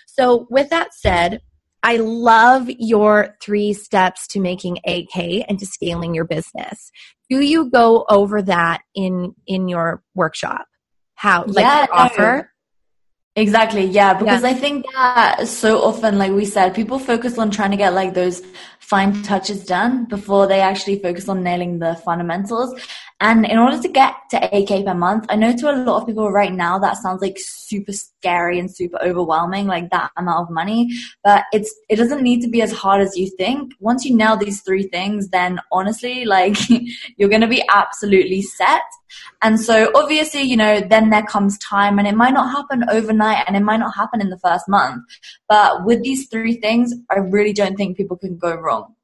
So, 0.06 0.46
with 0.50 0.70
that 0.70 0.94
said, 0.94 1.40
I 1.82 1.96
love 1.96 2.68
your 2.68 3.36
three 3.40 3.72
steps 3.72 4.26
to 4.28 4.40
making 4.40 4.78
8K 4.86 5.44
and 5.48 5.58
to 5.58 5.66
scaling 5.66 6.14
your 6.14 6.24
business. 6.24 6.90
Do 7.30 7.40
you 7.40 7.70
go 7.70 8.04
over 8.08 8.42
that 8.42 8.82
in 8.94 9.34
in 9.46 9.68
your 9.68 10.02
workshop? 10.14 10.66
How 11.14 11.44
like 11.46 11.64
yeah, 11.64 11.86
offer? 11.92 12.52
Exactly, 13.38 13.84
yeah, 13.84 14.14
because 14.14 14.42
yeah. 14.42 14.48
I 14.48 14.54
think 14.54 14.84
that 14.94 15.46
so 15.46 15.80
often, 15.84 16.18
like 16.18 16.32
we 16.32 16.44
said, 16.44 16.74
people 16.74 16.98
focus 16.98 17.38
on 17.38 17.52
trying 17.52 17.70
to 17.70 17.76
get 17.76 17.92
like 17.94 18.12
those 18.12 18.42
fine 18.80 19.22
touches 19.22 19.64
done 19.64 20.06
before 20.06 20.48
they 20.48 20.60
actually 20.60 20.98
focus 20.98 21.28
on 21.28 21.44
nailing 21.44 21.78
the 21.78 21.94
fundamentals. 22.04 22.74
And 23.20 23.44
in 23.46 23.58
order 23.58 23.80
to 23.80 23.88
get 23.88 24.14
to 24.30 24.40
8K 24.40 24.84
per 24.84 24.94
month, 24.94 25.26
I 25.28 25.36
know 25.36 25.54
to 25.54 25.70
a 25.70 25.76
lot 25.76 26.00
of 26.00 26.06
people 26.06 26.32
right 26.32 26.52
now 26.52 26.78
that 26.78 26.96
sounds 26.96 27.20
like 27.20 27.36
super 27.38 27.92
scary 27.92 28.58
and 28.58 28.74
super 28.74 28.98
overwhelming, 29.02 29.66
like 29.66 29.90
that 29.90 30.10
amount 30.16 30.48
of 30.48 30.54
money. 30.54 30.90
But 31.22 31.44
it's, 31.52 31.72
it 31.88 31.96
doesn't 31.96 32.22
need 32.22 32.40
to 32.42 32.48
be 32.48 32.62
as 32.62 32.72
hard 32.72 33.02
as 33.02 33.16
you 33.16 33.28
think. 33.36 33.72
Once 33.78 34.04
you 34.04 34.16
nail 34.16 34.36
these 34.36 34.62
three 34.62 34.84
things, 34.84 35.28
then 35.28 35.60
honestly, 35.70 36.24
like 36.36 36.56
you're 37.16 37.28
going 37.28 37.42
to 37.42 37.46
be 37.46 37.62
absolutely 37.70 38.42
set. 38.42 38.82
And 39.42 39.60
so 39.60 39.90
obviously, 39.94 40.42
you 40.42 40.56
know, 40.56 40.80
then 40.80 41.10
there 41.10 41.22
comes 41.22 41.58
time 41.58 41.98
and 41.98 42.08
it 42.08 42.16
might 42.16 42.34
not 42.34 42.50
happen 42.50 42.88
overnight 42.90 43.27
and 43.34 43.56
it 43.56 43.60
might 43.60 43.78
not 43.78 43.94
happen 43.94 44.20
in 44.20 44.30
the 44.30 44.38
first 44.38 44.68
month. 44.68 45.04
But 45.48 45.84
with 45.84 46.02
these 46.02 46.28
three 46.28 46.54
things, 46.54 46.94
I 47.10 47.18
really 47.18 47.52
don't 47.52 47.76
think 47.76 47.96
people 47.96 48.16
can 48.16 48.36
go 48.36 48.54
wrong. 48.54 48.94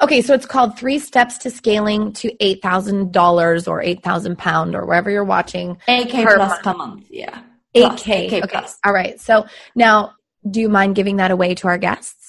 Okay, 0.00 0.20
so 0.20 0.34
it's 0.34 0.46
called 0.46 0.78
Three 0.78 0.98
Steps 0.98 1.38
to 1.38 1.50
Scaling 1.50 2.12
to 2.14 2.34
$8,000 2.38 3.68
or 3.68 3.80
8,000 3.80 4.38
pound 4.38 4.74
or 4.74 4.84
wherever 4.84 5.10
you're 5.10 5.24
watching. 5.24 5.76
8K 5.88 6.24
per 6.24 6.36
plus 6.36 6.50
month. 6.50 6.62
per 6.62 6.74
month. 6.74 7.06
Yeah. 7.10 7.40
8K. 7.74 7.82
Plus, 7.82 8.02
8K 8.02 8.26
okay. 8.26 8.40
plus. 8.48 8.78
All 8.84 8.92
right. 8.92 9.20
So 9.20 9.46
now, 9.74 10.14
do 10.48 10.60
you 10.60 10.68
mind 10.68 10.96
giving 10.96 11.16
that 11.16 11.30
away 11.30 11.54
to 11.56 11.68
our 11.68 11.78
guests? 11.78 12.19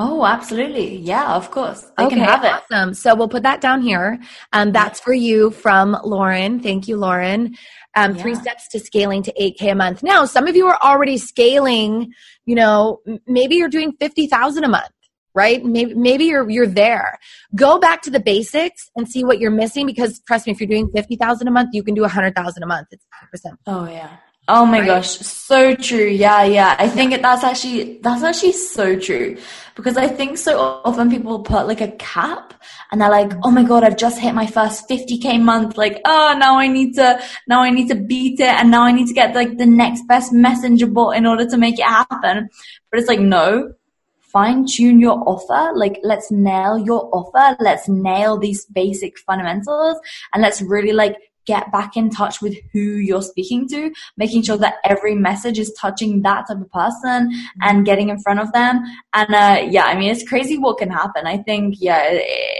Oh, 0.00 0.24
absolutely. 0.24 0.96
Yeah, 0.98 1.34
of 1.34 1.50
course. 1.50 1.82
They 1.98 2.08
can 2.08 2.18
have 2.20 2.44
it. 2.44 2.52
Awesome. 2.52 2.94
So 2.94 3.16
we'll 3.16 3.28
put 3.28 3.42
that 3.42 3.60
down 3.60 3.82
here. 3.82 4.20
Um, 4.52 4.70
that's 4.70 5.00
for 5.00 5.12
you 5.12 5.50
from 5.50 5.96
Lauren. 6.04 6.60
Thank 6.60 6.86
you, 6.86 6.96
Lauren. 6.96 7.56
Um, 7.96 8.14
Three 8.14 8.36
steps 8.36 8.68
to 8.68 8.78
scaling 8.78 9.24
to 9.24 9.32
8K 9.32 9.72
a 9.72 9.74
month. 9.74 10.04
Now, 10.04 10.24
some 10.24 10.46
of 10.46 10.54
you 10.54 10.68
are 10.68 10.78
already 10.80 11.18
scaling, 11.18 12.12
you 12.46 12.54
know, 12.54 13.00
maybe 13.26 13.56
you're 13.56 13.68
doing 13.68 13.92
50,000 13.98 14.62
a 14.62 14.68
month. 14.68 14.86
Right? 15.34 15.64
Maybe 15.64 15.94
maybe 15.94 16.24
you're 16.24 16.48
you're 16.50 16.66
there. 16.66 17.18
Go 17.54 17.78
back 17.78 18.02
to 18.02 18.10
the 18.10 18.18
basics 18.18 18.90
and 18.96 19.08
see 19.08 19.22
what 19.22 19.38
you're 19.38 19.52
missing 19.52 19.86
because 19.86 20.20
trust 20.26 20.46
me, 20.46 20.52
if 20.52 20.58
you're 20.60 20.68
doing 20.68 20.90
fifty 20.92 21.14
thousand 21.14 21.46
a 21.46 21.52
month, 21.52 21.68
you 21.74 21.84
can 21.84 21.94
do 21.94 22.02
a 22.02 22.08
hundred 22.08 22.34
thousand 22.34 22.64
a 22.64 22.66
month. 22.66 22.88
It's 22.90 23.04
percent. 23.30 23.56
Oh 23.64 23.86
yeah. 23.86 24.16
Oh 24.48 24.64
my 24.64 24.78
Right? 24.80 24.86
gosh, 24.86 25.18
so 25.18 25.74
true. 25.74 26.06
Yeah, 26.06 26.42
yeah. 26.44 26.74
I 26.78 26.88
think 26.88 27.12
it- 27.12 27.22
that's 27.22 27.44
actually 27.44 27.98
that's 28.02 28.22
actually 28.22 28.52
so 28.52 28.98
true 28.98 29.36
because 29.76 29.96
I 29.98 30.08
think 30.08 30.38
so 30.38 30.58
often 30.58 31.10
people 31.10 31.40
put 31.40 31.66
like 31.68 31.80
a 31.82 31.92
cap 31.98 32.54
and 32.90 33.00
they're 33.00 33.10
like, 33.10 33.32
"Oh 33.44 33.50
my 33.50 33.62
god, 33.62 33.84
I've 33.84 33.96
just 33.98 34.18
hit 34.18 34.34
my 34.34 34.46
first 34.46 34.88
50k 34.88 35.38
month. 35.38 35.76
Like, 35.76 36.00
oh, 36.06 36.34
now 36.38 36.58
I 36.58 36.66
need 36.66 36.94
to 36.94 37.20
now 37.46 37.60
I 37.62 37.70
need 37.70 37.88
to 37.88 37.94
beat 37.94 38.40
it 38.40 38.46
and 38.58 38.70
now 38.70 38.82
I 38.84 38.92
need 38.92 39.06
to 39.08 39.14
get 39.14 39.34
like 39.34 39.58
the 39.58 39.66
next 39.66 40.06
best 40.08 40.32
messenger 40.32 40.86
bot 40.86 41.16
in 41.16 41.26
order 41.26 41.46
to 41.48 41.56
make 41.58 41.78
it 41.78 41.84
happen." 41.84 42.48
But 42.90 43.00
it's 43.00 43.08
like, 43.08 43.20
"No, 43.20 43.72
fine 44.20 44.64
tune 44.66 44.98
your 45.00 45.18
offer. 45.26 45.72
Like, 45.74 46.00
let's 46.02 46.30
nail 46.30 46.78
your 46.78 47.08
offer. 47.12 47.56
Let's 47.60 47.88
nail 47.88 48.38
these 48.38 48.64
basic 48.66 49.18
fundamentals 49.18 49.96
and 50.32 50.42
let's 50.42 50.62
really 50.62 50.92
like 50.92 51.16
get 51.48 51.72
back 51.72 51.96
in 51.96 52.10
touch 52.10 52.36
with 52.44 52.54
who 52.72 52.84
you're 53.08 53.28
speaking 53.32 53.66
to, 53.68 53.80
making 54.16 54.42
sure 54.42 54.58
that 54.58 54.74
every 54.84 55.14
message 55.28 55.58
is 55.58 55.72
touching 55.80 56.22
that 56.22 56.46
type 56.46 56.60
of 56.60 56.70
person 56.70 57.32
and 57.62 57.86
getting 57.86 58.10
in 58.10 58.18
front 58.20 58.40
of 58.40 58.52
them. 58.52 58.84
And, 59.14 59.34
uh, 59.34 59.58
yeah, 59.76 59.86
I 59.86 59.96
mean, 59.98 60.10
it's 60.10 60.28
crazy 60.28 60.58
what 60.58 60.78
can 60.78 60.90
happen. 60.90 61.26
I 61.26 61.38
think, 61.38 61.76
yeah, 61.80 62.00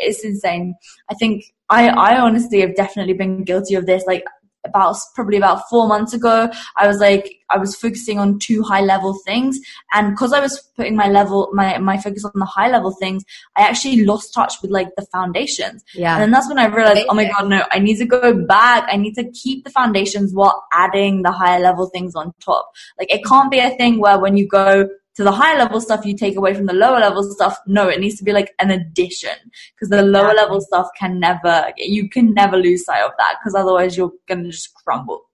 it's 0.08 0.24
insane. 0.24 0.74
I 1.10 1.14
think 1.14 1.44
I, 1.70 1.88
I 1.90 2.18
honestly 2.18 2.60
have 2.62 2.74
definitely 2.74 3.12
been 3.12 3.44
guilty 3.44 3.74
of 3.74 3.84
this. 3.84 4.04
Like, 4.06 4.24
about 4.64 4.96
probably 5.14 5.36
about 5.36 5.68
four 5.68 5.88
months 5.88 6.12
ago, 6.12 6.50
I 6.76 6.86
was 6.86 6.98
like, 6.98 7.36
I 7.50 7.58
was 7.58 7.74
focusing 7.74 8.18
on 8.18 8.38
two 8.38 8.62
high 8.62 8.82
level 8.82 9.18
things. 9.24 9.58
And 9.92 10.10
because 10.10 10.32
I 10.32 10.40
was 10.40 10.58
putting 10.76 10.96
my 10.96 11.08
level, 11.08 11.48
my, 11.52 11.78
my 11.78 11.96
focus 11.98 12.24
on 12.24 12.32
the 12.34 12.44
high 12.44 12.70
level 12.70 12.90
things, 12.90 13.24
I 13.56 13.62
actually 13.62 14.04
lost 14.04 14.34
touch 14.34 14.54
with 14.60 14.70
like 14.70 14.88
the 14.96 15.06
foundations. 15.12 15.84
Yeah. 15.94 16.14
And 16.14 16.22
then 16.22 16.30
that's 16.30 16.48
when 16.48 16.58
I 16.58 16.66
realized, 16.66 17.06
oh 17.08 17.14
my 17.14 17.24
God, 17.24 17.48
no, 17.48 17.64
I 17.70 17.78
need 17.78 17.96
to 17.98 18.06
go 18.06 18.34
back. 18.34 18.86
I 18.88 18.96
need 18.96 19.14
to 19.14 19.30
keep 19.30 19.64
the 19.64 19.70
foundations 19.70 20.34
while 20.34 20.64
adding 20.72 21.22
the 21.22 21.32
higher 21.32 21.60
level 21.60 21.86
things 21.86 22.14
on 22.14 22.34
top. 22.40 22.70
Like 22.98 23.12
it 23.12 23.24
can't 23.24 23.50
be 23.50 23.60
a 23.60 23.70
thing 23.70 23.98
where 23.98 24.18
when 24.18 24.36
you 24.36 24.46
go 24.46 24.88
to 25.18 25.24
the 25.24 25.32
higher 25.32 25.58
level 25.58 25.80
stuff, 25.80 26.06
you 26.06 26.16
take 26.16 26.36
away 26.36 26.54
from 26.54 26.66
the 26.66 26.72
lower 26.72 27.00
level 27.00 27.24
stuff. 27.24 27.58
No, 27.66 27.88
it 27.88 27.98
needs 27.98 28.18
to 28.18 28.24
be 28.24 28.32
like 28.32 28.54
an 28.60 28.70
addition 28.70 29.34
because 29.74 29.88
the 29.88 30.00
lower 30.00 30.32
level 30.32 30.60
stuff 30.60 30.86
can 30.96 31.18
never, 31.18 31.72
you 31.76 32.08
can 32.08 32.32
never 32.34 32.56
lose 32.56 32.84
sight 32.84 33.02
of 33.02 33.10
that 33.18 33.34
because 33.40 33.56
otherwise 33.56 33.96
you're 33.96 34.12
going 34.28 34.44
to 34.44 34.50
just 34.50 34.72
crumble. 34.74 35.24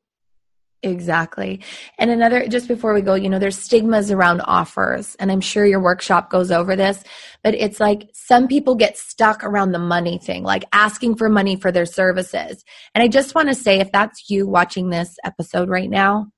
Exactly. 0.82 1.60
And 1.98 2.10
another, 2.10 2.48
just 2.48 2.66
before 2.66 2.94
we 2.94 3.02
go, 3.02 3.14
you 3.14 3.28
know, 3.28 3.38
there's 3.38 3.58
stigmas 3.58 4.10
around 4.10 4.40
offers, 4.46 5.16
and 5.16 5.30
I'm 5.30 5.42
sure 5.42 5.66
your 5.66 5.82
workshop 5.82 6.30
goes 6.30 6.50
over 6.50 6.76
this, 6.76 7.04
but 7.42 7.54
it's 7.54 7.78
like 7.78 8.08
some 8.14 8.48
people 8.48 8.76
get 8.76 8.96
stuck 8.96 9.44
around 9.44 9.72
the 9.72 9.78
money 9.78 10.16
thing, 10.16 10.44
like 10.44 10.64
asking 10.72 11.16
for 11.16 11.28
money 11.28 11.56
for 11.56 11.70
their 11.70 11.84
services. 11.84 12.64
And 12.94 13.02
I 13.02 13.08
just 13.08 13.34
want 13.34 13.48
to 13.48 13.54
say, 13.54 13.80
if 13.80 13.92
that's 13.92 14.30
you 14.30 14.46
watching 14.46 14.88
this 14.88 15.16
episode 15.24 15.68
right 15.68 15.90
now, 15.90 16.28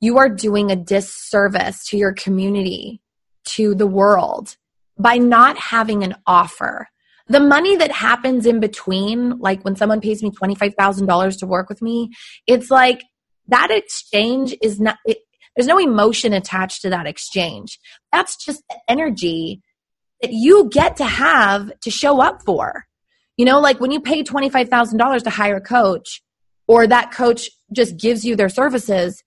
you 0.00 0.18
are 0.18 0.28
doing 0.28 0.70
a 0.70 0.76
disservice 0.76 1.86
to 1.86 1.96
your 1.96 2.12
community, 2.12 3.00
to 3.44 3.74
the 3.74 3.86
world 3.86 4.56
by 4.98 5.16
not 5.16 5.56
having 5.58 6.02
an 6.02 6.14
offer. 6.26 6.88
The 7.28 7.40
money 7.40 7.76
that 7.76 7.90
happens 7.90 8.46
in 8.46 8.60
between, 8.60 9.38
like 9.38 9.64
when 9.64 9.76
someone 9.76 10.00
pays 10.00 10.22
me 10.22 10.30
$25,000 10.30 11.38
to 11.38 11.46
work 11.46 11.68
with 11.68 11.82
me, 11.82 12.10
it's 12.46 12.70
like 12.70 13.02
that 13.48 13.70
exchange 13.70 14.54
is 14.62 14.80
not, 14.80 14.96
it, 15.04 15.18
there's 15.56 15.66
no 15.66 15.78
emotion 15.78 16.32
attached 16.32 16.82
to 16.82 16.90
that 16.90 17.06
exchange. 17.06 17.78
That's 18.12 18.36
just 18.36 18.62
the 18.68 18.76
energy 18.88 19.62
that 20.22 20.32
you 20.32 20.68
get 20.70 20.96
to 20.98 21.04
have 21.04 21.70
to 21.80 21.90
show 21.90 22.20
up 22.20 22.42
for. 22.44 22.84
You 23.36 23.44
know, 23.44 23.60
like 23.60 23.80
when 23.80 23.90
you 23.90 24.00
pay 24.00 24.22
$25,000 24.22 25.22
to 25.22 25.30
hire 25.30 25.56
a 25.56 25.60
coach 25.60 26.22
or 26.68 26.86
that 26.86 27.12
coach 27.12 27.50
just 27.72 27.98
gives 27.98 28.24
you 28.24 28.36
their 28.36 28.48
services, 28.48 29.22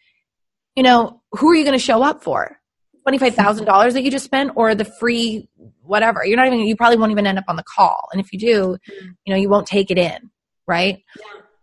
you 0.79 0.83
know, 0.83 1.21
who 1.33 1.49
are 1.49 1.55
you 1.55 1.65
going 1.65 1.77
to 1.77 1.83
show 1.83 2.01
up 2.03 2.23
for? 2.23 2.57
$25,000 3.05 3.91
that 3.91 4.01
you 4.01 4.09
just 4.09 4.23
spent 4.23 4.53
or 4.55 4.73
the 4.75 4.85
free 4.85 5.45
whatever. 5.83 6.25
You're 6.25 6.37
not 6.37 6.47
even, 6.47 6.59
you 6.59 6.77
probably 6.77 6.97
won't 6.97 7.11
even 7.11 7.27
end 7.27 7.37
up 7.37 7.43
on 7.49 7.57
the 7.57 7.63
call. 7.63 8.07
And 8.13 8.21
if 8.21 8.31
you 8.31 8.39
do, 8.39 8.77
you 9.25 9.33
know, 9.33 9.35
you 9.35 9.49
won't 9.49 9.67
take 9.67 9.91
it 9.91 9.97
in, 9.97 10.29
right? 10.67 11.03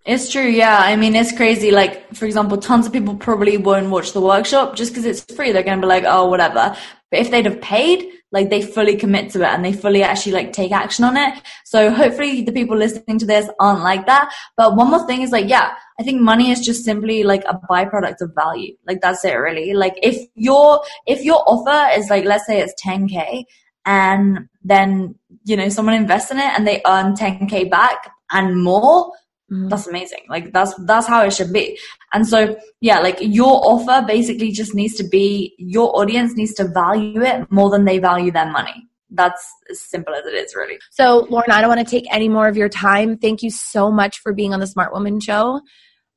It's 0.05 0.31
true, 0.31 0.47
yeah. 0.47 0.81
I 0.83 0.97
mean, 0.97 1.17
it's 1.17 1.35
crazy. 1.35 1.71
Like, 1.71 2.15
for 2.15 2.27
example, 2.27 2.59
tons 2.59 2.85
of 2.85 2.93
people 2.93 3.17
probably 3.17 3.57
won't 3.57 3.89
watch 3.89 4.13
the 4.13 4.21
workshop 4.21 4.77
just 4.77 4.93
because 4.93 5.07
it's 5.07 5.25
free. 5.35 5.51
They're 5.51 5.63
going 5.63 5.81
to 5.81 5.87
be 5.87 5.89
like, 5.89 6.05
oh, 6.07 6.27
whatever. 6.27 6.77
But 7.11 7.21
if 7.21 7.31
they'd 7.31 7.47
have 7.47 7.61
paid, 7.61 8.09
like, 8.33 8.51
they 8.51 8.61
fully 8.61 8.97
commit 8.97 9.31
to 9.31 9.43
it 9.43 9.47
and 9.47 9.65
they 9.65 9.73
fully 9.73 10.03
actually 10.03 10.33
like 10.33 10.53
take 10.53 10.73
action 10.73 11.05
on 11.05 11.17
it. 11.17 11.41
So 11.65 11.91
hopefully 11.91 12.43
the 12.43 12.53
people 12.53 12.77
listening 12.77 13.19
to 13.21 13.27
this 13.27 13.49
aren't 13.61 13.83
like 13.83 14.07
that. 14.07 14.35
But 14.57 14.75
one 14.77 14.91
more 14.91 15.07
thing 15.07 15.23
is 15.23 15.31
like, 15.31 15.49
yeah, 15.49 15.73
I 16.01 16.03
think 16.03 16.21
money 16.21 16.51
is 16.51 16.61
just 16.61 16.85
simply 16.85 17.23
like 17.23 17.45
a 17.45 17.59
byproduct 17.71 18.21
of 18.21 18.35
value. 18.35 18.77
Like, 18.87 19.01
that's 19.01 19.25
it 19.25 19.35
really. 19.35 19.75
Like, 19.75 19.99
if 20.03 20.27
your, 20.35 20.83
if 21.07 21.25
your 21.25 21.43
offer 21.47 21.99
is 21.99 22.11
like, 22.11 22.25
let's 22.25 22.47
say 22.47 22.61
it's 22.61 22.75
10K 22.83 23.45
and 23.85 24.49
then, 24.65 25.15
you 25.45 25.57
know, 25.57 25.69
someone 25.69 25.95
invests 25.95 26.33
in 26.33 26.39
it 26.39 26.51
and 26.57 26.67
they 26.67 26.83
earn 26.87 27.15
10K 27.15 27.71
back 27.71 28.11
and 28.33 28.61
more, 28.61 29.13
Mhm. 29.51 29.71
that's 29.71 29.87
amazing 29.87 30.25
like 30.29 30.53
that's 30.53 30.75
that's 30.87 31.07
how 31.07 31.23
it 31.25 31.33
should 31.33 31.53
be 31.53 31.79
and 32.13 32.27
so 32.27 32.57
yeah 32.81 32.99
like 32.99 33.17
your 33.21 33.61
offer 33.65 34.05
basically 34.05 34.51
just 34.51 34.75
needs 34.75 34.95
to 34.97 35.05
be 35.09 35.55
your 35.57 35.97
audience 35.97 36.35
needs 36.35 36.53
to 36.55 36.65
value 36.67 37.23
it 37.23 37.49
more 37.53 37.71
than 37.71 37.85
they 37.85 37.99
value 38.01 38.33
their 38.33 38.51
money 38.51 38.75
that's 39.11 39.47
as 39.71 39.81
simple 39.81 40.13
as 40.15 40.27
it 40.27 40.35
is 40.35 40.57
really 40.57 40.79
So, 40.91 41.29
Lauren, 41.31 41.53
I 41.53 41.61
don't 41.61 41.69
want 41.69 41.79
to 41.79 41.89
take 41.89 42.13
any 42.13 42.29
more 42.29 42.49
of 42.49 42.57
your 42.57 42.69
time. 42.69 43.17
Thank 43.19 43.41
you 43.45 43.51
so 43.53 43.93
much 43.93 44.19
for 44.19 44.33
being 44.33 44.53
on 44.53 44.59
the 44.59 44.67
Smart 44.67 44.93
Woman 44.93 45.21
Show. 45.21 45.61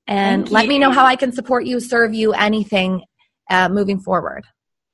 And 0.07 0.45
Thank 0.45 0.51
let 0.51 0.67
me 0.67 0.79
know 0.79 0.89
how 0.89 1.05
I 1.05 1.15
can 1.15 1.31
support 1.31 1.65
you, 1.67 1.79
serve 1.79 2.15
you, 2.15 2.33
anything 2.33 3.03
uh, 3.51 3.69
moving 3.69 3.99
forward. 3.99 4.43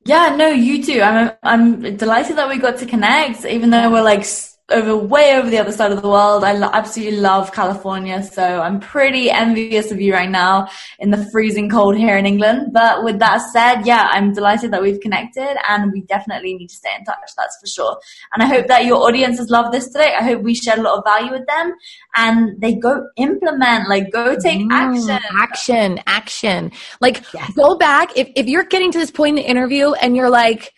yeah 0.06 0.36
no 0.36 0.48
you 0.50 0.84
too 0.84 1.02
i'm 1.02 1.32
i'm 1.44 1.96
delighted 1.98 2.36
that 2.38 2.48
we 2.50 2.58
got 2.58 2.78
to 2.80 2.86
connect 2.86 3.46
even 3.46 3.70
though 3.72 3.90
we're 3.90 4.04
like 4.04 4.24
over 4.72 4.96
way 4.98 5.36
over 5.38 5.48
the 5.50 5.60
other 5.60 5.72
side 5.72 5.92
of 5.92 6.02
the 6.02 6.10
world 6.10 6.44
i 6.44 6.52
lo- 6.54 6.72
absolutely 6.74 7.20
love 7.20 7.52
california 7.54 8.24
so 8.24 8.62
i'm 8.62 8.80
pretty 8.80 9.30
envious 9.30 9.92
of 9.92 10.02
you 10.02 10.12
right 10.12 10.32
now 10.32 10.68
in 10.98 11.12
the 11.12 11.24
freezing 11.32 11.70
cold 11.70 11.96
here 11.96 12.18
in 12.18 12.26
england 12.26 12.74
but 12.74 13.04
with 13.04 13.20
that 13.20 13.38
said 13.54 13.82
yeah 13.86 14.10
i'm 14.12 14.34
delighted 14.34 14.72
that 14.72 14.82
we've 14.82 15.00
connected 15.02 15.56
and 15.70 15.92
we 15.92 16.02
definitely 16.02 16.56
need 16.56 16.68
to 16.68 16.76
stay 16.76 16.90
in 16.98 17.06
touch 17.06 17.16
that's 17.38 17.58
for 17.62 17.68
sure 17.68 18.00
and 18.34 18.42
i 18.42 18.48
hope 18.48 18.66
that 18.66 18.86
your 18.86 18.98
audiences 19.08 19.52
love 19.52 19.72
this 19.72 19.86
today 19.90 20.16
i 20.20 20.24
hope 20.24 20.42
we 20.42 20.56
shared 20.56 20.80
a 20.80 20.82
lot 20.82 20.98
of 20.98 21.04
value 21.06 21.32
with 21.32 21.46
them 21.46 21.72
and 22.16 22.60
they 22.60 22.74
go 22.74 23.06
implement 23.18 23.88
like 23.88 24.12
go 24.12 24.36
take 24.36 24.62
Mm, 24.62 24.72
action 24.72 25.20
Action, 25.38 26.00
action. 26.08 26.72
Like, 27.02 27.24
Yes. 27.34 27.52
go 27.54 27.78
back. 27.78 28.12
If, 28.16 28.30
if 28.36 28.48
you're 28.48 28.64
getting 28.64 28.92
to 28.92 28.98
this 28.98 29.12
point 29.12 29.38
in 29.38 29.44
the 29.44 29.50
interview 29.50 29.92
and 29.94 30.16
you're 30.16 30.30
like, 30.30 30.74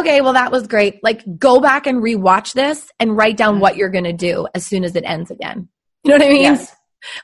okay, 0.00 0.20
well, 0.20 0.32
that 0.34 0.50
was 0.52 0.66
great, 0.66 1.02
like, 1.02 1.22
go 1.38 1.60
back 1.60 1.86
and 1.86 2.02
rewatch 2.02 2.52
this 2.52 2.90
and 3.00 3.16
write 3.16 3.36
down 3.36 3.60
what 3.60 3.76
you're 3.76 3.90
going 3.90 4.04
to 4.04 4.12
do 4.12 4.46
as 4.54 4.64
soon 4.66 4.84
as 4.84 4.94
it 4.96 5.04
ends 5.04 5.30
again. 5.30 5.68
You 6.04 6.10
know 6.10 6.16
what 6.18 6.26
I 6.26 6.28
mean? 6.30 6.42
yes 6.42 6.74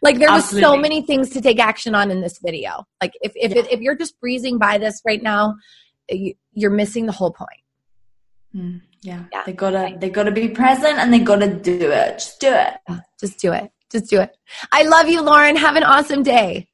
Like 0.02 0.18
there 0.18 0.30
was 0.30 0.48
so 0.48 0.76
many 0.76 1.02
things 1.02 1.30
to 1.30 1.40
take 1.40 1.58
action 1.58 1.94
on 1.94 2.10
in 2.10 2.20
this 2.20 2.38
video. 2.42 2.84
Like 3.00 3.12
if 3.22 3.32
if 3.34 3.54
Yeah. 3.54 3.62
if 3.70 3.80
you're 3.80 3.96
just 3.96 4.18
breezing 4.20 4.58
by 4.58 4.78
this 4.78 5.00
right 5.06 5.22
now, 5.22 5.54
you, 6.10 6.34
you're 6.52 6.70
missing 6.70 7.06
the 7.06 7.12
whole 7.12 7.32
point. 7.32 7.62
Mm, 8.54 8.80
yeah. 9.02 9.24
Yeah. 9.32 9.42
they 9.46 9.52
gotta 9.52 9.96
they 9.98 10.10
gotta 10.10 10.32
be 10.32 10.48
present 10.48 10.98
and 10.98 11.12
they 11.12 11.18
gotta 11.20 11.48
do 11.48 11.90
it 11.90 12.18
just 12.18 12.40
do 12.40 12.52
it 12.52 12.74
Just 13.20 13.38
do 13.38 13.52
it. 13.52 13.70
Just 13.92 14.10
do 14.10 14.20
it. 14.20 14.36
I 14.72 14.82
love 14.82 15.08
you, 15.08 15.20
Lauren. 15.22 15.56
Have 15.56 15.76
an 15.76 15.82
awesome 15.82 16.22
day. 16.22 16.68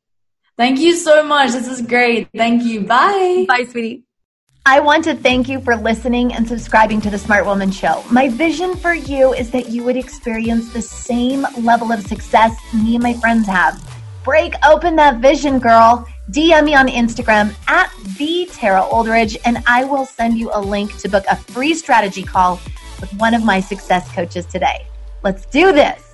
Thank 0.56 0.78
you 0.80 0.94
so 0.94 1.22
much. 1.22 1.52
This 1.52 1.68
is 1.68 1.82
great. 1.82 2.28
Thank 2.34 2.64
you. 2.64 2.82
Bye. 2.82 3.44
Bye, 3.48 3.64
sweetie. 3.70 4.05
I 4.68 4.80
want 4.80 5.04
to 5.04 5.14
thank 5.14 5.48
you 5.48 5.60
for 5.60 5.76
listening 5.76 6.32
and 6.32 6.46
subscribing 6.46 7.00
to 7.02 7.08
the 7.08 7.18
Smart 7.18 7.46
Woman 7.46 7.70
Show. 7.70 8.02
My 8.10 8.28
vision 8.28 8.74
for 8.74 8.94
you 8.94 9.32
is 9.32 9.48
that 9.52 9.68
you 9.68 9.84
would 9.84 9.96
experience 9.96 10.72
the 10.72 10.82
same 10.82 11.46
level 11.60 11.92
of 11.92 12.04
success 12.04 12.52
me 12.74 12.96
and 12.96 13.02
my 13.04 13.12
friends 13.12 13.46
have. 13.46 13.80
Break 14.24 14.54
open 14.68 14.96
that 14.96 15.20
vision, 15.20 15.60
girl. 15.60 16.04
DM 16.32 16.64
me 16.64 16.74
on 16.74 16.88
Instagram 16.88 17.54
at 17.68 17.92
the 18.18 18.48
Tara 18.52 18.82
Oldridge, 18.82 19.36
and 19.44 19.62
I 19.68 19.84
will 19.84 20.04
send 20.04 20.36
you 20.36 20.50
a 20.52 20.60
link 20.60 20.98
to 20.98 21.08
book 21.08 21.24
a 21.30 21.36
free 21.36 21.72
strategy 21.72 22.24
call 22.24 22.58
with 23.00 23.14
one 23.20 23.34
of 23.34 23.44
my 23.44 23.60
success 23.60 24.10
coaches 24.10 24.46
today. 24.46 24.84
Let's 25.22 25.46
do 25.46 25.70
this. 25.70 26.05